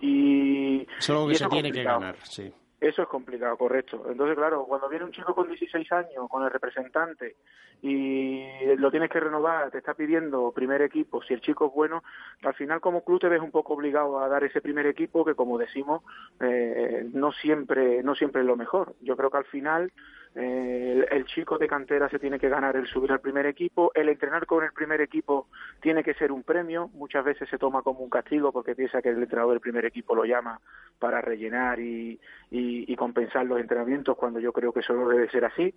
Y, 0.00 0.86
es 0.98 1.10
algo 1.10 1.28
que 1.28 1.36
se 1.36 1.46
tiene 1.48 1.72
que 1.72 1.82
ganar, 1.82 2.16
sí. 2.24 2.52
Eso 2.82 3.02
es 3.02 3.08
complicado, 3.08 3.56
correcto. 3.56 4.04
Entonces, 4.10 4.34
claro, 4.36 4.64
cuando 4.64 4.88
viene 4.88 5.04
un 5.04 5.12
chico 5.12 5.36
con 5.36 5.46
16 5.46 5.92
años, 5.92 6.28
con 6.28 6.42
el 6.42 6.50
representante, 6.50 7.36
y 7.80 8.44
lo 8.76 8.90
tienes 8.90 9.08
que 9.08 9.20
renovar, 9.20 9.70
te 9.70 9.78
está 9.78 9.94
pidiendo 9.94 10.50
primer 10.50 10.82
equipo, 10.82 11.22
si 11.22 11.32
el 11.32 11.40
chico 11.40 11.66
es 11.66 11.72
bueno, 11.72 12.02
al 12.42 12.54
final 12.54 12.80
como 12.80 13.04
club 13.04 13.20
te 13.20 13.28
ves 13.28 13.40
un 13.40 13.52
poco 13.52 13.74
obligado 13.74 14.18
a 14.18 14.26
dar 14.26 14.42
ese 14.42 14.60
primer 14.60 14.86
equipo 14.86 15.24
que, 15.24 15.36
como 15.36 15.58
decimos, 15.58 16.02
eh, 16.40 17.08
no 17.12 17.30
siempre 17.30 18.02
no 18.02 18.16
siempre 18.16 18.40
es 18.40 18.48
lo 18.48 18.56
mejor. 18.56 18.96
Yo 19.00 19.16
creo 19.16 19.30
que 19.30 19.38
al 19.38 19.44
final 19.44 19.92
eh, 20.34 21.06
el, 21.10 21.26
chico 21.26 21.58
de 21.58 21.68
cantera 21.68 22.08
se 22.08 22.18
tiene 22.18 22.38
que 22.38 22.48
ganar 22.48 22.74
el 22.76 22.86
subir 22.86 23.12
al 23.12 23.20
primer 23.20 23.44
equipo, 23.44 23.92
el 23.94 24.08
entrenar 24.08 24.46
con 24.46 24.64
el 24.64 24.72
primer 24.72 25.02
equipo 25.02 25.48
tiene 25.80 26.02
que 26.02 26.14
ser 26.14 26.32
un 26.32 26.42
premio, 26.42 26.88
muchas 26.94 27.22
veces 27.22 27.48
se 27.50 27.58
toma 27.58 27.82
como 27.82 28.00
un 28.00 28.08
castigo 28.08 28.50
porque 28.50 28.74
piensa 28.74 29.02
que 29.02 29.10
el 29.10 29.22
entrenador 29.22 29.52
del 29.52 29.60
primer 29.60 29.84
equipo 29.84 30.14
lo 30.14 30.24
llama 30.24 30.58
para 30.98 31.20
rellenar 31.20 31.80
y, 31.80 32.18
y, 32.50 32.96
compensar 32.96 33.44
los 33.44 33.60
entrenamientos 33.60 34.16
cuando 34.16 34.40
yo 34.40 34.52
creo 34.52 34.72
que 34.72 34.80
eso 34.80 34.94
no 34.94 35.08
debe 35.08 35.28
ser 35.28 35.44
así, 35.44 35.74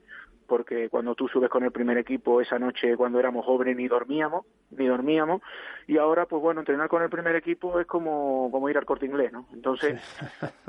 porque 0.47 0.87
cuando 0.89 1.15
tú 1.15 1.27
subes 1.27 1.49
con 1.49 1.63
el 1.63 1.71
primer 1.71 1.97
equipo 1.97 2.39
esa 2.39 2.59
noche 2.59 2.95
cuando 2.95 3.19
éramos 3.19 3.45
jóvenes 3.45 3.75
ni 3.75 3.87
dormíamos, 3.87 4.45
ni 4.71 4.85
dormíamos, 4.85 5.41
y 5.87 5.97
ahora 5.97 6.27
pues 6.27 6.41
bueno, 6.41 6.61
entrenar 6.61 6.87
con 6.87 7.03
el 7.03 7.09
primer 7.09 7.35
equipo 7.35 7.79
es 7.79 7.87
como, 7.87 8.49
como 8.51 8.69
ir 8.69 8.77
al 8.77 8.85
corte 8.85 9.05
inglés, 9.05 9.33
¿no? 9.33 9.47
Entonces, 9.53 9.99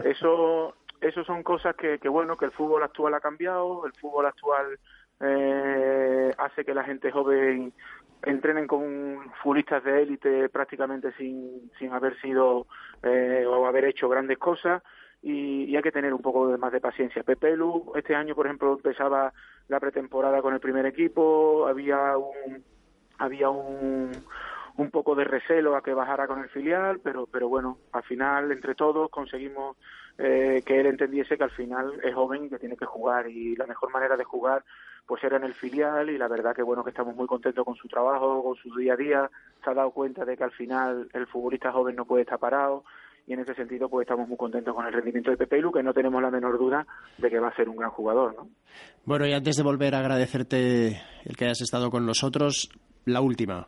eso 0.04 0.74
eso 1.00 1.24
son 1.24 1.42
cosas 1.42 1.74
que, 1.76 1.98
que, 1.98 2.08
bueno, 2.08 2.36
que 2.36 2.46
el 2.46 2.52
fútbol 2.52 2.82
actual 2.82 3.14
ha 3.14 3.20
cambiado, 3.20 3.86
el 3.86 3.92
fútbol 3.92 4.26
actual 4.26 4.78
eh, 5.20 6.32
hace 6.38 6.64
que 6.64 6.74
la 6.74 6.84
gente 6.84 7.10
joven 7.10 7.72
entrenen 8.22 8.66
con 8.66 9.30
futbolistas 9.42 9.84
de 9.84 10.02
élite 10.02 10.48
prácticamente 10.48 11.12
sin, 11.12 11.70
sin 11.78 11.92
haber 11.92 12.20
sido 12.20 12.66
eh, 13.02 13.44
o 13.46 13.66
haber 13.66 13.84
hecho 13.84 14.08
grandes 14.08 14.38
cosas 14.38 14.82
y, 15.22 15.64
y, 15.64 15.76
hay 15.76 15.82
que 15.82 15.92
tener 15.92 16.12
un 16.12 16.22
poco 16.22 16.56
más 16.58 16.72
de 16.72 16.80
paciencia. 16.80 17.22
Pepe 17.22 17.56
Lu 17.56 17.92
este 17.94 18.14
año, 18.14 18.34
por 18.34 18.46
ejemplo, 18.46 18.74
empezaba 18.74 19.32
la 19.68 19.80
pretemporada 19.80 20.42
con 20.42 20.54
el 20.54 20.60
primer 20.60 20.86
equipo, 20.86 21.66
había 21.66 22.16
un 22.16 22.64
había 23.18 23.48
un, 23.48 24.10
un 24.76 24.90
poco 24.90 25.14
de 25.14 25.24
recelo 25.24 25.74
a 25.74 25.82
que 25.82 25.94
bajara 25.94 26.26
con 26.26 26.40
el 26.40 26.48
filial, 26.50 27.00
pero 27.02 27.26
pero 27.26 27.48
bueno, 27.48 27.78
al 27.92 28.02
final 28.02 28.52
entre 28.52 28.74
todos 28.74 29.10
conseguimos 29.10 29.76
eh, 30.18 30.62
que 30.64 30.80
él 30.80 30.86
entendiese 30.86 31.36
que 31.36 31.44
al 31.44 31.50
final 31.50 32.00
es 32.02 32.14
joven 32.14 32.44
y 32.44 32.48
que 32.48 32.58
tiene 32.58 32.76
que 32.76 32.86
jugar. 32.86 33.28
Y 33.28 33.56
la 33.56 33.66
mejor 33.66 33.92
manera 33.92 34.16
de 34.16 34.24
jugar 34.24 34.64
pues 35.06 35.22
era 35.22 35.36
en 35.36 35.44
el 35.44 35.54
filial. 35.54 36.10
Y 36.10 36.18
la 36.18 36.28
verdad 36.28 36.54
que 36.54 36.62
bueno 36.62 36.84
que 36.84 36.90
estamos 36.90 37.14
muy 37.14 37.26
contentos 37.26 37.64
con 37.64 37.76
su 37.76 37.88
trabajo, 37.88 38.42
con 38.42 38.56
su 38.56 38.74
día 38.76 38.94
a 38.94 38.96
día, 38.96 39.30
se 39.62 39.70
ha 39.70 39.74
dado 39.74 39.90
cuenta 39.90 40.24
de 40.24 40.36
que 40.36 40.44
al 40.44 40.52
final 40.52 41.08
el 41.12 41.26
futbolista 41.26 41.72
joven 41.72 41.96
no 41.96 42.04
puede 42.04 42.22
estar 42.22 42.38
parado. 42.38 42.84
Y 43.26 43.32
en 43.32 43.40
ese 43.40 43.54
sentido 43.54 43.88
pues 43.88 44.04
estamos 44.04 44.28
muy 44.28 44.36
contentos 44.36 44.74
con 44.74 44.86
el 44.86 44.92
rendimiento 44.92 45.30
de 45.30 45.36
Pepe 45.36 45.60
Lu, 45.60 45.72
que 45.72 45.82
no 45.82 45.92
tenemos 45.92 46.22
la 46.22 46.30
menor 46.30 46.58
duda 46.58 46.86
de 47.18 47.28
que 47.28 47.40
va 47.40 47.48
a 47.48 47.56
ser 47.56 47.68
un 47.68 47.76
gran 47.76 47.90
jugador, 47.90 48.36
¿no? 48.36 48.48
Bueno, 49.04 49.26
y 49.26 49.32
antes 49.32 49.56
de 49.56 49.64
volver 49.64 49.96
a 49.96 49.98
agradecerte 49.98 51.02
el 51.24 51.36
que 51.36 51.46
hayas 51.46 51.60
estado 51.60 51.90
con 51.90 52.06
nosotros, 52.06 52.70
la 53.04 53.20
última. 53.20 53.66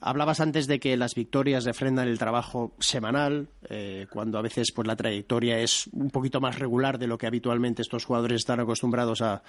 Hablabas 0.00 0.40
antes 0.40 0.66
de 0.66 0.78
que 0.78 0.96
las 0.96 1.14
victorias 1.14 1.64
refrendan 1.64 2.08
el 2.08 2.18
trabajo 2.18 2.72
semanal, 2.78 3.48
eh, 3.68 4.06
cuando 4.10 4.38
a 4.38 4.42
veces 4.42 4.72
pues 4.72 4.86
la 4.86 4.96
trayectoria 4.96 5.58
es 5.58 5.88
un 5.88 6.10
poquito 6.10 6.40
más 6.40 6.58
regular 6.58 6.98
de 6.98 7.06
lo 7.06 7.18
que 7.18 7.26
habitualmente 7.26 7.82
estos 7.82 8.04
jugadores 8.04 8.36
están 8.36 8.60
acostumbrados 8.60 9.22
a, 9.22 9.42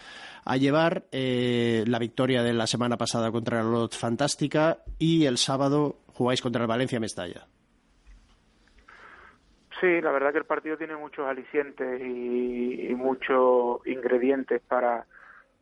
llevar. 0.58 1.04
Eh, 1.12 1.84
la 1.88 2.00
victoria 2.00 2.44
de 2.44 2.54
la 2.54 2.68
semana 2.68 2.98
pasada 2.98 3.32
contra 3.32 3.62
el 3.62 3.72
Lot 3.72 3.96
fantástica 3.96 4.80
y 4.98 5.26
el 5.26 5.38
sábado 5.38 6.00
jugáis 6.14 6.42
contra 6.42 6.64
el 6.64 6.68
Valencia 6.68 7.00
Mestalla. 7.00 7.48
Sí, 9.80 10.02
la 10.02 10.12
verdad 10.12 10.32
que 10.32 10.40
el 10.40 10.46
partido 10.46 10.78
tiene 10.78 10.96
muchos 10.98 11.26
alicientes 11.26 12.02
y 12.02 12.94
muchos 12.96 13.86
ingredientes 13.86 14.62
para 14.68 15.06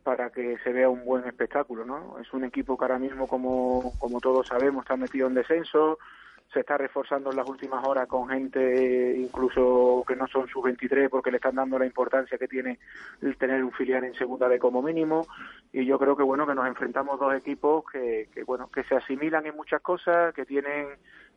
para 0.08 0.30
que 0.30 0.58
se 0.64 0.72
vea 0.72 0.88
un 0.88 1.04
buen 1.04 1.26
espectáculo, 1.26 1.84
¿no? 1.84 2.18
Es 2.22 2.32
un 2.32 2.46
equipo 2.46 2.78
que 2.78 2.86
ahora 2.86 2.98
mismo, 2.98 3.28
como, 3.28 3.92
como 4.00 4.22
todos 4.22 4.48
sabemos, 4.48 4.86
está 4.86 4.96
metido 4.96 5.28
en 5.28 5.34
descenso, 5.34 6.00
se 6.54 6.62
está 6.62 6.78
reforzando 6.78 7.30
en 7.30 7.36
las 7.36 7.50
últimas 7.50 7.86
horas 7.86 8.08
con 8.08 8.30
gente 8.30 9.18
incluso 9.18 10.06
que 10.08 10.16
no 10.16 10.26
son 10.28 10.48
sus 10.48 10.64
23 10.64 11.10
porque 11.10 11.30
le 11.30 11.36
están 11.36 11.56
dando 11.56 11.78
la 11.78 11.86
importancia 11.86 12.38
que 12.38 12.48
tiene 12.48 12.80
el 13.22 13.36
tener 13.36 13.62
un 13.62 13.74
filial 13.74 14.06
en 14.06 14.14
segunda 14.14 14.48
de 14.48 14.60
como 14.60 14.82
mínimo 14.82 15.28
y 15.74 15.86
yo 15.86 16.00
creo 16.00 16.16
que 16.16 16.24
bueno 16.24 16.48
que 16.48 16.56
nos 16.56 16.68
enfrentamos 16.68 17.20
dos 17.20 17.36
equipos 17.36 17.84
que, 17.92 18.30
que 18.34 18.46
bueno 18.46 18.70
que 18.72 18.86
se 18.86 18.96
asimilan 18.96 19.46
en 19.46 19.58
muchas 19.58 19.82
cosas 19.82 20.34
que 20.34 20.46
tienen 20.46 20.88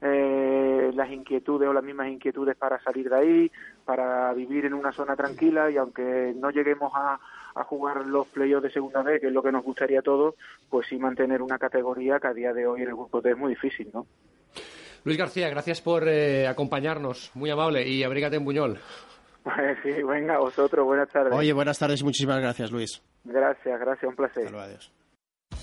eh, 0.01 0.93
las 0.95 1.11
inquietudes 1.11 1.69
o 1.69 1.73
las 1.73 1.83
mismas 1.83 2.07
inquietudes 2.07 2.55
para 2.55 2.81
salir 2.81 3.11
de 3.11 3.17
ahí 3.17 3.53
para 3.85 4.33
vivir 4.33 4.65
en 4.65 4.75
una 4.75 4.93
zona 4.93 5.17
tranquila 5.17 5.69
y 5.73 5.77
aunque 5.77 6.33
no 6.37 6.51
lleguemos 6.51 6.93
a 6.95 7.19
a 7.55 7.65
jugar 7.65 8.07
los 8.07 8.27
playoffs 8.29 8.65
de 8.65 8.71
segunda 8.71 9.03
vez, 9.03 9.21
que 9.21 9.29
es 9.29 9.33
lo 9.33 9.43
que 9.43 9.53
nos 9.53 9.65
gustaría 9.65 10.01
a 10.01 10.03
todos, 10.03 10.35
pues 10.69 10.87
sí 10.89 10.97
mantener 10.99 11.43
una 11.43 11.59
categoría 11.59 12.19
que 12.19 12.29
a 12.29 12.33
día 12.33 12.53
de 12.53 12.67
hoy 12.67 12.83
en 12.83 12.89
el 12.89 12.95
grupo 12.95 13.21
D 13.21 13.31
es 13.31 13.37
muy 13.37 13.51
difícil, 13.51 13.91
¿no? 13.93 14.07
Luis 15.05 15.17
García, 15.17 15.49
gracias 15.49 15.81
por 15.81 16.07
eh, 16.09 16.47
acompañarnos, 16.47 17.31
muy 17.35 17.51
amable, 17.51 17.87
y 17.89 18.03
abrígate 18.03 18.37
en 18.37 18.45
Buñol. 18.45 18.79
sí, 19.83 20.03
venga, 20.03 20.39
vosotros, 20.39 20.85
buenas 20.85 21.09
tardes. 21.09 21.33
Oye, 21.33 21.53
buenas 21.53 21.79
tardes 21.79 22.03
y 22.03 22.05
muchísimas 22.05 22.39
gracias, 22.41 22.71
Luis. 22.71 23.03
Gracias, 23.25 23.81
gracias, 23.81 24.09
un 24.09 24.17
placer. 24.17 24.55
adiós. 24.55 24.93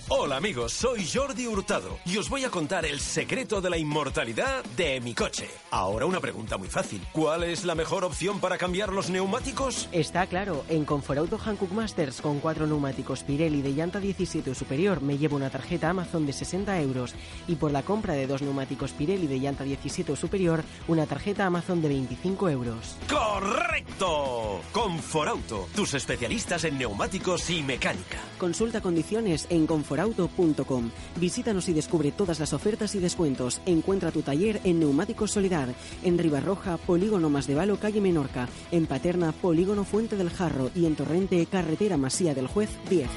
Hola 0.09 0.37
amigos, 0.37 0.71
soy 0.71 1.05
Jordi 1.05 1.47
Hurtado 1.47 1.99
y 2.05 2.15
os 2.15 2.29
voy 2.29 2.45
a 2.45 2.49
contar 2.49 2.85
el 2.85 3.01
secreto 3.01 3.59
de 3.59 3.69
la 3.69 3.77
inmortalidad 3.77 4.63
de 4.77 5.01
mi 5.01 5.13
coche. 5.13 5.49
Ahora 5.69 6.05
una 6.05 6.21
pregunta 6.21 6.57
muy 6.57 6.69
fácil. 6.69 7.01
¿Cuál 7.11 7.43
es 7.43 7.65
la 7.65 7.75
mejor 7.75 8.05
opción 8.05 8.39
para 8.39 8.57
cambiar 8.57 8.93
los 8.93 9.09
neumáticos? 9.09 9.89
Está 9.91 10.25
claro, 10.27 10.63
en 10.69 10.85
Conforauto 10.85 11.37
Hankook 11.37 11.73
Masters 11.73 12.21
con 12.21 12.39
cuatro 12.39 12.65
neumáticos 12.65 13.23
Pirelli 13.23 13.61
de 13.61 13.73
llanta 13.73 13.99
17 13.99 14.49
o 14.49 14.55
superior 14.55 15.01
me 15.01 15.17
llevo 15.17 15.35
una 15.35 15.49
tarjeta 15.49 15.89
Amazon 15.89 16.25
de 16.25 16.31
60 16.31 16.79
euros 16.79 17.13
y 17.45 17.55
por 17.55 17.71
la 17.71 17.83
compra 17.83 18.13
de 18.13 18.27
dos 18.27 18.41
neumáticos 18.41 18.93
Pirelli 18.93 19.27
de 19.27 19.39
llanta 19.39 19.65
17 19.65 20.13
o 20.13 20.15
superior 20.15 20.63
una 20.87 21.05
tarjeta 21.05 21.45
Amazon 21.45 21.81
de 21.81 21.89
25 21.89 22.47
euros. 22.47 22.95
¡Correcto! 23.09 24.61
Conforauto, 24.71 25.67
tus 25.75 25.95
especialistas 25.95 26.63
en 26.63 26.77
neumáticos 26.77 27.49
y 27.49 27.61
mecánica. 27.61 28.19
Consulta 28.37 28.79
condiciones 28.79 29.47
en 29.49 29.67
Conforauto 29.67 29.96
auto.com. 29.99 30.89
Visítanos 31.19 31.69
y 31.69 31.73
descubre 31.73 32.11
todas 32.11 32.39
las 32.39 32.53
ofertas 32.53 32.95
y 32.95 32.99
descuentos. 32.99 33.61
Encuentra 33.65 34.11
tu 34.11 34.21
taller 34.21 34.61
en 34.63 34.79
Neumáticos 34.79 35.31
Solidar, 35.31 35.73
en 36.03 36.17
Ribarroja, 36.17 36.77
Polígono 36.77 37.29
Más 37.29 37.47
de 37.47 37.55
Valo, 37.55 37.77
calle 37.79 38.01
Menorca, 38.01 38.47
en 38.71 38.85
Paterna, 38.85 39.31
Polígono 39.31 39.83
Fuente 39.83 40.15
del 40.15 40.29
Jarro 40.29 40.71
y 40.75 40.85
en 40.85 40.95
Torrente, 40.95 41.45
carretera 41.45 41.97
Masía 41.97 42.33
del 42.33 42.47
Juez 42.47 42.69
10. 42.89 43.07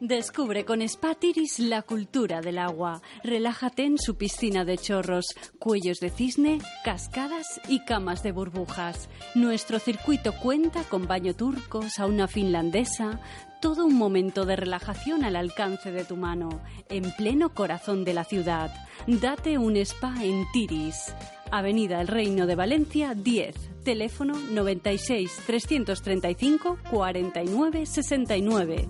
Descubre 0.00 0.64
con 0.64 0.80
Spatiris 0.88 1.58
la 1.58 1.82
cultura 1.82 2.40
del 2.40 2.56
agua. 2.56 3.02
Relájate 3.22 3.84
en 3.84 3.98
su 3.98 4.16
piscina 4.16 4.64
de 4.64 4.78
chorros, 4.78 5.36
cuellos 5.58 6.00
de 6.00 6.08
cisne, 6.08 6.58
cascadas 6.86 7.60
y 7.68 7.84
camas 7.84 8.22
de 8.22 8.32
burbujas. 8.32 9.10
Nuestro 9.34 9.78
circuito 9.78 10.32
cuenta 10.32 10.84
con 10.84 11.06
baño 11.06 11.36
turco, 11.36 11.82
sauna 11.90 12.28
finlandesa, 12.28 13.20
todo 13.60 13.84
un 13.84 13.96
momento 13.96 14.46
de 14.46 14.56
relajación 14.56 15.22
al 15.24 15.36
alcance 15.36 15.92
de 15.92 16.04
tu 16.04 16.16
mano, 16.16 16.48
en 16.88 17.10
pleno 17.12 17.54
corazón 17.54 18.04
de 18.04 18.14
la 18.14 18.24
ciudad. 18.24 18.72
Date 19.06 19.58
un 19.58 19.76
spa 19.76 20.14
en 20.22 20.46
Tiris. 20.52 21.14
Avenida 21.50 22.00
El 22.00 22.08
Reino 22.08 22.46
de 22.46 22.54
Valencia 22.54 23.14
10, 23.14 23.84
teléfono 23.84 24.34
96 24.36 25.42
335 25.46 26.78
49 26.90 27.86
69. 27.86 28.88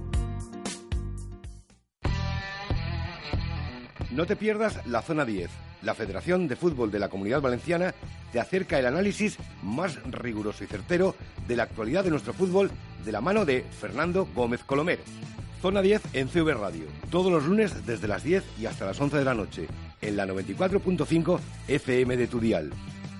No 4.10 4.26
te 4.26 4.36
pierdas 4.36 4.86
la 4.86 5.02
Zona 5.02 5.24
10. 5.24 5.69
La 5.82 5.94
Federación 5.94 6.48
de 6.48 6.56
Fútbol 6.56 6.90
de 6.90 6.98
la 6.98 7.08
Comunidad 7.08 7.40
Valenciana 7.40 7.94
te 8.32 8.40
acerca 8.40 8.78
el 8.78 8.86
análisis 8.86 9.38
más 9.62 10.02
riguroso 10.04 10.64
y 10.64 10.66
certero 10.66 11.14
de 11.48 11.56
la 11.56 11.64
actualidad 11.64 12.04
de 12.04 12.10
nuestro 12.10 12.32
fútbol 12.32 12.70
de 13.04 13.12
la 13.12 13.20
mano 13.20 13.44
de 13.44 13.64
Fernando 13.80 14.28
Gómez 14.34 14.62
Colomer. 14.64 15.00
Zona 15.62 15.82
10 15.82 16.00
en 16.14 16.28
CV 16.28 16.54
Radio, 16.54 16.84
todos 17.10 17.30
los 17.30 17.44
lunes 17.44 17.86
desde 17.86 18.08
las 18.08 18.22
10 18.22 18.42
y 18.58 18.66
hasta 18.66 18.86
las 18.86 18.98
11 18.98 19.18
de 19.18 19.24
la 19.24 19.34
noche, 19.34 19.66
en 20.00 20.16
la 20.16 20.26
94.5 20.26 21.38
FM 21.68 22.16
de 22.16 22.26
Tudial, 22.26 22.70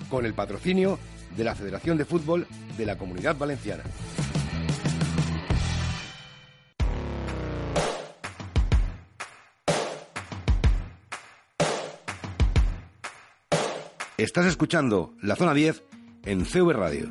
con 0.09 0.25
el 0.25 0.33
patrocinio 0.33 0.99
de 1.37 1.45
la 1.45 1.55
Federación 1.55 1.99
de 1.99 2.07
Fútbol 2.07 2.47
de 2.79 2.87
la 2.87 2.97
Comunidad 2.97 3.37
Valenciana. 3.37 3.83
Estás 14.21 14.45
escuchando 14.45 15.15
la 15.23 15.35
zona 15.35 15.55
10 15.55 15.83
en 16.27 16.45
CV 16.45 16.75
Radio. 16.75 17.09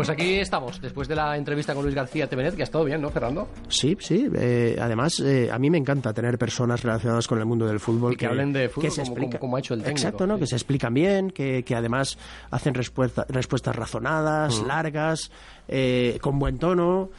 Pues 0.00 0.08
aquí 0.08 0.36
estamos, 0.38 0.80
después 0.80 1.08
de 1.08 1.14
la 1.14 1.36
entrevista 1.36 1.74
con 1.74 1.82
Luis 1.82 1.94
García 1.94 2.26
Tevenet, 2.26 2.54
que 2.56 2.62
ha 2.62 2.64
estado 2.64 2.84
bien, 2.86 3.02
¿no, 3.02 3.10
Fernando? 3.10 3.48
Sí, 3.68 3.98
sí. 4.00 4.30
eh, 4.34 4.74
además, 4.80 5.20
eh, 5.20 5.50
a 5.52 5.58
mí 5.58 5.68
me 5.68 5.76
encanta 5.76 6.14
tener 6.14 6.38
personas 6.38 6.82
relacionadas 6.82 7.28
con 7.28 7.38
el 7.38 7.44
mundo 7.44 7.66
del 7.66 7.80
fútbol 7.80 8.14
Y 8.14 8.16
que 8.16 8.24
hablen 8.24 8.50
de 8.50 8.70
fútbol 8.70 8.90
como- 8.96 9.14
como- 9.14 9.38
como 9.38 9.56
ha 9.56 9.58
hecho 9.58 9.74
el 9.74 9.80
técnico, 9.82 9.98
Exacto, 9.98 10.26
¿no? 10.26 10.36
sí. 10.36 10.40
Que 10.40 10.46
se 10.46 10.56
explican 10.56 10.94
bien, 10.94 11.30
que, 11.30 11.64
que 11.64 11.74
además 11.76 12.16
hacen 12.50 12.72
respuesta- 12.72 13.26
respuestas 13.28 13.76
razonadas, 13.76 14.62
Mm. 14.62 14.66
largas, 14.68 15.30
eh, 15.68 16.16
con 16.22 16.38
buen 16.38 16.56
tono. 16.58 17.10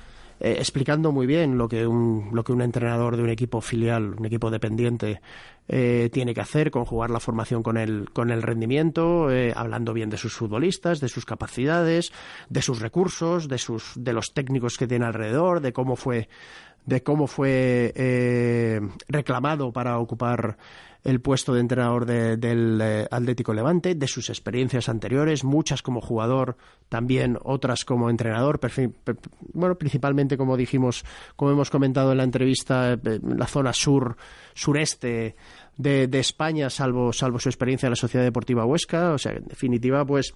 Eh, 0.44 0.56
explicando 0.58 1.12
muy 1.12 1.28
bien 1.28 1.60
lo 1.60 1.68
que 1.68 1.86
un 1.86 2.30
lo 2.34 2.44
que 2.44 2.52
un 2.52 2.64
entrenador 2.64 3.16
de 3.16 3.22
un 3.22 3.30
equipo 3.30 3.62
filial, 3.62 4.16
un 4.18 4.26
equipo 4.26 4.50
dependiente, 4.50 5.22
eh, 5.68 6.10
tiene 6.12 6.34
que 6.34 6.42
hacer, 6.42 6.72
conjugar 6.72 7.12
la 7.12 7.20
formación 7.20 7.62
con 7.62 7.78
el 7.78 8.10
con 8.12 8.32
el 8.32 8.42
rendimiento, 8.42 9.30
eh, 9.30 9.54
hablando 9.56 9.94
bien 9.94 10.10
de 10.10 10.18
sus 10.18 10.34
futbolistas, 10.34 11.00
de 11.00 11.10
sus 11.10 11.26
capacidades, 11.26 12.12
de 12.50 12.62
sus 12.64 12.82
recursos, 12.82 13.48
de 13.48 13.60
sus 13.60 13.94
de 13.96 14.14
los 14.14 14.34
técnicos 14.34 14.78
que 14.78 14.88
tiene 14.88 15.06
alrededor, 15.06 15.62
de 15.62 15.74
cómo 15.74 15.96
fue 15.96 16.28
de 16.88 17.04
cómo 17.04 17.28
fue 17.28 18.82
reclamado 19.08 19.72
para 19.72 20.00
ocupar 20.00 20.58
el 21.04 21.20
puesto 21.20 21.54
de 21.54 21.62
entrenador 21.62 22.06
de- 22.06 22.38
del 22.38 22.80
eh, 22.82 23.08
Atlético 23.10 23.54
Levante, 23.54 23.96
de 23.96 24.08
sus 24.08 24.30
experiencias 24.30 24.88
anteriores, 24.88 25.44
muchas 25.44 25.82
como 25.82 26.00
jugador, 26.00 26.58
también 26.90 27.38
otras 27.44 27.86
como 27.86 28.10
entrenador, 28.10 28.60
bueno, 29.54 29.76
principalmente 29.76 30.38
como 30.38 30.58
dijimos, 30.58 31.04
como 31.36 31.52
hemos 31.52 31.70
comentado 31.72 32.12
en 32.12 32.18
la 32.18 32.24
entrevista, 32.24 32.94
eh, 32.94 33.20
la 33.24 33.48
zona 33.48 33.74
sur, 33.74 34.16
sureste 34.54 35.36
de, 35.78 36.20
España, 36.20 36.70
salvo, 36.70 37.12
salvo 37.14 37.40
su 37.40 37.50
experiencia 37.50 37.88
en 37.88 37.92
la 37.92 37.96
Sociedad 37.96 38.24
Deportiva 38.24 38.66
Huesca, 38.66 39.14
o 39.14 39.18
sea, 39.18 39.32
en 39.32 39.46
definitiva, 39.46 40.06
pues 40.06 40.34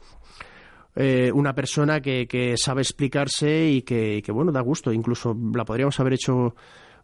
eh, 0.95 1.29
una 1.33 1.53
persona 1.53 2.01
que, 2.01 2.25
que 2.27 2.55
sabe 2.57 2.81
explicarse 2.81 3.67
y 3.67 3.81
que, 3.83 4.15
y 4.17 4.21
que, 4.23 4.31
bueno, 4.31 4.51
da 4.51 4.61
gusto. 4.61 4.91
Incluso 4.93 5.37
la 5.53 5.65
podríamos 5.65 5.99
haber 5.99 6.13
hecho 6.13 6.55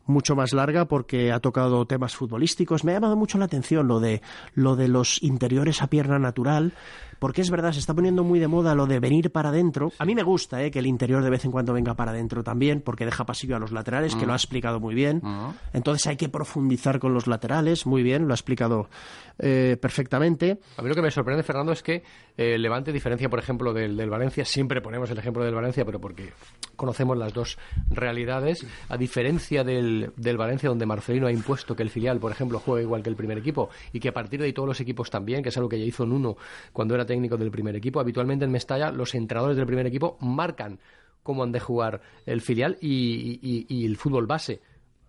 mucho 0.05 0.35
más 0.35 0.53
larga 0.53 0.85
porque 0.85 1.31
ha 1.31 1.39
tocado 1.39 1.85
temas 1.85 2.15
futbolísticos. 2.15 2.83
Me 2.83 2.91
ha 2.91 2.95
llamado 2.95 3.15
mucho 3.15 3.37
la 3.37 3.45
atención 3.45 3.87
lo 3.87 3.99
de 3.99 4.21
lo 4.53 4.75
de 4.75 4.87
los 4.87 5.21
interiores 5.23 5.81
a 5.81 5.87
pierna 5.87 6.19
natural, 6.19 6.73
porque 7.21 7.41
es 7.41 7.51
verdad, 7.51 7.71
se 7.71 7.77
está 7.77 7.93
poniendo 7.93 8.23
muy 8.23 8.39
de 8.39 8.47
moda 8.47 8.73
lo 8.73 8.87
de 8.87 8.99
venir 8.99 9.31
para 9.31 9.49
adentro. 9.49 9.91
A 9.99 10.05
mí 10.05 10.15
me 10.15 10.23
gusta 10.23 10.63
eh, 10.63 10.71
que 10.71 10.79
el 10.79 10.87
interior 10.87 11.23
de 11.23 11.29
vez 11.29 11.45
en 11.45 11.51
cuando 11.51 11.71
venga 11.71 11.93
para 11.93 12.09
adentro 12.09 12.43
también, 12.43 12.81
porque 12.81 13.05
deja 13.05 13.27
pasillo 13.27 13.55
a 13.55 13.59
los 13.59 13.71
laterales, 13.71 14.15
que 14.15 14.25
lo 14.25 14.33
ha 14.33 14.35
explicado 14.35 14.79
muy 14.79 14.95
bien. 14.95 15.21
Entonces 15.71 16.07
hay 16.07 16.17
que 16.17 16.29
profundizar 16.29 16.97
con 16.97 17.13
los 17.13 17.27
laterales, 17.27 17.85
muy 17.85 18.01
bien, 18.01 18.25
lo 18.25 18.33
ha 18.33 18.35
explicado 18.35 18.89
eh, 19.37 19.77
perfectamente. 19.79 20.57
A 20.77 20.81
mí 20.81 20.89
lo 20.89 20.95
que 20.95 21.03
me 21.03 21.11
sorprende, 21.11 21.43
Fernando, 21.43 21.73
es 21.73 21.83
que 21.83 22.01
eh, 22.37 22.57
Levante, 22.57 22.91
diferencia, 22.91 23.29
por 23.29 23.37
ejemplo, 23.37 23.71
del, 23.71 23.95
del 23.95 24.09
Valencia, 24.09 24.43
siempre 24.43 24.81
ponemos 24.81 25.11
el 25.11 25.19
ejemplo 25.19 25.43
del 25.45 25.53
Valencia, 25.53 25.85
pero 25.85 26.01
porque 26.01 26.33
conocemos 26.75 27.15
las 27.15 27.33
dos 27.33 27.59
realidades, 27.91 28.65
a 28.89 28.97
diferencia 28.97 29.63
del, 29.63 30.11
del 30.15 30.37
Valencia, 30.37 30.69
donde 30.69 30.87
Marcelino 30.87 31.27
ha 31.27 31.31
impuesto 31.31 31.75
que 31.75 31.83
el 31.83 31.91
filial, 31.91 32.19
por 32.19 32.31
ejemplo, 32.31 32.57
juegue 32.57 32.81
igual 32.81 33.03
que 33.03 33.09
el 33.09 33.15
primer 33.15 33.37
equipo, 33.37 33.69
y 33.93 33.99
que 33.99 34.09
a 34.09 34.13
partir 34.13 34.39
de 34.39 34.47
ahí 34.47 34.53
todos 34.53 34.67
los 34.67 34.79
equipos 34.79 35.11
también, 35.11 35.43
que 35.43 35.49
es 35.49 35.57
algo 35.57 35.69
que 35.69 35.77
ya 35.77 35.85
hizo 35.85 36.03
Nuno 36.03 36.35
cuando 36.73 36.95
era 36.95 37.05
técnico 37.11 37.37
del 37.37 37.51
primer 37.51 37.75
equipo, 37.75 37.99
habitualmente 37.99 38.45
en 38.45 38.51
Mestalla 38.51 38.91
los 38.91 39.13
entrenadores 39.15 39.57
del 39.57 39.65
primer 39.65 39.85
equipo 39.85 40.17
marcan 40.21 40.79
cómo 41.23 41.43
han 41.43 41.51
de 41.51 41.59
jugar 41.59 42.01
el 42.25 42.41
filial 42.41 42.77
y, 42.81 43.39
y- 43.41 43.65
y 43.69 43.85
el 43.85 43.97
fútbol 43.97 44.25
base. 44.27 44.61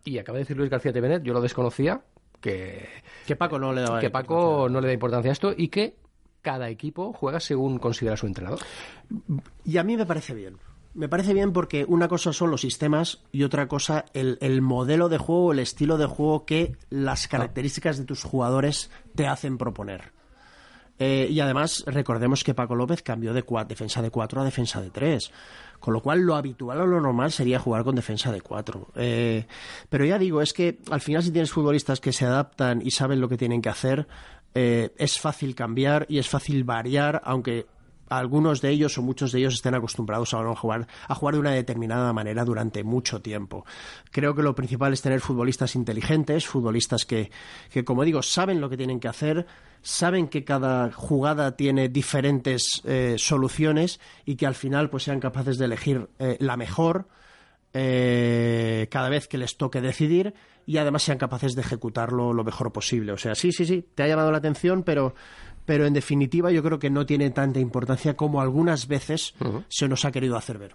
Y 0.04 0.18
acaba 0.18 0.38
de 0.38 0.44
decir 0.44 0.56
Luis 0.56 0.68
García 0.70 0.92
Tevenet, 0.92 1.22
yo 1.22 1.32
lo 1.32 1.40
desconocía, 1.40 2.02
que 2.40 2.88
Que 3.26 3.36
Paco 3.36 3.58
no 3.58 3.72
le 3.72 3.82
daba 3.82 4.00
que 4.00 4.10
Paco 4.10 4.68
no 4.68 4.80
le 4.80 4.88
da 4.88 4.92
importancia 4.92 5.30
a 5.30 5.32
esto 5.32 5.54
y 5.56 5.68
que 5.68 5.96
cada 6.42 6.68
equipo 6.70 7.12
juega 7.12 7.38
según 7.38 7.78
considera 7.78 8.16
su 8.16 8.26
entrenador. 8.26 8.58
Y 9.64 9.76
a 9.78 9.84
mí 9.84 9.96
me 9.96 10.04
parece 10.06 10.34
bien. 10.34 10.56
Me 10.94 11.08
parece 11.08 11.32
bien 11.32 11.52
porque 11.54 11.86
una 11.88 12.06
cosa 12.08 12.32
son 12.34 12.50
los 12.50 12.60
sistemas 12.60 13.22
y 13.32 13.44
otra 13.44 13.66
cosa 13.68 14.04
el, 14.12 14.36
el 14.42 14.60
modelo 14.60 15.08
de 15.08 15.16
juego, 15.18 15.52
el 15.52 15.60
estilo 15.60 15.96
de 15.96 16.04
juego 16.06 16.44
que 16.44 16.76
las 16.90 17.28
características 17.28 17.96
de 17.96 18.04
tus 18.04 18.24
jugadores 18.24 18.90
te 19.14 19.26
hacen 19.26 19.56
proponer. 19.56 20.12
Eh, 20.98 21.26
y 21.30 21.40
además, 21.40 21.82
recordemos 21.86 22.44
que 22.44 22.54
Paco 22.54 22.74
López 22.76 23.02
cambió 23.02 23.32
de 23.32 23.44
cua- 23.44 23.66
defensa 23.66 24.02
de 24.02 24.10
4 24.10 24.40
a 24.40 24.44
defensa 24.44 24.80
de 24.80 24.90
3. 24.90 25.30
Con 25.80 25.94
lo 25.94 26.00
cual, 26.00 26.20
lo 26.20 26.36
habitual 26.36 26.80
o 26.80 26.86
lo 26.86 27.00
normal 27.00 27.32
sería 27.32 27.58
jugar 27.58 27.82
con 27.82 27.96
defensa 27.96 28.30
de 28.30 28.40
4. 28.40 28.88
pero 29.88 30.04
ya 30.04 30.18
digo, 30.18 30.40
es 30.40 30.52
que 30.52 30.78
al 30.90 31.00
final, 31.00 31.22
si 31.22 31.32
tienes 31.32 31.50
futbolistas 31.50 31.98
que 32.00 32.12
se 32.12 32.24
adaptan 32.24 32.80
y 32.84 32.92
saben 32.92 33.20
lo 33.20 33.28
que 33.28 33.36
tienen 33.36 33.60
que 33.62 33.68
hacer, 33.68 34.06
eh, 34.54 34.90
es 34.96 35.18
fácil 35.18 35.54
cambiar 35.56 36.06
y 36.08 36.18
es 36.18 36.28
fácil 36.28 36.62
variar, 36.62 37.20
aunque 37.24 37.66
algunos 38.18 38.60
de 38.60 38.70
ellos 38.70 38.98
o 38.98 39.02
muchos 39.02 39.32
de 39.32 39.40
ellos 39.40 39.54
estén 39.54 39.74
acostumbrados 39.74 40.34
a 40.34 40.54
jugar, 40.54 40.86
a 41.08 41.14
jugar 41.14 41.34
de 41.34 41.40
una 41.40 41.50
determinada 41.52 42.12
manera 42.12 42.44
durante 42.44 42.84
mucho 42.84 43.20
tiempo. 43.20 43.64
Creo 44.10 44.34
que 44.34 44.42
lo 44.42 44.54
principal 44.54 44.92
es 44.92 45.02
tener 45.02 45.20
futbolistas 45.20 45.74
inteligentes, 45.74 46.46
futbolistas 46.46 47.06
que, 47.06 47.30
que 47.70 47.84
como 47.84 48.04
digo, 48.04 48.22
saben 48.22 48.60
lo 48.60 48.68
que 48.68 48.76
tienen 48.76 49.00
que 49.00 49.08
hacer, 49.08 49.46
saben 49.82 50.28
que 50.28 50.44
cada 50.44 50.92
jugada 50.92 51.56
tiene 51.56 51.88
diferentes 51.88 52.82
eh, 52.84 53.16
soluciones 53.18 54.00
y 54.24 54.36
que 54.36 54.46
al 54.46 54.54
final 54.54 54.90
pues 54.90 55.04
sean 55.04 55.20
capaces 55.20 55.58
de 55.58 55.64
elegir 55.64 56.08
eh, 56.18 56.36
la 56.40 56.56
mejor 56.56 57.08
eh, 57.74 58.86
cada 58.90 59.08
vez 59.08 59.28
que 59.28 59.38
les 59.38 59.56
toque 59.56 59.80
decidir 59.80 60.34
y 60.66 60.76
además 60.76 61.02
sean 61.02 61.18
capaces 61.18 61.54
de 61.54 61.62
ejecutarlo 61.62 62.32
lo 62.32 62.44
mejor 62.44 62.72
posible. 62.72 63.12
O 63.12 63.16
sea, 63.16 63.34
sí, 63.34 63.52
sí, 63.52 63.66
sí, 63.66 63.84
te 63.94 64.02
ha 64.02 64.06
llamado 64.06 64.30
la 64.30 64.38
atención, 64.38 64.82
pero, 64.82 65.14
pero 65.64 65.86
en 65.86 65.92
definitiva 65.92 66.50
yo 66.50 66.62
creo 66.62 66.78
que 66.78 66.90
no 66.90 67.06
tiene 67.06 67.30
tanta 67.30 67.60
importancia 67.60 68.14
como 68.14 68.40
algunas 68.40 68.88
veces 68.88 69.34
se 69.68 69.88
nos 69.88 70.04
ha 70.04 70.12
querido 70.12 70.36
hacer 70.36 70.58
ver. 70.58 70.74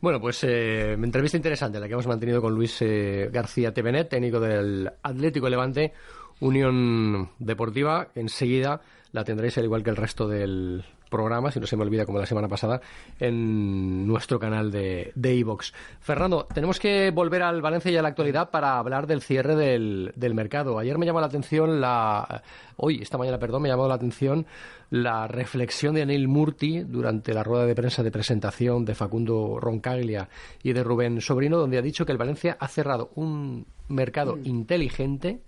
Bueno, 0.00 0.20
pues 0.20 0.44
eh, 0.44 0.92
entrevista 0.92 1.36
interesante 1.36 1.80
la 1.80 1.86
que 1.86 1.94
hemos 1.94 2.06
mantenido 2.06 2.40
con 2.40 2.54
Luis 2.54 2.76
eh, 2.82 3.30
García 3.32 3.72
Tevenet, 3.72 4.08
técnico 4.08 4.40
del 4.40 4.90
Atlético 5.02 5.48
Levante, 5.48 5.92
Unión 6.40 7.30
Deportiva. 7.38 8.08
Enseguida 8.14 8.80
la 9.12 9.24
tendréis 9.24 9.56
al 9.58 9.64
igual 9.64 9.82
que 9.82 9.90
el 9.90 9.96
resto 9.96 10.28
del 10.28 10.84
programa, 11.12 11.52
si 11.52 11.60
no 11.60 11.66
se 11.68 11.76
me 11.76 11.84
olvida 11.84 12.04
como 12.04 12.18
la 12.18 12.26
semana 12.26 12.48
pasada, 12.48 12.80
en 13.20 14.04
nuestro 14.08 14.40
canal 14.40 14.72
de 14.72 15.12
iVox. 15.14 15.72
Fernando, 16.00 16.48
tenemos 16.52 16.80
que 16.80 17.12
volver 17.12 17.42
al 17.42 17.62
Valencia 17.62 17.92
y 17.92 17.96
a 17.96 18.02
la 18.02 18.08
actualidad 18.08 18.50
para 18.50 18.78
hablar 18.78 19.06
del 19.06 19.22
cierre 19.22 19.54
del, 19.54 20.12
del 20.16 20.34
mercado. 20.34 20.78
Ayer 20.78 20.98
me 20.98 21.06
llamó 21.06 21.20
la 21.20 21.26
atención 21.26 21.80
la... 21.80 22.42
Hoy, 22.76 23.00
esta 23.00 23.18
mañana, 23.18 23.38
perdón, 23.38 23.62
me 23.62 23.68
llamó 23.68 23.86
la 23.86 23.94
atención 23.94 24.46
la 24.90 25.28
reflexión 25.28 25.94
de 25.94 26.02
Anil 26.02 26.26
Murti 26.26 26.80
durante 26.80 27.32
la 27.32 27.44
rueda 27.44 27.66
de 27.66 27.74
prensa 27.74 28.02
de 28.02 28.10
presentación 28.10 28.84
de 28.84 28.94
Facundo 28.94 29.58
Roncaglia 29.60 30.28
y 30.62 30.72
de 30.72 30.82
Rubén 30.82 31.20
Sobrino, 31.20 31.58
donde 31.58 31.78
ha 31.78 31.82
dicho 31.82 32.04
que 32.04 32.12
el 32.12 32.18
Valencia 32.18 32.56
ha 32.58 32.66
cerrado 32.68 33.10
un 33.14 33.66
mercado 33.88 34.36
Mm. 34.36 34.46
inteligente 34.46 35.40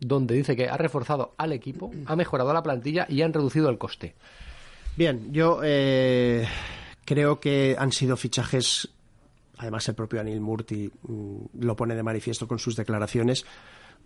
donde 0.00 0.34
dice 0.34 0.56
que 0.56 0.68
ha 0.68 0.76
reforzado 0.76 1.34
al 1.38 1.52
equipo, 1.52 1.92
ha 2.06 2.16
mejorado 2.16 2.52
la 2.52 2.62
plantilla 2.62 3.06
y 3.08 3.22
han 3.22 3.32
reducido 3.32 3.68
el 3.70 3.78
coste. 3.78 4.14
Bien, 4.96 5.32
yo 5.32 5.60
eh, 5.64 6.46
creo 7.04 7.40
que 7.40 7.74
han 7.78 7.92
sido 7.92 8.16
fichajes, 8.16 8.88
además 9.58 9.88
el 9.88 9.94
propio 9.94 10.20
Anil 10.20 10.40
Murti 10.40 10.90
mm, 11.02 11.36
lo 11.60 11.74
pone 11.76 11.94
de 11.94 12.02
manifiesto 12.02 12.46
con 12.46 12.58
sus 12.58 12.76
declaraciones, 12.76 13.46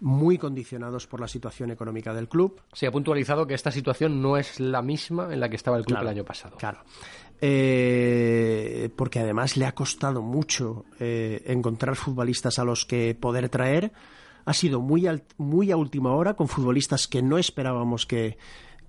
muy 0.01 0.37
condicionados 0.39 1.07
por 1.07 1.21
la 1.21 1.27
situación 1.29 1.71
económica 1.71 2.13
del 2.15 2.29
club. 2.29 2.61
Se 2.73 2.87
ha 2.87 2.93
puntualizado 2.93 3.47
que 3.47 3.55
esta 3.55 3.71
situación 3.73 4.21
no 4.23 4.37
es 4.37 4.61
la 4.61 4.83
misma 4.83 5.33
en 5.33 5.41
la 5.41 5.49
que 5.49 5.57
estaba 5.57 5.79
el 5.79 5.85
club 5.85 5.97
Claro, 5.97 6.09
el 6.11 6.17
año 6.17 6.25
pasado. 6.25 6.57
Claro. 6.59 6.81
Eh, 7.41 8.91
porque 8.97 9.21
además 9.21 9.57
le 9.57 9.67
ha 9.67 9.73
costado 9.75 10.23
mucho 10.23 10.85
eh, 11.01 11.43
encontrar 11.47 11.97
futbolistas 11.97 12.59
a 12.59 12.65
los 12.65 12.85
que 12.85 13.15
poder 13.19 13.49
traer. 13.49 13.93
Ha 14.45 14.53
sido 14.53 14.81
muy, 14.81 15.07
al- 15.07 15.25
muy 15.39 15.71
a 15.73 15.77
última 15.77 16.15
hora 16.15 16.35
con 16.35 16.47
futbolistas 16.49 17.09
que 17.09 17.23
no 17.23 17.39
esperábamos 17.39 18.05
que, 18.07 18.37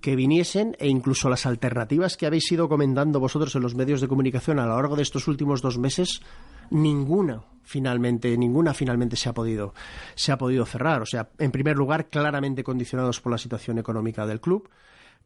que 0.01 0.15
viniesen 0.15 0.75
e 0.79 0.87
incluso 0.87 1.29
las 1.29 1.45
alternativas 1.45 2.17
que 2.17 2.25
habéis 2.25 2.51
ido 2.51 2.69
comentando 2.69 3.19
vosotros 3.19 3.55
en 3.55 3.61
los 3.61 3.75
medios 3.75 4.01
de 4.01 4.07
comunicación 4.07 4.59
a 4.59 4.65
lo 4.65 4.75
largo 4.75 4.95
de 4.95 5.03
estos 5.03 5.27
últimos 5.27 5.61
dos 5.61 5.77
meses, 5.77 6.21
ninguna 6.69 7.43
finalmente, 7.67 8.35
ninguna 8.37 8.73
finalmente 8.73 9.17
se 9.17 9.29
ha 9.29 9.33
podido, 9.33 9.73
se 10.15 10.31
ha 10.31 10.37
podido 10.37 10.65
cerrar. 10.65 11.01
O 11.01 11.05
sea, 11.05 11.29
en 11.37 11.51
primer 11.51 11.75
lugar, 11.75 12.07
claramente 12.07 12.63
condicionados 12.63 13.19
por 13.19 13.31
la 13.31 13.37
situación 13.37 13.77
económica 13.77 14.25
del 14.25 14.39
club. 14.39 14.69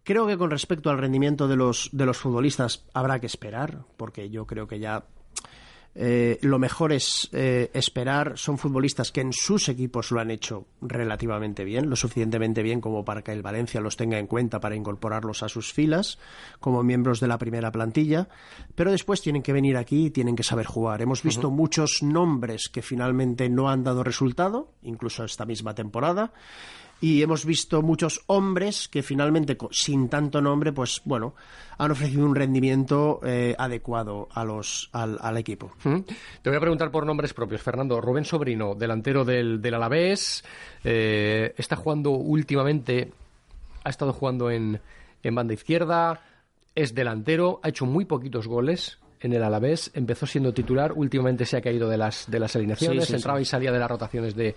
Creo 0.03 0.25
que 0.25 0.37
con 0.37 0.49
respecto 0.49 0.89
al 0.89 0.97
rendimiento 0.97 1.47
de 1.47 1.55
los, 1.55 1.89
de 1.93 2.07
los 2.07 2.17
futbolistas 2.17 2.85
habrá 2.93 3.19
que 3.19 3.27
esperar, 3.27 3.85
porque 3.97 4.31
yo 4.31 4.47
creo 4.47 4.67
que 4.67 4.79
ya 4.79 5.05
eh, 5.93 6.39
lo 6.41 6.57
mejor 6.57 6.93
es 6.93 7.29
eh, 7.33 7.69
esperar. 7.73 8.37
Son 8.37 8.57
futbolistas 8.57 9.11
que 9.11 9.21
en 9.21 9.33
sus 9.33 9.67
equipos 9.67 10.11
lo 10.11 10.21
han 10.21 10.31
hecho 10.31 10.65
relativamente 10.81 11.63
bien, 11.63 11.89
lo 11.89 11.95
suficientemente 11.95 12.63
bien 12.63 12.79
como 12.79 13.03
para 13.03 13.21
que 13.21 13.33
el 13.33 13.41
Valencia 13.41 13.81
los 13.81 13.97
tenga 13.97 14.17
en 14.17 14.27
cuenta 14.27 14.59
para 14.59 14.75
incorporarlos 14.75 15.43
a 15.43 15.49
sus 15.49 15.73
filas 15.73 16.17
como 16.59 16.83
miembros 16.83 17.19
de 17.19 17.27
la 17.27 17.37
primera 17.37 17.71
plantilla. 17.71 18.29
Pero 18.75 18.91
después 18.91 19.21
tienen 19.21 19.43
que 19.43 19.53
venir 19.53 19.77
aquí 19.77 20.05
y 20.05 20.11
tienen 20.11 20.35
que 20.35 20.43
saber 20.43 20.65
jugar. 20.65 21.01
Hemos 21.01 21.23
visto 21.23 21.51
muchos 21.51 22.01
nombres 22.01 22.69
que 22.69 22.81
finalmente 22.81 23.49
no 23.49 23.69
han 23.69 23.83
dado 23.83 24.03
resultado, 24.03 24.71
incluso 24.83 25.25
esta 25.25 25.45
misma 25.45 25.75
temporada. 25.75 26.31
Y 27.01 27.23
hemos 27.23 27.45
visto 27.45 27.81
muchos 27.81 28.21
hombres 28.27 28.87
que 28.87 29.01
finalmente, 29.01 29.57
sin 29.71 30.07
tanto 30.07 30.39
nombre, 30.39 30.71
pues 30.71 31.01
bueno, 31.03 31.33
han 31.79 31.89
ofrecido 31.89 32.25
un 32.25 32.35
rendimiento 32.35 33.19
eh, 33.23 33.55
adecuado 33.57 34.29
a 34.31 34.45
los, 34.45 34.89
al, 34.93 35.17
al 35.19 35.35
equipo. 35.37 35.71
Te 35.81 36.49
voy 36.49 36.57
a 36.57 36.59
preguntar 36.59 36.91
por 36.91 37.07
nombres 37.07 37.33
propios. 37.33 37.61
Fernando, 37.63 37.99
Rubén 37.99 38.23
Sobrino, 38.23 38.75
delantero 38.75 39.25
del, 39.25 39.61
del 39.63 39.73
Alavés, 39.73 40.43
eh, 40.83 41.55
está 41.57 41.75
jugando 41.75 42.11
últimamente, 42.11 43.11
ha 43.83 43.89
estado 43.89 44.13
jugando 44.13 44.51
en, 44.51 44.79
en 45.23 45.35
banda 45.35 45.55
izquierda, 45.55 46.21
es 46.75 46.93
delantero, 46.93 47.59
ha 47.63 47.69
hecho 47.69 47.87
muy 47.87 48.05
poquitos 48.05 48.47
goles 48.47 48.99
en 49.21 49.33
el 49.33 49.43
Alavés, 49.43 49.91
empezó 49.93 50.25
siendo 50.25 50.53
titular, 50.53 50.91
últimamente 50.93 51.45
se 51.45 51.55
ha 51.57 51.61
caído 51.61 51.87
de 51.87 51.97
las, 51.97 52.29
de 52.29 52.39
las 52.39 52.55
alineaciones, 52.55 53.05
Sí, 53.05 53.09
sí, 53.11 53.15
entraba 53.15 53.37
sí. 53.39 53.43
y 53.43 53.45
salía 53.45 53.71
de 53.71 53.79
las 53.79 53.89
rotaciones 53.89 54.35
de, 54.35 54.55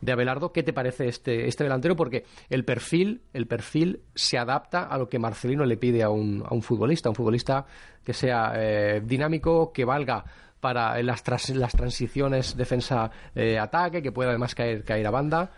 de 0.00 0.12
Abelardo. 0.12 0.52
¿Qué 0.52 0.62
te 0.62 0.72
parece 0.72 1.08
este, 1.08 1.46
este 1.46 1.64
delantero? 1.64 1.94
Porque 1.96 2.24
el 2.48 2.64
perfil, 2.64 3.20
el 3.32 3.46
perfil 3.46 4.00
se 4.14 4.38
adapta 4.38 4.84
a 4.84 4.96
lo 4.98 5.08
que 5.08 5.18
Marcelino 5.18 5.64
le 5.64 5.76
pide 5.76 6.02
a 6.02 6.08
un, 6.10 6.42
a 6.48 6.54
un 6.54 6.62
futbolista, 6.62 7.08
un 7.10 7.14
futbolista 7.14 7.66
que 8.02 8.12
sea 8.12 8.52
eh, 8.56 9.02
dinámico, 9.04 9.72
que 9.72 9.84
valga 9.84 10.24
para 10.60 11.00
las, 11.02 11.22
tras- 11.22 11.54
las 11.54 11.72
transiciones 11.72 12.56
defensa-ataque, 12.56 14.02
que 14.02 14.12
pueda 14.12 14.30
además 14.30 14.54
caer, 14.54 14.84
caer 14.84 15.06
a 15.06 15.10
banda. 15.10 15.50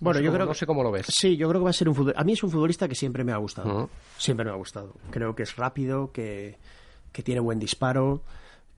Bueno, 0.00 0.18
no 0.18 0.20
sé 0.20 0.24
yo 0.24 0.30
cómo- 0.30 0.36
creo 0.36 0.46
no 0.46 0.54
sé 0.54 0.66
cómo 0.66 0.82
lo 0.82 0.90
ves. 0.92 1.06
Sí, 1.10 1.36
yo 1.36 1.48
creo 1.48 1.60
que 1.60 1.64
va 1.64 1.70
a 1.70 1.74
ser 1.74 1.88
un 1.88 1.94
futbolista. 1.94 2.20
A 2.20 2.24
mí 2.24 2.32
es 2.32 2.42
un 2.42 2.50
futbolista 2.50 2.88
que 2.88 2.94
siempre 2.94 3.24
me 3.24 3.32
ha 3.32 3.36
gustado. 3.36 3.90
Siempre 4.16 4.44
me 4.46 4.52
ha 4.52 4.54
gustado. 4.54 4.94
Creo 5.10 5.34
que 5.34 5.42
es 5.42 5.56
rápido, 5.56 6.10
que, 6.12 6.56
que 7.12 7.22
tiene 7.22 7.40
buen 7.40 7.58
disparo, 7.58 8.22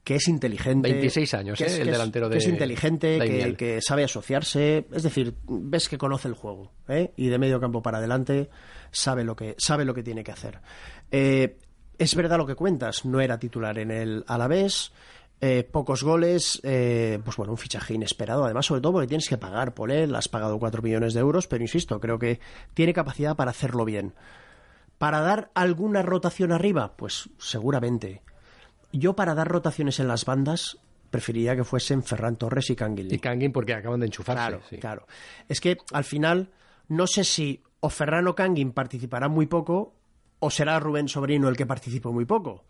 que 0.05 0.17
es 0.17 0.27
inteligente. 0.29 0.91
26 0.91 1.35
años, 1.35 1.59
que 1.59 1.65
¿eh? 1.65 1.67
es, 1.69 1.73
el 1.75 1.79
que 1.85 1.91
es- 1.91 1.93
delantero 1.97 2.29
que 2.31 2.39
es 2.39 2.45
de 2.45 2.51
inteligente, 2.51 3.19
que, 3.21 3.55
que 3.57 3.81
sabe 3.83 4.05
asociarse. 4.05 4.87
Es 4.93 5.03
decir, 5.05 5.35
ves 5.47 5.89
que 5.89 5.99
conoce 5.99 6.29
el 6.29 6.35
juego. 6.35 6.73
¿eh? 6.89 7.13
Y 7.17 7.29
de 7.29 7.39
medio 7.39 7.61
campo 7.61 7.83
para 7.83 7.99
adelante 7.99 8.51
sabe 8.91 9.23
lo 9.25 9.37
que, 9.37 9.55
sabe 9.59 9.85
lo 9.85 9.95
que 9.95 10.03
tiene 10.03 10.25
que 10.25 10.33
hacer. 10.33 10.59
Eh, 11.11 11.57
es 11.99 12.15
verdad 12.17 12.39
lo 12.39 12.47
que 12.47 12.55
cuentas. 12.57 13.05
No 13.05 13.21
era 13.21 13.39
titular 13.39 13.79
en 13.79 13.91
el 13.93 14.25
Alavés. 14.27 14.93
eh, 15.41 15.63
pocos 15.65 16.03
goles, 16.05 16.61
eh, 16.63 17.19
pues 17.25 17.37
bueno, 17.37 17.53
un 17.53 17.59
fichaje 17.59 17.95
inesperado, 17.95 18.45
además, 18.45 18.67
sobre 18.67 18.81
todo 18.81 18.93
porque 18.93 19.09
tienes 19.09 19.29
que 19.29 19.39
pagar 19.39 19.75
por 19.75 19.91
él, 19.91 20.15
has 20.15 20.29
pagado 20.29 20.59
4 20.61 20.83
millones 20.83 21.15
de 21.15 21.21
euros, 21.21 21.49
pero 21.49 21.63
insisto, 21.65 21.99
creo 21.99 22.17
que 22.19 22.39
tiene 22.75 22.93
capacidad 22.95 23.35
para 23.35 23.51
hacerlo 23.51 23.85
bien. 23.85 24.15
¿Para 25.03 25.21
dar 25.21 25.51
alguna 25.55 26.01
rotación 26.03 26.53
arriba? 26.53 26.97
Pues 26.97 27.29
seguramente. 27.37 28.23
Yo 28.93 29.17
para 29.17 29.35
dar 29.35 29.49
rotaciones 29.49 29.99
en 29.99 30.07
las 30.07 30.25
bandas 30.25 30.79
preferiría 31.11 31.57
que 31.57 31.65
fuesen 31.65 32.05
Ferran 32.05 32.37
Torres 32.37 32.71
y 32.71 32.77
Canguilí. 32.77 33.13
Y 33.13 33.19
Kangin 33.19 33.51
porque 33.51 33.75
acaban 33.75 33.99
de 33.99 34.07
enchufarse. 34.07 34.39
Claro, 34.39 34.63
sí. 34.71 34.77
claro. 34.79 35.09
Es 35.49 35.61
que 35.61 35.79
al 35.93 36.05
final 36.05 36.53
no 36.87 37.09
sé 37.09 37.25
si 37.25 37.65
o 37.81 37.89
Ferran 37.89 38.29
o 38.29 38.37
Canguin 38.37 38.71
participarán 38.71 39.33
muy 39.33 39.47
poco 39.47 39.97
o 40.39 40.51
será 40.51 40.79
Rubén 40.79 41.09
Sobrino 41.09 41.49
el 41.49 41.57
que 41.57 41.67
participó 41.67 42.13
muy 42.13 42.25
poco. 42.25 42.65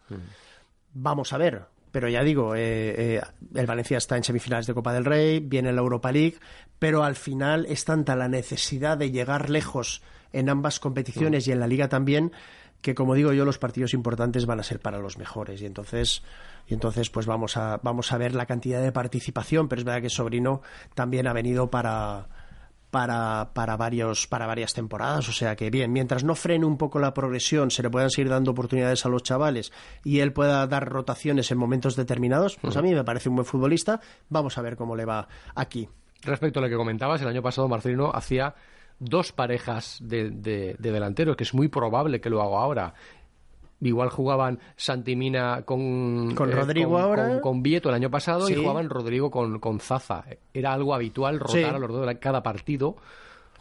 Vamos 0.95 1.35
a 1.35 1.37
ver. 1.37 1.67
Pero 1.91 2.09
ya 2.09 2.23
digo, 2.23 2.55
eh, 2.55 3.19
eh, 3.19 3.23
el 3.55 3.67
Valencia 3.67 3.99
está 3.99 4.17
en 4.17 4.25
semifinales 4.25 4.67
de 4.67 4.73
Copa 4.73 4.95
del 4.95 5.05
Rey, 5.05 5.41
viene 5.41 5.71
la 5.71 5.83
Europa 5.83 6.11
League, 6.11 6.39
pero 6.79 7.05
al 7.05 7.17
final 7.17 7.67
es 7.67 7.85
tanta 7.85 8.17
la 8.17 8.29
necesidad 8.29 8.97
de 8.97 9.11
llegar 9.11 9.51
lejos 9.51 10.01
en 10.33 10.49
ambas 10.49 10.81
competiciones 10.81 11.47
y 11.47 11.53
en 11.53 11.61
la 11.61 11.67
Liga 11.67 11.89
también, 11.89 12.33
que 12.81 12.95
como 12.95 13.15
digo 13.15 13.33
yo, 13.33 13.45
los 13.45 13.59
partidos 13.59 13.95
importantes 13.95 14.45
van 14.45 14.61
a 14.61 14.63
ser 14.65 14.81
para 14.81 14.99
los 14.99 15.17
mejores. 15.17 15.63
Y 15.63 15.67
entonces, 15.67 16.23
y 16.67 16.75
entonces 16.75 17.11
pues 17.11 17.27
vamos 17.27 17.57
a, 17.57 17.79
vamos 17.83 18.13
a 18.13 18.19
ver 18.19 18.35
la 18.35 18.47
cantidad 18.47 18.83
de 18.83 18.93
participación, 18.93 19.69
pero 19.69 19.81
es 19.81 19.85
verdad 19.85 20.03
que 20.03 20.11
Sobrino 20.11 20.63
también 20.95 21.27
ha 21.29 21.33
venido 21.33 21.71
para, 21.71 22.29
para, 22.91 23.51
para, 23.55 23.77
varios, 23.77 24.27
para 24.27 24.47
varias 24.47 24.75
temporadas. 24.75 25.29
O 25.29 25.33
sea 25.33 25.55
que 25.57 25.71
bien, 25.71 25.93
mientras 25.93 26.25
no 26.25 26.35
frene 26.35 26.67
un 26.67 26.77
poco 26.77 26.99
la 26.99 27.15
progresión, 27.15 27.71
se 27.71 27.83
le 27.83 27.89
puedan 27.89 28.11
seguir 28.11 28.31
dando 28.31 28.51
oportunidades 28.51 29.07
a 29.07 29.09
los 29.09 29.23
chavales 29.23 29.73
y 30.05 30.19
él 30.19 30.33
pueda 30.33 30.67
dar 30.67 30.89
rotaciones 30.89 31.51
en 31.53 31.59
momentos 31.59 31.95
determinados, 31.95 32.57
pues 32.57 32.77
a 32.77 32.83
mí 32.83 32.93
me 32.93 33.05
parece 33.05 33.29
un 33.29 33.37
buen 33.37 33.47
futbolista. 33.47 34.01
Vamos 34.29 34.59
a 34.59 34.63
ver 34.63 34.77
cómo 34.77 34.97
le 34.97 35.05
va 35.05 35.29
aquí. 35.55 35.89
Respecto 36.23 36.59
a 36.59 36.63
lo 36.63 36.69
que 36.69 36.77
comentabas, 36.77 37.23
el 37.23 37.29
año 37.29 37.43
pasado 37.43 37.67
Marcelino 37.67 38.11
hacía 38.13 38.55
dos 39.03 39.33
parejas 39.33 39.99
de, 40.01 40.31
de- 40.31 40.77
de 40.79 40.93
delanteros, 40.93 41.37
que 41.37 41.45
es 41.45 41.55
muy 41.55 41.69
probable 41.69 42.21
que 42.21 42.31
lo 42.31 42.41
haga 42.43 42.63
ahora. 42.63 42.95
Igual 43.81 44.11
jugaban 44.11 44.61
Santimina 44.77 45.63
con, 45.65 46.35
Con 46.37 46.53
Rodrigo 46.53 46.93
con, 46.93 47.01
ahora. 47.03 47.29
con- 47.29 47.41
con 47.41 47.63
Vieto 47.65 47.89
el 47.89 47.97
año 47.97 48.11
pasado 48.11 48.49
y 48.49 48.55
jugaban 48.55 48.89
Rodrigo 48.89 49.29
con, 49.31 49.59
con 49.59 49.81
Zaza. 49.81 50.25
Era 50.55 50.73
algo 50.73 50.95
habitual 50.95 51.41
rotar 51.41 51.53
Sí. 51.57 51.65
a 51.65 51.79
los 51.79 51.91
dos 51.91 52.07
de 52.07 52.19
cada 52.21 52.43
partido. 52.45 52.97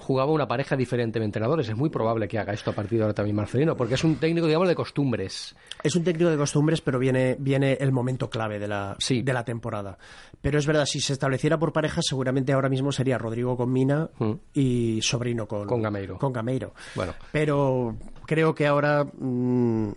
Jugaba 0.01 0.31
una 0.31 0.47
pareja 0.47 0.75
diferente 0.75 1.19
de 1.19 1.25
entrenadores. 1.25 1.69
Es 1.69 1.75
muy 1.77 1.89
probable 1.89 2.27
que 2.27 2.39
haga 2.39 2.53
esto 2.53 2.71
a 2.71 2.73
partir 2.73 2.97
de 2.97 3.03
ahora 3.03 3.13
también 3.13 3.35
Marcelino, 3.35 3.77
porque 3.77 3.93
es 3.93 4.03
un 4.03 4.15
técnico, 4.15 4.47
digamos, 4.47 4.67
de 4.67 4.75
costumbres. 4.75 5.55
Es 5.83 5.95
un 5.95 6.03
técnico 6.03 6.29
de 6.29 6.37
costumbres, 6.37 6.81
pero 6.81 6.99
viene, 6.99 7.35
viene 7.39 7.73
el 7.79 7.91
momento 7.91 8.29
clave 8.29 8.59
de 8.59 8.67
la, 8.67 8.95
Sí. 8.99 9.21
de 9.21 9.31
la 9.33 9.45
temporada. 9.45 9.97
Pero 10.41 10.57
es 10.59 10.65
verdad, 10.65 10.85
si 10.85 10.99
se 10.99 11.13
estableciera 11.13 11.59
por 11.59 11.71
parejas, 11.71 12.03
seguramente 12.07 12.51
ahora 12.51 12.67
mismo 12.69 12.91
sería 12.91 13.17
Rodrigo 13.17 13.55
con 13.55 13.71
Mina 13.71 14.09
Mm. 14.17 14.31
y 14.53 14.99
Sobrino 15.01 15.47
con, 15.47 15.67
Con 15.67 15.81
Gameiro. 15.81 16.17
Con 16.17 16.33
Gameiro. 16.33 16.73
Bueno. 16.95 17.13
Pero 17.31 17.95
creo 18.25 18.55
que 18.55 18.65
ahora 18.67 19.03
mm, 19.05 19.91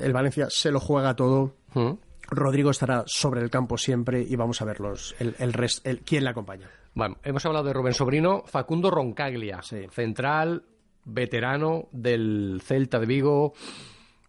el 0.00 0.12
Valencia 0.12 0.46
se 0.50 0.70
lo 0.70 0.80
juega 0.80 1.14
todo. 1.16 1.54
¿Mm? 1.74 1.92
Rodrigo 2.28 2.70
estará 2.70 3.04
sobre 3.06 3.40
el 3.40 3.50
campo 3.50 3.78
siempre 3.78 4.20
y 4.22 4.34
vamos 4.36 4.60
a 4.60 4.64
ver 4.64 4.80
los, 4.80 5.14
el, 5.20 5.36
el 5.38 5.52
rest- 5.52 5.80
el- 5.84 6.00
quién 6.00 6.24
le 6.24 6.30
acompaña. 6.30 6.68
Bueno, 6.96 7.18
hemos 7.24 7.44
hablado 7.44 7.66
de 7.66 7.74
Rubén 7.74 7.92
Sobrino, 7.92 8.42
Facundo 8.46 8.90
Roncaglia, 8.90 9.60
Sí. 9.62 9.86
central, 9.90 10.64
veterano 11.04 11.88
del 11.92 12.62
Celta 12.64 12.98
de 12.98 13.04
Vigo. 13.04 13.52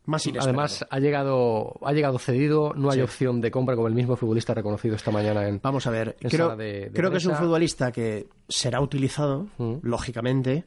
Más 0.06 0.26
inesperado. 0.28 0.50
Además, 0.50 0.86
ha 0.90 1.00
llegado, 1.00 1.76
ha 1.82 1.94
llegado 1.94 2.20
cedido, 2.20 2.74
no 2.76 2.90
hay 2.92 2.98
Sí. 2.98 3.04
opción 3.04 3.40
de 3.40 3.52
compra, 3.52 3.76
como 3.78 3.88
el 3.88 3.94
mismo 3.94 4.18
futbolista 4.18 4.54
reconocido 4.54 4.96
esta 4.98 5.12
mañana 5.12 5.48
en. 5.48 5.62
Vamos 5.64 5.88
a 5.88 5.92
ver, 5.92 6.18
creo, 6.20 6.48
sala 6.50 6.56
de- 6.58 6.90
de 6.90 6.92
creo 6.92 7.10
que 7.10 7.18
es 7.18 7.26
un 7.26 7.36
futbolista 7.36 7.94
que 7.94 8.28
será 8.50 8.82
utilizado, 8.82 9.48
Mm. 9.58 9.76
lógicamente, 9.84 10.66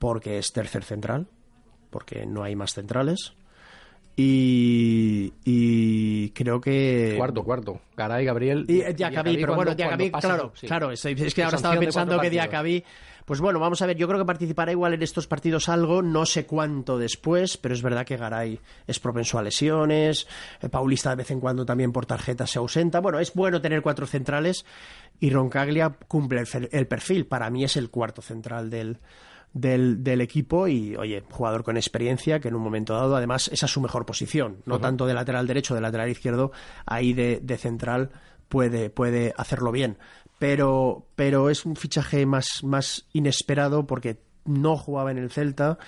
porque 0.00 0.38
es 0.38 0.52
tercer 0.52 0.82
central, 0.82 1.28
porque 1.90 2.26
no 2.26 2.42
hay 2.42 2.56
más 2.56 2.74
centrales. 2.74 3.34
Y, 4.16 5.32
y 5.44 6.30
creo 6.30 6.60
que 6.60 7.14
Cuarto, 7.16 7.42
cuarto. 7.42 7.80
Garay, 7.96 8.24
Gabriel. 8.24 8.64
y 8.68 8.80
eh, 8.80 8.92
Diacabí, 8.94 9.36
pero 9.36 9.54
bueno, 9.54 9.70
cuando- 9.70 9.74
Diacabí, 9.74 10.10
cuando 10.10 10.12
pasa 10.12 10.28
claro, 10.28 10.52
sí. 10.54 10.66
claro, 10.66 10.90
es, 10.92 11.04
es 11.04 11.34
que 11.34 11.42
ahora 11.42 11.56
estaba 11.56 11.78
pensando 11.78 12.20
que. 12.20 12.30
Diacabí, 12.30 12.84
pues 13.24 13.40
bueno, 13.40 13.58
vamos 13.58 13.80
a 13.82 13.86
ver, 13.86 13.96
yo 13.96 14.06
creo 14.06 14.18
que 14.20 14.26
participará 14.26 14.70
igual 14.70 14.94
en 14.94 15.02
estos 15.02 15.26
partidos 15.26 15.68
algo, 15.68 16.02
no 16.02 16.26
sé 16.26 16.46
cuánto 16.46 16.98
después, 16.98 17.56
pero 17.56 17.74
es 17.74 17.82
verdad 17.82 18.04
que 18.06 18.16
Garay 18.16 18.60
es 18.86 19.00
propenso 19.00 19.38
a 19.38 19.42
lesiones, 19.42 20.26
eh, 20.62 20.68
Paulista 20.68 21.10
de 21.10 21.16
vez 21.16 21.30
en 21.30 21.40
cuando 21.40 21.64
también 21.64 21.90
por 21.90 22.06
tarjeta 22.06 22.46
se 22.46 22.58
ausenta, 22.58 23.00
bueno, 23.00 23.18
es 23.18 23.32
bueno 23.34 23.60
tener 23.62 23.82
cuatro 23.82 24.06
centrales 24.06 24.64
y 25.20 25.30
Roncaglia 25.30 25.96
cumple 26.06 26.40
el, 26.52 26.68
el 26.70 26.86
perfil, 26.86 27.26
para 27.26 27.48
mí 27.50 27.64
es 27.64 27.76
el 27.76 27.88
cuarto 27.90 28.20
central 28.20 28.68
del, 28.68 28.98
del, 29.54 30.02
del 30.02 30.20
equipo 30.20 30.68
y, 30.68 30.96
oye, 30.96 31.22
jugador 31.30 31.64
con 31.64 31.76
experiencia 31.76 32.40
que 32.40 32.48
en 32.48 32.56
un 32.56 32.62
momento 32.62 32.92
dado, 32.92 33.16
además, 33.16 33.48
esa 33.52 33.66
es 33.66 33.72
su 33.72 33.80
mejor 33.80 34.04
posición, 34.04 34.58
no 34.66 34.80
tanto 34.80 35.06
de 35.06 35.14
lateral 35.14 35.46
derecho, 35.46 35.74
de 35.74 35.80
lateral 35.80 36.10
izquierdo, 36.10 36.52
ahí 36.84 37.14
de, 37.14 37.40
de 37.42 37.56
central 37.56 38.10
puede, 38.48 38.90
puede 38.90 39.32
hacerlo 39.36 39.72
bien. 39.72 39.96
Pero, 40.38 41.06
pero 41.14 41.48
es 41.48 41.64
un 41.64 41.76
fichaje 41.76 42.26
más, 42.26 42.62
más 42.64 43.06
inesperado 43.12 43.86
porque 43.86 44.18
no 44.44 44.76
jugaba 44.76 45.12
en 45.12 45.18
el 45.18 45.30
Celta 45.30 45.78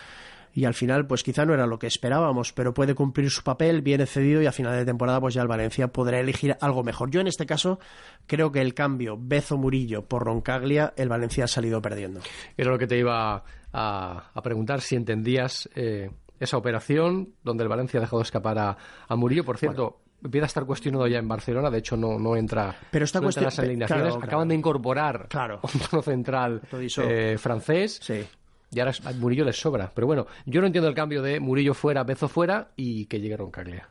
y 0.57 0.65
al 0.65 0.73
final 0.75 1.07
pues 1.07 1.23
quizá 1.23 1.45
no 1.45 1.53
era 1.53 1.67
lo 1.67 1.79
que 1.79 1.87
esperábamos, 1.87 2.53
pero 2.55 2.73
puede 2.73 2.95
cumplir 2.95 3.31
su 3.31 3.43
papel, 3.43 3.83
viene 3.83 4.07
cedido 4.07 4.41
y 4.41 4.47
a 4.47 4.53
final 4.53 4.75
de 4.75 4.87
temporada 4.87 5.21
pues 5.21 5.35
ya 5.35 5.43
el 5.43 5.49
Valencia 5.49 5.89
podrá 5.89 6.19
elegir 6.19 6.57
algo 6.63 6.83
mejor. 6.83 7.11
Yo 7.11 7.21
en 7.21 7.27
este 7.27 7.45
caso 7.45 7.79
creo 8.27 8.51
que 8.51 8.63
el 8.63 8.73
cambio 8.73 9.19
Bezo 9.21 9.59
Murillo 9.59 10.07
por 10.07 10.25
Roncaglia, 10.25 10.95
el 10.97 11.11
Valencia 11.11 11.45
ha 11.45 11.49
salido 11.49 11.83
perdiendo. 11.83 12.21
Era 12.57 12.71
lo 12.71 12.79
que 12.79 12.87
te 12.87 12.99
iba 12.99 13.45
a, 13.73 14.31
a 14.35 14.43
preguntar 14.43 14.81
si 14.81 14.97
entendías 14.97 15.69
eh, 15.75 16.11
esa 16.41 16.57
operación 16.57 17.35
donde 17.45 17.63
el 17.65 17.69
Valencia 17.69 17.99
ha 17.99 18.03
dejado 18.03 18.23
escapar 18.23 18.59
a, 18.59 18.77
a 19.09 19.15
Murillo. 19.17 19.45
Por 19.45 19.59
cierto, 19.59 20.01
empieza 20.25 20.47
a 20.47 20.49
estar 20.49 20.65
cuestionado 20.65 21.07
ya 21.07 21.19
en 21.19 21.29
Barcelona, 21.29 21.71
de 21.71 21.79
hecho 21.79 21.99
no, 21.99 22.19
no 22.19 22.35
entra, 22.35 22.75
Pero 22.91 23.05
está 23.05 23.21
no 23.21 23.27
entra 23.29 23.43
las 23.43 23.59
alineaciones. 23.59 24.13
claro, 24.15 24.25
Acaban 24.25 24.49
de 24.49 24.55
incorporar 24.55 25.27
Claro. 25.29 25.61
un 25.63 25.81
tono 25.81 26.03
central 26.03 26.63
eh, 27.03 27.37
francés. 27.39 27.99
Sí. 28.03 28.25
Y 28.73 28.81
ahora 28.81 28.93
a 29.05 29.13
Murillo 29.13 29.45
les 29.45 29.61
sobra. 29.61 29.91
Pero 29.95 30.07
bueno, 30.07 30.27
yo 30.45 30.61
no 30.61 30.67
entiendo 30.67 30.89
el 30.89 30.95
cambio 30.95 31.23
de 31.23 31.41
Murillo 31.41 31.75
fuera, 31.75 32.05
Bezo 32.05 32.29
fuera 32.29 32.69
y 32.77 33.07
que 33.07 33.21
llegue 33.21 33.37
Roncaglia. 33.37 33.89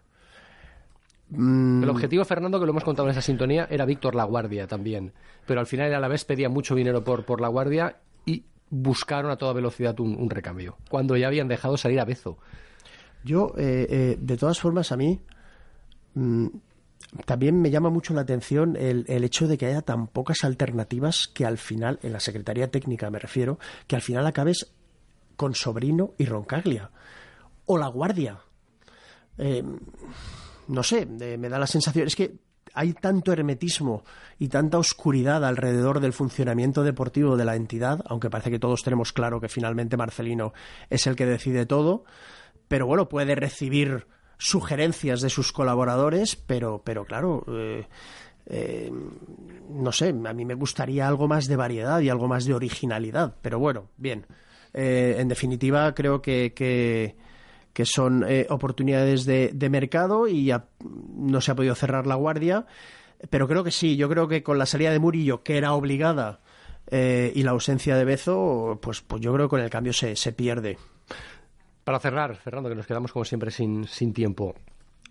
Mm, 1.30 1.84
El 1.84 1.90
objetivo, 1.90 2.24
Fernando, 2.26 2.60
que 2.60 2.66
lo 2.66 2.72
hemos 2.72 2.84
contado 2.84 3.08
en 3.08 3.12
esa 3.12 3.22
sintonía, 3.22 3.68
era 3.70 3.86
Víctor 3.86 4.16
Laguardia 4.16 4.68
también. 4.68 5.14
Pero 5.46 5.60
al 5.60 5.66
final, 5.66 5.94
a 5.94 6.00
la 6.00 6.08
vez, 6.08 6.26
pedía 6.26 6.50
mucho 6.50 6.76
dinero 6.76 7.04
por, 7.04 7.26
por 7.26 7.42
Laguardia 7.42 7.98
y 8.26 8.44
buscaron 8.70 9.32
a 9.32 9.38
toda 9.38 9.54
velocidad 9.54 10.00
un, 10.00 10.16
un 10.18 10.30
recambio. 10.30 10.78
Cuando 10.90 11.16
ya 11.18 11.28
habían 11.28 11.48
dejado 11.48 11.78
salir 11.78 12.00
a 12.00 12.06
Bezo. 12.06 12.38
Yo, 13.24 13.54
eh, 13.58 13.88
eh, 13.90 14.18
de 14.20 14.38
todas 14.38 14.60
formas, 14.60 14.92
a 14.92 14.98
mí 14.98 15.20
mm, 16.14 16.48
también 17.26 17.62
me 17.62 17.72
llama 17.72 17.90
mucho 17.90 18.14
la 18.14 18.22
atención 18.22 18.76
el, 18.76 19.06
el 19.08 19.24
hecho 19.24 19.48
de 19.48 19.58
que 19.58 19.68
haya 19.68 19.82
tan 19.82 20.08
pocas 20.08 20.44
alternativas 20.44 21.28
que 21.28 21.46
al 21.46 21.58
final, 21.58 22.00
en 22.04 22.14
la 22.14 22.20
Secretaría 22.20 22.70
Técnica 22.70 23.10
me 23.10 23.20
refiero, 23.20 23.60
que 23.88 23.96
al 23.96 24.02
final 24.02 24.26
acabes 24.28 24.74
con 25.36 25.56
Sobrino 25.56 26.14
y 26.18 26.26
Roncaglia. 26.26 26.92
O 27.66 27.78
La 27.78 27.88
Guardia. 27.88 28.40
Eh, 29.38 29.64
no 30.68 30.84
sé, 30.84 31.08
eh, 31.20 31.38
me 31.38 31.50
da 31.50 31.60
la 31.60 31.68
sensación, 31.68 32.08
es 32.08 32.16
que 32.16 32.40
hay 32.74 32.94
tanto 32.94 33.32
hermetismo 33.32 34.04
y 34.38 34.50
tanta 34.50 34.78
oscuridad 34.78 35.46
alrededor 35.46 36.00
del 36.00 36.14
funcionamiento 36.14 36.84
deportivo 36.84 37.38
de 37.38 37.46
la 37.46 37.56
entidad, 37.56 38.02
aunque 38.08 38.30
parece 38.30 38.52
que 38.52 38.60
todos 38.60 38.84
tenemos 38.84 39.14
claro 39.14 39.40
que 39.40 39.50
finalmente 39.50 39.98
Marcelino 39.98 40.54
es 40.90 41.08
el 41.08 41.16
que 41.16 41.26
decide 41.26 41.66
todo, 41.66 42.04
pero 42.68 42.86
bueno, 42.86 43.08
puede 43.08 43.36
recibir 43.36 44.08
sugerencias 44.38 45.22
de 45.22 45.30
sus 45.30 45.52
colaboradores, 45.52 46.36
pero, 46.36 46.82
pero 46.84 47.06
claro, 47.06 47.46
eh, 47.48 47.88
eh, 48.48 48.92
no 49.70 49.92
sé, 49.92 50.10
a 50.10 50.34
mí 50.34 50.46
me 50.46 50.54
gustaría 50.54 51.08
algo 51.08 51.28
más 51.28 51.48
de 51.48 51.56
variedad 51.56 52.00
y 52.02 52.10
algo 52.10 52.28
más 52.28 52.46
de 52.46 52.54
originalidad, 52.54 53.36
pero 53.42 53.60
bueno, 53.60 53.90
bien. 53.98 54.26
Eh, 54.74 55.16
en 55.20 55.28
definitiva, 55.28 55.94
creo 55.96 56.22
que, 56.22 56.54
que, 56.54 57.86
son 57.86 58.26
eh, 58.28 58.46
oportunidades 58.50 59.26
de, 59.26 59.52
de 59.54 59.70
mercado 59.70 60.28
y 60.28 60.46
ya 60.46 60.68
no 60.80 61.42
se 61.42 61.52
ha 61.52 61.56
podido 61.56 61.76
cerrar 61.76 62.06
la 62.08 62.16
guardia, 62.16 62.66
pero 63.30 63.48
creo 63.48 63.64
que 63.64 63.72
sí, 63.72 63.96
yo 63.96 64.10
creo 64.10 64.28
que 64.28 64.44
con 64.44 64.58
la 64.58 64.66
salida 64.66 64.92
de 64.92 65.00
Murillo, 65.00 65.44
que 65.44 65.58
era 65.58 65.74
obligada, 65.74 66.42
y 66.92 67.42
la 67.42 67.50
ausencia 67.50 67.96
de 67.98 68.06
Bezo, 68.06 68.78
pues, 68.80 69.02
pues 69.02 69.20
yo 69.20 69.34
creo 69.34 69.48
que 69.48 69.50
con 69.50 69.62
el 69.62 69.72
cambio 69.72 69.92
se, 69.92 70.16
se 70.16 70.34
pierde. 70.34 70.78
Para 71.86 72.00
cerrar, 72.00 72.36
Fernando, 72.36 72.68
que 72.70 72.76
nos 72.76 72.86
quedamos 72.88 73.14
como 73.14 73.24
siempre 73.24 73.50
sin, 73.52 73.88
sin 73.88 74.12
tiempo. 74.12 74.54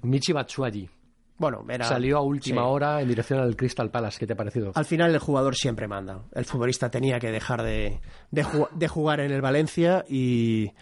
Michi 0.02 0.32
Batshuayi 0.34 0.90
Bueno, 1.38 1.64
era, 1.68 1.84
salió 1.86 2.18
a 2.18 2.20
última 2.20 2.60
sí. 2.62 2.66
hora 2.68 3.00
en 3.00 3.08
dirección 3.08 3.38
al 3.40 3.56
Crystal 3.56 3.90
Palace. 3.90 4.18
¿Qué 4.18 4.26
te 4.26 4.34
ha 4.34 4.36
parecido? 4.36 4.72
Al 4.74 4.84
final 4.84 5.12
el 5.14 5.18
jugador 5.20 5.56
siempre 5.56 5.88
manda. 5.88 6.24
El 6.34 6.44
futbolista 6.44 6.90
tenía 6.90 7.18
que 7.18 7.30
dejar 7.30 7.62
de, 7.62 8.00
de, 8.30 8.44
ju- 8.44 8.68
de 8.72 8.88
jugar 8.88 9.20
en 9.20 9.30
el 9.32 9.40
Valencia 9.40 10.04
y, 10.08 10.72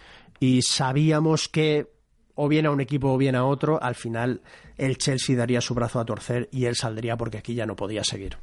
y 0.41 0.63
sabíamos 0.63 1.49
que 1.49 1.87
o 2.35 2.49
bien 2.49 2.65
a 2.67 2.71
un 2.71 2.81
equipo 2.81 3.13
o 3.13 3.19
bien 3.19 3.37
a 3.37 3.45
otro, 3.45 3.81
al 3.83 3.95
final 3.95 4.41
el 4.79 4.97
Chelsea 4.97 5.37
daría 5.37 5.61
su 5.61 5.75
brazo 5.75 6.01
a 6.01 6.05
torcer 6.07 6.49
y 6.51 6.65
él 6.65 6.75
saldría 6.75 7.17
porque 7.19 7.37
aquí 7.39 7.55
ya 7.55 7.67
no 7.67 7.77
podía 7.77 8.03
seguir. 8.03 8.39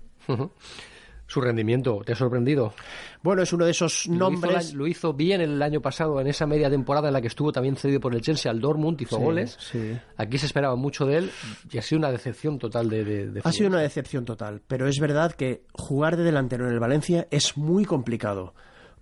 Su 1.29 1.41
rendimiento, 1.41 2.01
¿te 2.03 2.13
ha 2.13 2.15
sorprendido? 2.15 2.73
Bueno, 3.21 3.43
es 3.43 3.53
uno 3.53 3.63
de 3.65 3.71
esos 3.71 4.07
Lo 4.07 4.15
hizo, 4.15 4.19
nombres... 4.31 4.73
lo 4.73 4.87
hizo 4.87 5.13
bien 5.13 5.41
el 5.41 5.61
año 5.61 5.79
pasado 5.79 6.19
en 6.19 6.25
esa 6.25 6.47
media 6.47 6.71
temporada 6.71 7.07
en 7.09 7.13
la 7.13 7.21
que 7.21 7.27
estuvo 7.27 7.51
también 7.51 7.75
cedido 7.75 7.99
por 7.99 8.15
el 8.15 8.21
Chelsea 8.21 8.51
al 8.51 8.59
Dortmund, 8.59 8.99
hizo 8.99 9.17
Sí, 9.17 9.23
goles. 9.23 9.55
sí. 9.59 9.95
Aquí 10.17 10.39
se 10.39 10.47
esperaba 10.47 10.75
mucho 10.75 11.05
de 11.05 11.17
él 11.17 11.31
y 11.71 11.77
ha 11.77 11.83
sido 11.83 11.99
una 11.99 12.11
decepción 12.11 12.57
total 12.57 12.89
de, 12.89 13.05
de, 13.05 13.27
de 13.29 13.41
Ha 13.43 13.51
sido 13.51 13.69
una 13.69 13.79
decepción 13.79 14.25
total, 14.25 14.61
pero 14.67 14.87
es 14.87 14.99
verdad 14.99 15.33
que 15.33 15.61
jugar 15.71 16.17
de 16.17 16.23
delantero 16.23 16.65
en 16.67 16.73
el 16.73 16.79
Valencia 16.79 17.27
es 17.29 17.55
muy 17.57 17.85
complicado, 17.85 18.55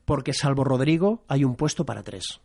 porque 0.04 0.34
salvo 0.34 0.66
Rodrigo 0.66 1.24
hay 1.30 1.46
un 1.46 1.56
puesto 1.56 1.86
para 1.86 2.04
tres. 2.04 2.42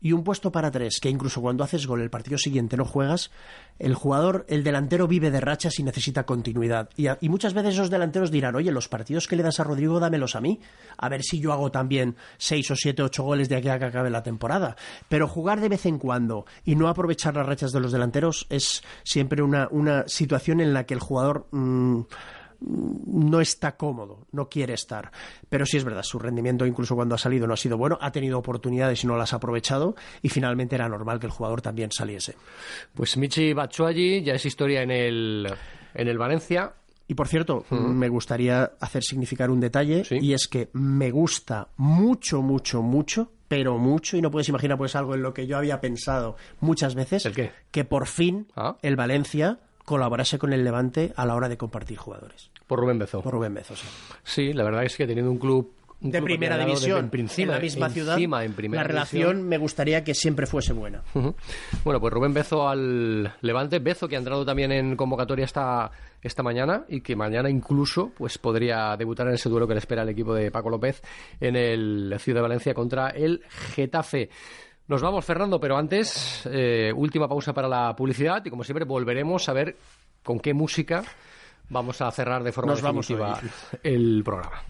Y 0.00 0.12
un 0.12 0.22
puesto 0.22 0.52
para 0.52 0.70
tres, 0.70 1.00
que 1.00 1.10
incluso 1.10 1.40
cuando 1.40 1.64
haces 1.64 1.86
gol 1.86 2.00
el 2.00 2.10
partido 2.10 2.38
siguiente 2.38 2.76
no 2.76 2.84
juegas, 2.84 3.30
el 3.78 3.94
jugador, 3.94 4.44
el 4.48 4.64
delantero 4.64 5.08
vive 5.08 5.30
de 5.30 5.40
rachas 5.40 5.78
y 5.78 5.82
necesita 5.82 6.24
continuidad. 6.24 6.90
Y, 6.96 7.28
muchas 7.28 7.54
veces 7.54 7.74
esos 7.74 7.90
delanteros 7.90 8.30
dirán, 8.30 8.54
oye, 8.54 8.70
los 8.70 8.88
partidos 8.88 9.26
que 9.26 9.36
le 9.36 9.42
das 9.42 9.60
a 9.60 9.64
Rodrigo, 9.64 10.00
dámelos 10.00 10.36
a 10.36 10.40
mí, 10.40 10.60
a 10.96 11.08
ver 11.08 11.22
si 11.22 11.40
yo 11.40 11.52
hago 11.52 11.70
también 11.70 12.16
seis 12.36 12.70
o 12.70 12.76
siete, 12.76 13.02
ocho 13.02 13.22
goles 13.22 13.48
de 13.48 13.56
aquí 13.56 13.68
a 13.68 13.78
que 13.78 13.86
acabe 13.86 14.10
la 14.10 14.22
temporada. 14.22 14.76
Pero 15.08 15.28
jugar 15.28 15.60
de 15.60 15.68
vez 15.68 15.86
en 15.86 15.98
cuando 15.98 16.46
y 16.64 16.76
no 16.76 16.88
aprovechar 16.88 17.36
las 17.36 17.46
rachas 17.46 17.72
de 17.72 17.80
los 17.80 17.92
delanteros 17.92 18.46
es 18.50 18.82
siempre 19.04 19.42
una, 19.42 19.68
una 19.70 20.06
situación 20.06 20.60
en 20.60 20.74
la 20.74 20.84
que 20.84 20.94
el 20.94 21.00
jugador 21.00 21.46
mm, 21.50 22.02
no 22.60 23.40
está 23.40 23.76
cómodo, 23.76 24.26
no 24.32 24.48
quiere 24.48 24.74
estar. 24.74 25.10
Pero 25.48 25.64
sí 25.66 25.76
es 25.76 25.84
verdad, 25.84 26.02
su 26.02 26.18
rendimiento 26.18 26.66
incluso 26.66 26.94
cuando 26.96 27.14
ha 27.14 27.18
salido 27.18 27.46
no 27.46 27.54
ha 27.54 27.56
sido 27.56 27.78
bueno, 27.78 27.98
ha 28.00 28.10
tenido 28.12 28.38
oportunidades 28.38 29.04
y 29.04 29.06
no 29.06 29.16
las 29.16 29.32
ha 29.32 29.36
aprovechado 29.36 29.94
y 30.22 30.28
finalmente 30.28 30.74
era 30.74 30.88
normal 30.88 31.20
que 31.20 31.26
el 31.26 31.32
jugador 31.32 31.62
también 31.62 31.92
saliese. 31.92 32.34
Pues 32.94 33.16
Michi 33.16 33.52
Batshuayi 33.52 34.22
ya 34.22 34.34
es 34.34 34.44
historia 34.46 34.82
en 34.82 34.90
el, 34.90 35.48
en 35.94 36.08
el 36.08 36.18
Valencia. 36.18 36.72
Y 37.10 37.14
por 37.14 37.26
cierto, 37.26 37.64
me 37.70 38.10
gustaría 38.10 38.72
hacer 38.80 39.02
significar 39.02 39.48
un 39.50 39.60
detalle 39.60 40.04
Sí. 40.04 40.18
y 40.20 40.34
es 40.34 40.46
que 40.46 40.68
me 40.74 41.10
gusta 41.10 41.68
mucho, 41.78 42.42
mucho, 42.42 42.82
mucho, 42.82 43.32
pero 43.48 43.78
mucho, 43.78 44.18
y 44.18 44.20
no 44.20 44.30
puedes 44.30 44.50
imaginar 44.50 44.76
pues 44.76 44.94
algo 44.94 45.14
en 45.14 45.22
lo 45.22 45.32
que 45.32 45.46
yo 45.46 45.56
había 45.56 45.80
pensado 45.80 46.36
muchas 46.60 46.94
veces, 46.94 47.24
¿El 47.24 47.34
qué? 47.34 47.50
que 47.70 47.86
por 47.86 48.06
fin 48.08 48.48
Ah. 48.54 48.76
el 48.82 48.96
Valencia 48.96 49.58
colaborase 49.88 50.38
con 50.38 50.52
el 50.52 50.64
Levante 50.64 51.14
a 51.16 51.24
la 51.24 51.34
hora 51.34 51.48
de 51.48 51.56
compartir 51.56 51.96
jugadores. 51.96 52.50
Por 52.66 52.78
Rubén 52.78 52.98
Bezo. 52.98 53.22
Por 53.22 53.32
Rubén 53.32 53.54
Bezo, 53.54 53.74
sí. 53.74 53.86
Sí, 54.22 54.52
la 54.52 54.62
verdad 54.62 54.84
es 54.84 54.94
que 54.94 55.06
teniendo 55.06 55.30
un 55.30 55.38
club 55.38 55.72
un 56.02 56.10
de 56.10 56.18
club 56.18 56.26
primera 56.26 56.58
división, 56.58 57.04
en, 57.04 57.10
principio, 57.10 57.44
en 57.44 57.56
la 57.56 57.58
misma 57.58 57.88
ciudad, 57.88 58.14
encima, 58.14 58.44
en 58.44 58.52
primera 58.52 58.82
la 58.82 58.88
división. 58.88 59.20
relación 59.20 59.48
me 59.48 59.56
gustaría 59.56 60.04
que 60.04 60.14
siempre 60.14 60.46
fuese 60.46 60.74
buena. 60.74 61.02
Bueno, 61.14 62.00
pues 62.00 62.12
Rubén 62.12 62.34
Bezo 62.34 62.68
al 62.68 63.32
Levante. 63.40 63.78
Bezo 63.78 64.06
que 64.06 64.16
ha 64.16 64.18
entrado 64.18 64.44
también 64.44 64.72
en 64.72 64.94
convocatoria 64.94 65.46
esta, 65.46 65.90
esta 66.20 66.42
mañana 66.42 66.84
y 66.86 67.00
que 67.00 67.16
mañana 67.16 67.48
incluso 67.48 68.12
pues 68.16 68.36
podría 68.36 68.94
debutar 68.98 69.26
en 69.28 69.34
ese 69.34 69.48
duelo 69.48 69.66
que 69.66 69.72
le 69.72 69.80
espera 69.80 70.02
el 70.02 70.10
equipo 70.10 70.34
de 70.34 70.50
Paco 70.50 70.68
López 70.68 71.02
en 71.40 71.56
el 71.56 72.14
Ciudad 72.18 72.40
de 72.40 72.42
Valencia 72.42 72.74
contra 72.74 73.08
el 73.08 73.42
Getafe. 73.74 74.28
Nos 74.88 75.02
vamos, 75.02 75.22
Fernando, 75.22 75.60
pero 75.60 75.76
antes, 75.76 76.48
eh, 76.50 76.90
última 76.96 77.28
pausa 77.28 77.52
para 77.52 77.68
la 77.68 77.94
publicidad 77.94 78.42
y 78.44 78.48
como 78.48 78.64
siempre 78.64 78.86
volveremos 78.86 79.46
a 79.50 79.52
ver 79.52 79.76
con 80.22 80.40
qué 80.40 80.54
música 80.54 81.04
vamos 81.68 82.00
a 82.00 82.10
cerrar 82.10 82.42
de 82.42 82.52
forma 82.52 82.72
Nos 82.72 82.82
definitiva 82.82 83.38
el 83.82 84.22
programa. 84.24 84.62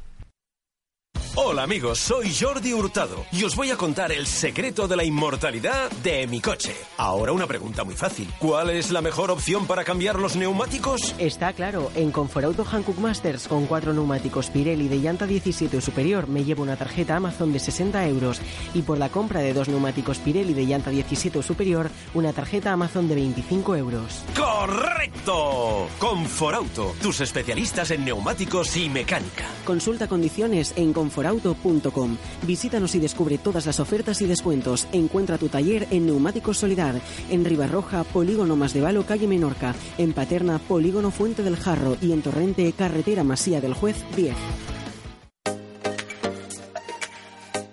Hola 1.41 1.63
amigos, 1.63 2.01
soy 2.01 2.35
Jordi 2.35 2.73
Hurtado 2.73 3.25
y 3.31 3.45
os 3.45 3.55
voy 3.55 3.71
a 3.71 3.77
contar 3.77 4.11
el 4.11 4.27
secreto 4.27 4.89
de 4.89 4.97
la 4.97 5.05
inmortalidad 5.05 5.89
de 6.03 6.27
mi 6.27 6.41
coche. 6.41 6.75
Ahora 6.97 7.31
una 7.31 7.47
pregunta 7.47 7.85
muy 7.85 7.95
fácil. 7.95 8.29
¿Cuál 8.41 8.71
es 8.71 8.91
la 8.91 9.03
mejor 9.03 9.31
opción 9.31 9.65
para 9.69 9.85
cambiar 9.85 10.19
los 10.19 10.35
neumáticos? 10.35 11.15
Está 11.17 11.53
claro, 11.53 11.93
en 11.95 12.11
Conforauto 12.11 12.65
Hankook 12.65 12.99
Masters 12.99 13.47
con 13.47 13.67
cuatro 13.67 13.93
neumáticos 13.93 14.51
Pirelli 14.51 14.89
de 14.89 14.99
llanta 14.99 15.27
17 15.27 15.77
o 15.77 15.81
superior 15.81 16.27
me 16.27 16.43
llevo 16.43 16.65
una 16.65 16.75
tarjeta 16.75 17.15
Amazon 17.15 17.53
de 17.53 17.61
60 17.61 18.05
euros 18.09 18.41
y 18.75 18.83
por 18.83 18.99
la 18.99 19.09
compra 19.09 19.39
de 19.39 19.55
dos 19.55 19.69
neumáticos 19.69 20.19
Pirelli 20.19 20.55
de 20.55 20.67
llanta 20.67 20.91
17 20.91 21.39
o 21.39 21.43
superior 21.43 21.89
una 22.15 22.33
tarjeta 22.33 22.73
Amazon 22.73 23.07
de 23.07 23.15
25 23.15 23.77
euros. 23.77 24.25
¡Correcto! 24.37 25.87
Conforauto, 26.01 26.97
tus 27.01 27.21
especialistas 27.21 27.93
en 27.93 28.05
neumáticos 28.05 28.77
y 28.77 28.89
mecánica. 28.89 29.47
Consulta 29.65 30.09
condiciones 30.09 30.73
en 30.75 30.93
conforauto 30.93 31.28
auto.com. 31.29 32.17
Visítanos 32.47 32.95
y 32.95 32.99
descubre 32.99 33.39
todas 33.39 33.67
las 33.67 33.81
ofertas 33.81 34.21
y 34.23 34.27
descuentos. 34.27 34.89
Encuentra 34.93 35.39
tu 35.39 35.49
taller 35.49 35.87
en 35.91 36.07
Neumáticos 36.07 36.59
Solidar, 36.59 37.01
en 37.31 37.45
Ribarroja, 37.45 38.05
Polígono 38.05 38.57
Más 38.57 38.75
de 38.75 38.81
Valo, 38.81 39.07
calle 39.07 39.29
Menorca, 39.29 39.75
en 39.99 40.13
Paterna, 40.13 40.59
Polígono 40.59 41.11
Fuente 41.11 41.43
del 41.43 41.57
Jarro 41.57 41.97
y 42.01 42.13
en 42.13 42.23
Torrente, 42.23 42.73
Carretera 42.73 43.25
Masía 43.25 43.61
del 43.61 43.75
Juez 43.75 44.05
10. 44.17 44.35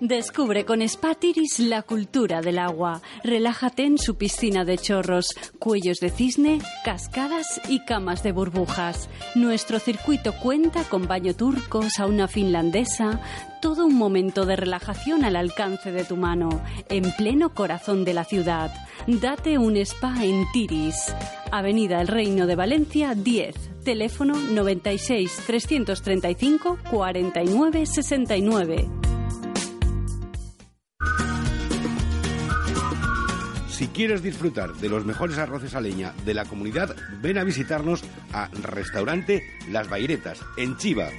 Descubre 0.07 0.65
con 0.65 0.87
Spatiris 0.87 1.57
la 1.57 1.81
cultura 1.81 2.41
del 2.41 2.59
agua. 2.59 3.01
Relájate 3.23 3.85
en 3.85 3.97
su 3.97 4.17
piscina 4.17 4.63
de 4.63 4.77
chorros, 4.77 5.29
cuellos 5.57 5.99
de 5.99 6.11
cisne, 6.11 6.59
cascadas 6.83 7.59
y 7.69 7.83
camas 7.85 8.21
de 8.21 8.31
burbujas. 8.31 9.09
Nuestro 9.33 9.79
circuito 9.79 10.33
cuenta 10.33 10.83
con 10.83 11.07
baño 11.07 11.33
turco, 11.33 11.81
sauna 11.89 12.27
finlandesa, 12.27 13.19
todo 13.63 13.87
un 13.87 13.95
momento 13.95 14.45
de 14.45 14.55
relajación 14.55 15.25
al 15.25 15.35
alcance 15.35 15.91
de 15.91 16.03
tu 16.03 16.17
mano, 16.17 16.61
en 16.87 17.11
pleno 17.13 17.55
corazón 17.55 18.05
de 18.05 18.13
la 18.13 18.25
ciudad. 18.25 18.71
Date 19.07 19.57
un 19.57 19.75
spa 19.77 20.23
en 20.23 20.45
Tiris. 20.53 21.15
Avenida 21.51 21.99
El 21.99 22.09
Reino 22.09 22.45
de 22.45 22.55
Valencia 22.55 23.15
10. 23.15 23.83
Teléfono 23.83 24.35
96 24.35 25.41
335 25.47 26.77
49 26.91 27.85
69. 27.87 29.05
Si 33.75 33.89
quieres 33.89 34.23
disfrutar 34.23 34.73
de 34.75 34.87
los 34.87 35.03
mejores 35.03 35.37
arroces 35.37 35.75
a 35.75 35.81
leña 35.81 36.13
de 36.23 36.33
la 36.33 36.45
comunidad, 36.45 36.95
ven 37.21 37.37
a 37.37 37.43
visitarnos 37.43 38.05
a 38.31 38.47
Restaurante 38.63 39.43
Las 39.69 39.89
Bairetas, 39.89 40.39
en 40.55 40.77
Chiva. 40.77 41.09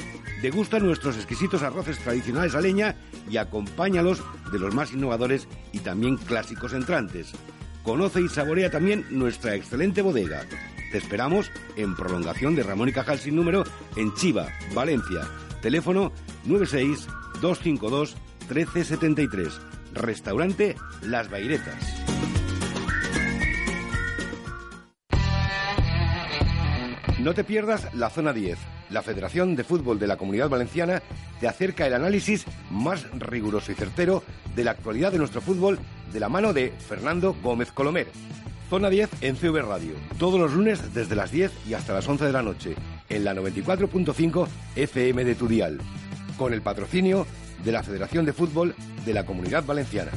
Degusta 0.40 0.78
nuestros 0.78 1.16
exquisitos 1.16 1.62
arroces 1.62 1.98
tradicionales 1.98 2.54
a 2.54 2.62
leña 2.62 2.96
y 3.28 3.36
acompáñalos 3.36 4.22
de 4.50 4.59
los 4.59 4.74
más 4.74 4.94
innovadores 4.94 5.46
y 5.72 5.80
también 5.80 6.16
clásicos 6.16 6.72
entrantes. 6.72 7.32
Conoce 7.82 8.22
y 8.22 8.28
saborea 8.28 8.70
también 8.70 9.04
nuestra 9.11 9.54
excelente 9.54 10.00
bodega. 10.00 10.40
Te 10.92 10.96
esperamos 10.96 11.50
en 11.76 11.94
prolongación 11.94 12.57
de 12.57 12.62
Ramón 12.62 12.88
y 12.88 12.92
Cajal 12.92 13.18
sin 13.18 13.36
número 13.36 13.64
en 13.96 14.14
Chiva, 14.14 14.48
Valencia. 14.72 15.28
Teléfono 15.61 16.11
96 16.46 17.07
252 17.42 18.16
1373. 18.48 19.61
Restaurante 19.92 20.74
Las 21.02 21.28
Bairetas. 21.28 22.15
No 27.26 27.34
te 27.34 27.42
pierdas 27.42 27.92
la 27.92 28.08
Zona 28.08 28.32
10. 28.32 28.56
La 28.88 29.02
Federación 29.02 29.56
de 29.56 29.64
Fútbol 29.64 29.98
de 29.98 30.06
la 30.06 30.16
Comunidad 30.16 30.48
Valenciana 30.48 31.02
te 31.40 31.48
acerca 31.48 31.84
el 31.84 31.94
análisis 31.94 32.44
más 32.70 33.04
riguroso 33.18 33.72
y 33.72 33.74
certero 33.74 34.22
de 34.54 34.62
la 34.62 34.70
actualidad 34.70 35.10
de 35.10 35.18
nuestro 35.18 35.40
fútbol 35.40 35.80
de 36.12 36.20
la 36.20 36.28
mano 36.28 36.52
de 36.52 36.70
Fernando 36.70 37.34
Gómez 37.42 37.72
Colomer. 37.72 38.06
Zona 38.70 38.90
10 38.90 39.10
en 39.22 39.34
CV 39.34 39.60
Radio, 39.62 39.94
todos 40.20 40.38
los 40.38 40.52
lunes 40.52 40.94
desde 40.94 41.16
las 41.16 41.32
10 41.32 41.50
y 41.68 41.74
hasta 41.74 41.94
las 41.94 42.06
11 42.06 42.26
de 42.26 42.32
la 42.32 42.42
noche, 42.42 42.76
en 43.08 43.24
la 43.24 43.34
94.5 43.34 44.46
FM 44.76 45.24
de 45.24 45.34
Tudial, 45.34 45.80
con 46.38 46.52
el 46.52 46.62
patrocinio 46.62 47.26
de 47.64 47.72
la 47.72 47.82
Federación 47.82 48.24
de 48.24 48.34
Fútbol 48.34 48.76
de 49.04 49.14
la 49.14 49.26
Comunidad 49.26 49.64
Valenciana. 49.64 50.12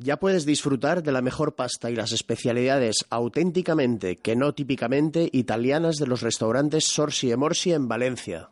Ya 0.00 0.18
puedes 0.18 0.46
disfrutar 0.46 1.02
de 1.02 1.10
la 1.10 1.22
mejor 1.22 1.56
pasta 1.56 1.90
y 1.90 1.96
las 1.96 2.12
especialidades 2.12 3.04
auténticamente, 3.10 4.16
que 4.16 4.36
no 4.36 4.54
típicamente, 4.54 5.28
italianas 5.32 5.96
de 5.96 6.06
los 6.06 6.22
restaurantes 6.22 6.84
Sorsi 6.86 7.32
e 7.32 7.36
Morsi 7.36 7.72
en 7.72 7.88
Valencia. 7.88 8.50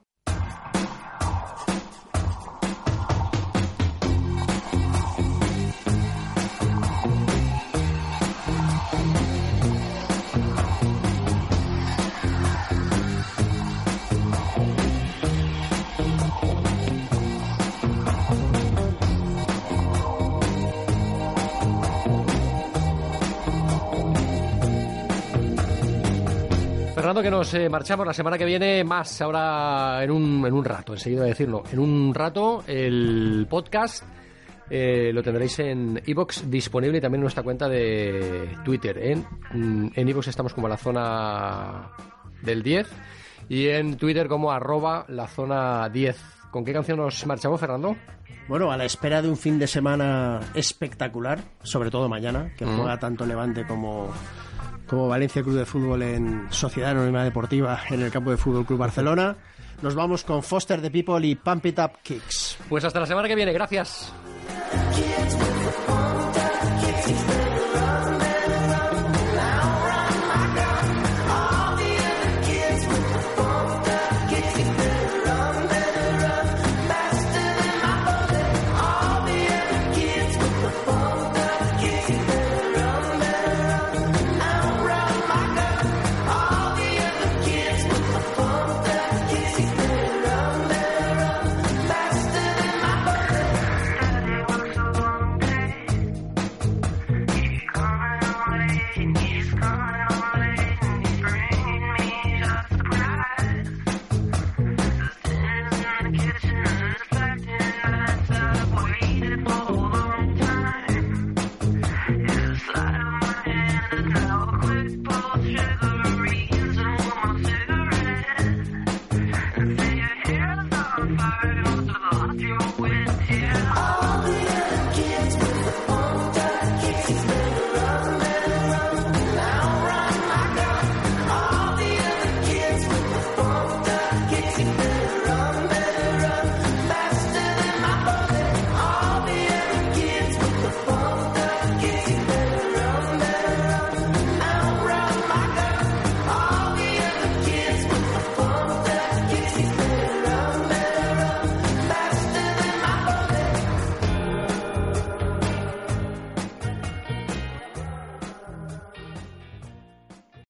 Fernando, 27.07 27.23
que 27.23 27.31
nos 27.31 27.55
eh, 27.55 27.69
marchamos 27.69 28.05
la 28.05 28.13
semana 28.13 28.37
que 28.37 28.45
viene 28.45 28.83
más, 28.83 29.23
ahora 29.23 30.03
en 30.03 30.11
un, 30.11 30.45
en 30.45 30.53
un 30.53 30.65
rato, 30.65 30.93
enseguida 30.93 31.23
de 31.23 31.29
decirlo. 31.29 31.63
En 31.71 31.79
un 31.79 32.13
rato 32.13 32.65
el 32.67 33.47
podcast 33.49 34.03
eh, 34.69 35.13
lo 35.15 35.23
tendréis 35.23 35.57
en 35.61 36.03
iBox 36.05 36.51
disponible 36.51 36.99
y 36.99 37.01
también 37.01 37.21
en 37.21 37.27
nuestra 37.27 37.45
cuenta 37.45 37.69
de 37.69 38.51
Twitter. 38.65 38.99
En 38.99 39.25
en 39.95 40.09
iBox 40.09 40.27
estamos 40.27 40.53
como 40.53 40.67
la 40.67 40.77
zona 40.77 41.91
del 42.43 42.65
10 42.65 42.89
y 43.51 43.69
en 43.69 43.97
Twitter 43.97 44.27
como 44.27 44.51
arroba 44.51 45.05
la 45.07 45.29
zona 45.29 45.89
10. 45.89 46.21
¿Con 46.51 46.65
qué 46.65 46.73
canción 46.73 46.99
nos 46.99 47.25
marchamos, 47.25 47.61
Fernando? 47.61 47.95
Bueno, 48.49 48.73
a 48.73 48.77
la 48.77 48.85
espera 48.85 49.23
de 49.23 49.29
un 49.29 49.37
fin 49.37 49.61
de 49.61 49.69
semana 49.69 50.41
espectacular, 50.55 51.39
sobre 51.63 51.89
todo 51.89 52.09
mañana, 52.09 52.53
que 52.57 52.67
Mm. 52.67 52.77
juega 52.77 52.99
tanto 52.99 53.25
Levante 53.27 53.65
como, 53.65 54.09
como 54.87 55.09
Valencia 55.09 55.43
Club 55.43 55.57
de 55.57 55.66
Fútbol 55.66 56.03
en 56.03 56.47
Sociedad 56.51 56.93
Anónima 56.93 57.24
Deportiva 57.24 57.80
en 57.91 58.03
el 58.03 58.11
campo 58.11 58.30
de 58.30 58.37
Fútbol 58.37 58.66
Club 58.66 58.78
Barcelona. 58.78 59.37
Nos 59.82 59.95
vamos 59.95 60.24
con 60.24 60.43
Foster 60.43 60.80
the 60.80 60.91
People 60.91 61.26
y 61.26 61.34
Pump 61.34 61.66
It 61.66 61.78
Up 61.78 61.99
Kicks. 62.03 62.59
Pues 62.68 62.84
hasta 62.84 63.01
la 63.01 63.07
semana 63.07 63.28
que 63.28 63.34
viene, 63.34 63.53
gracias. 63.53 64.12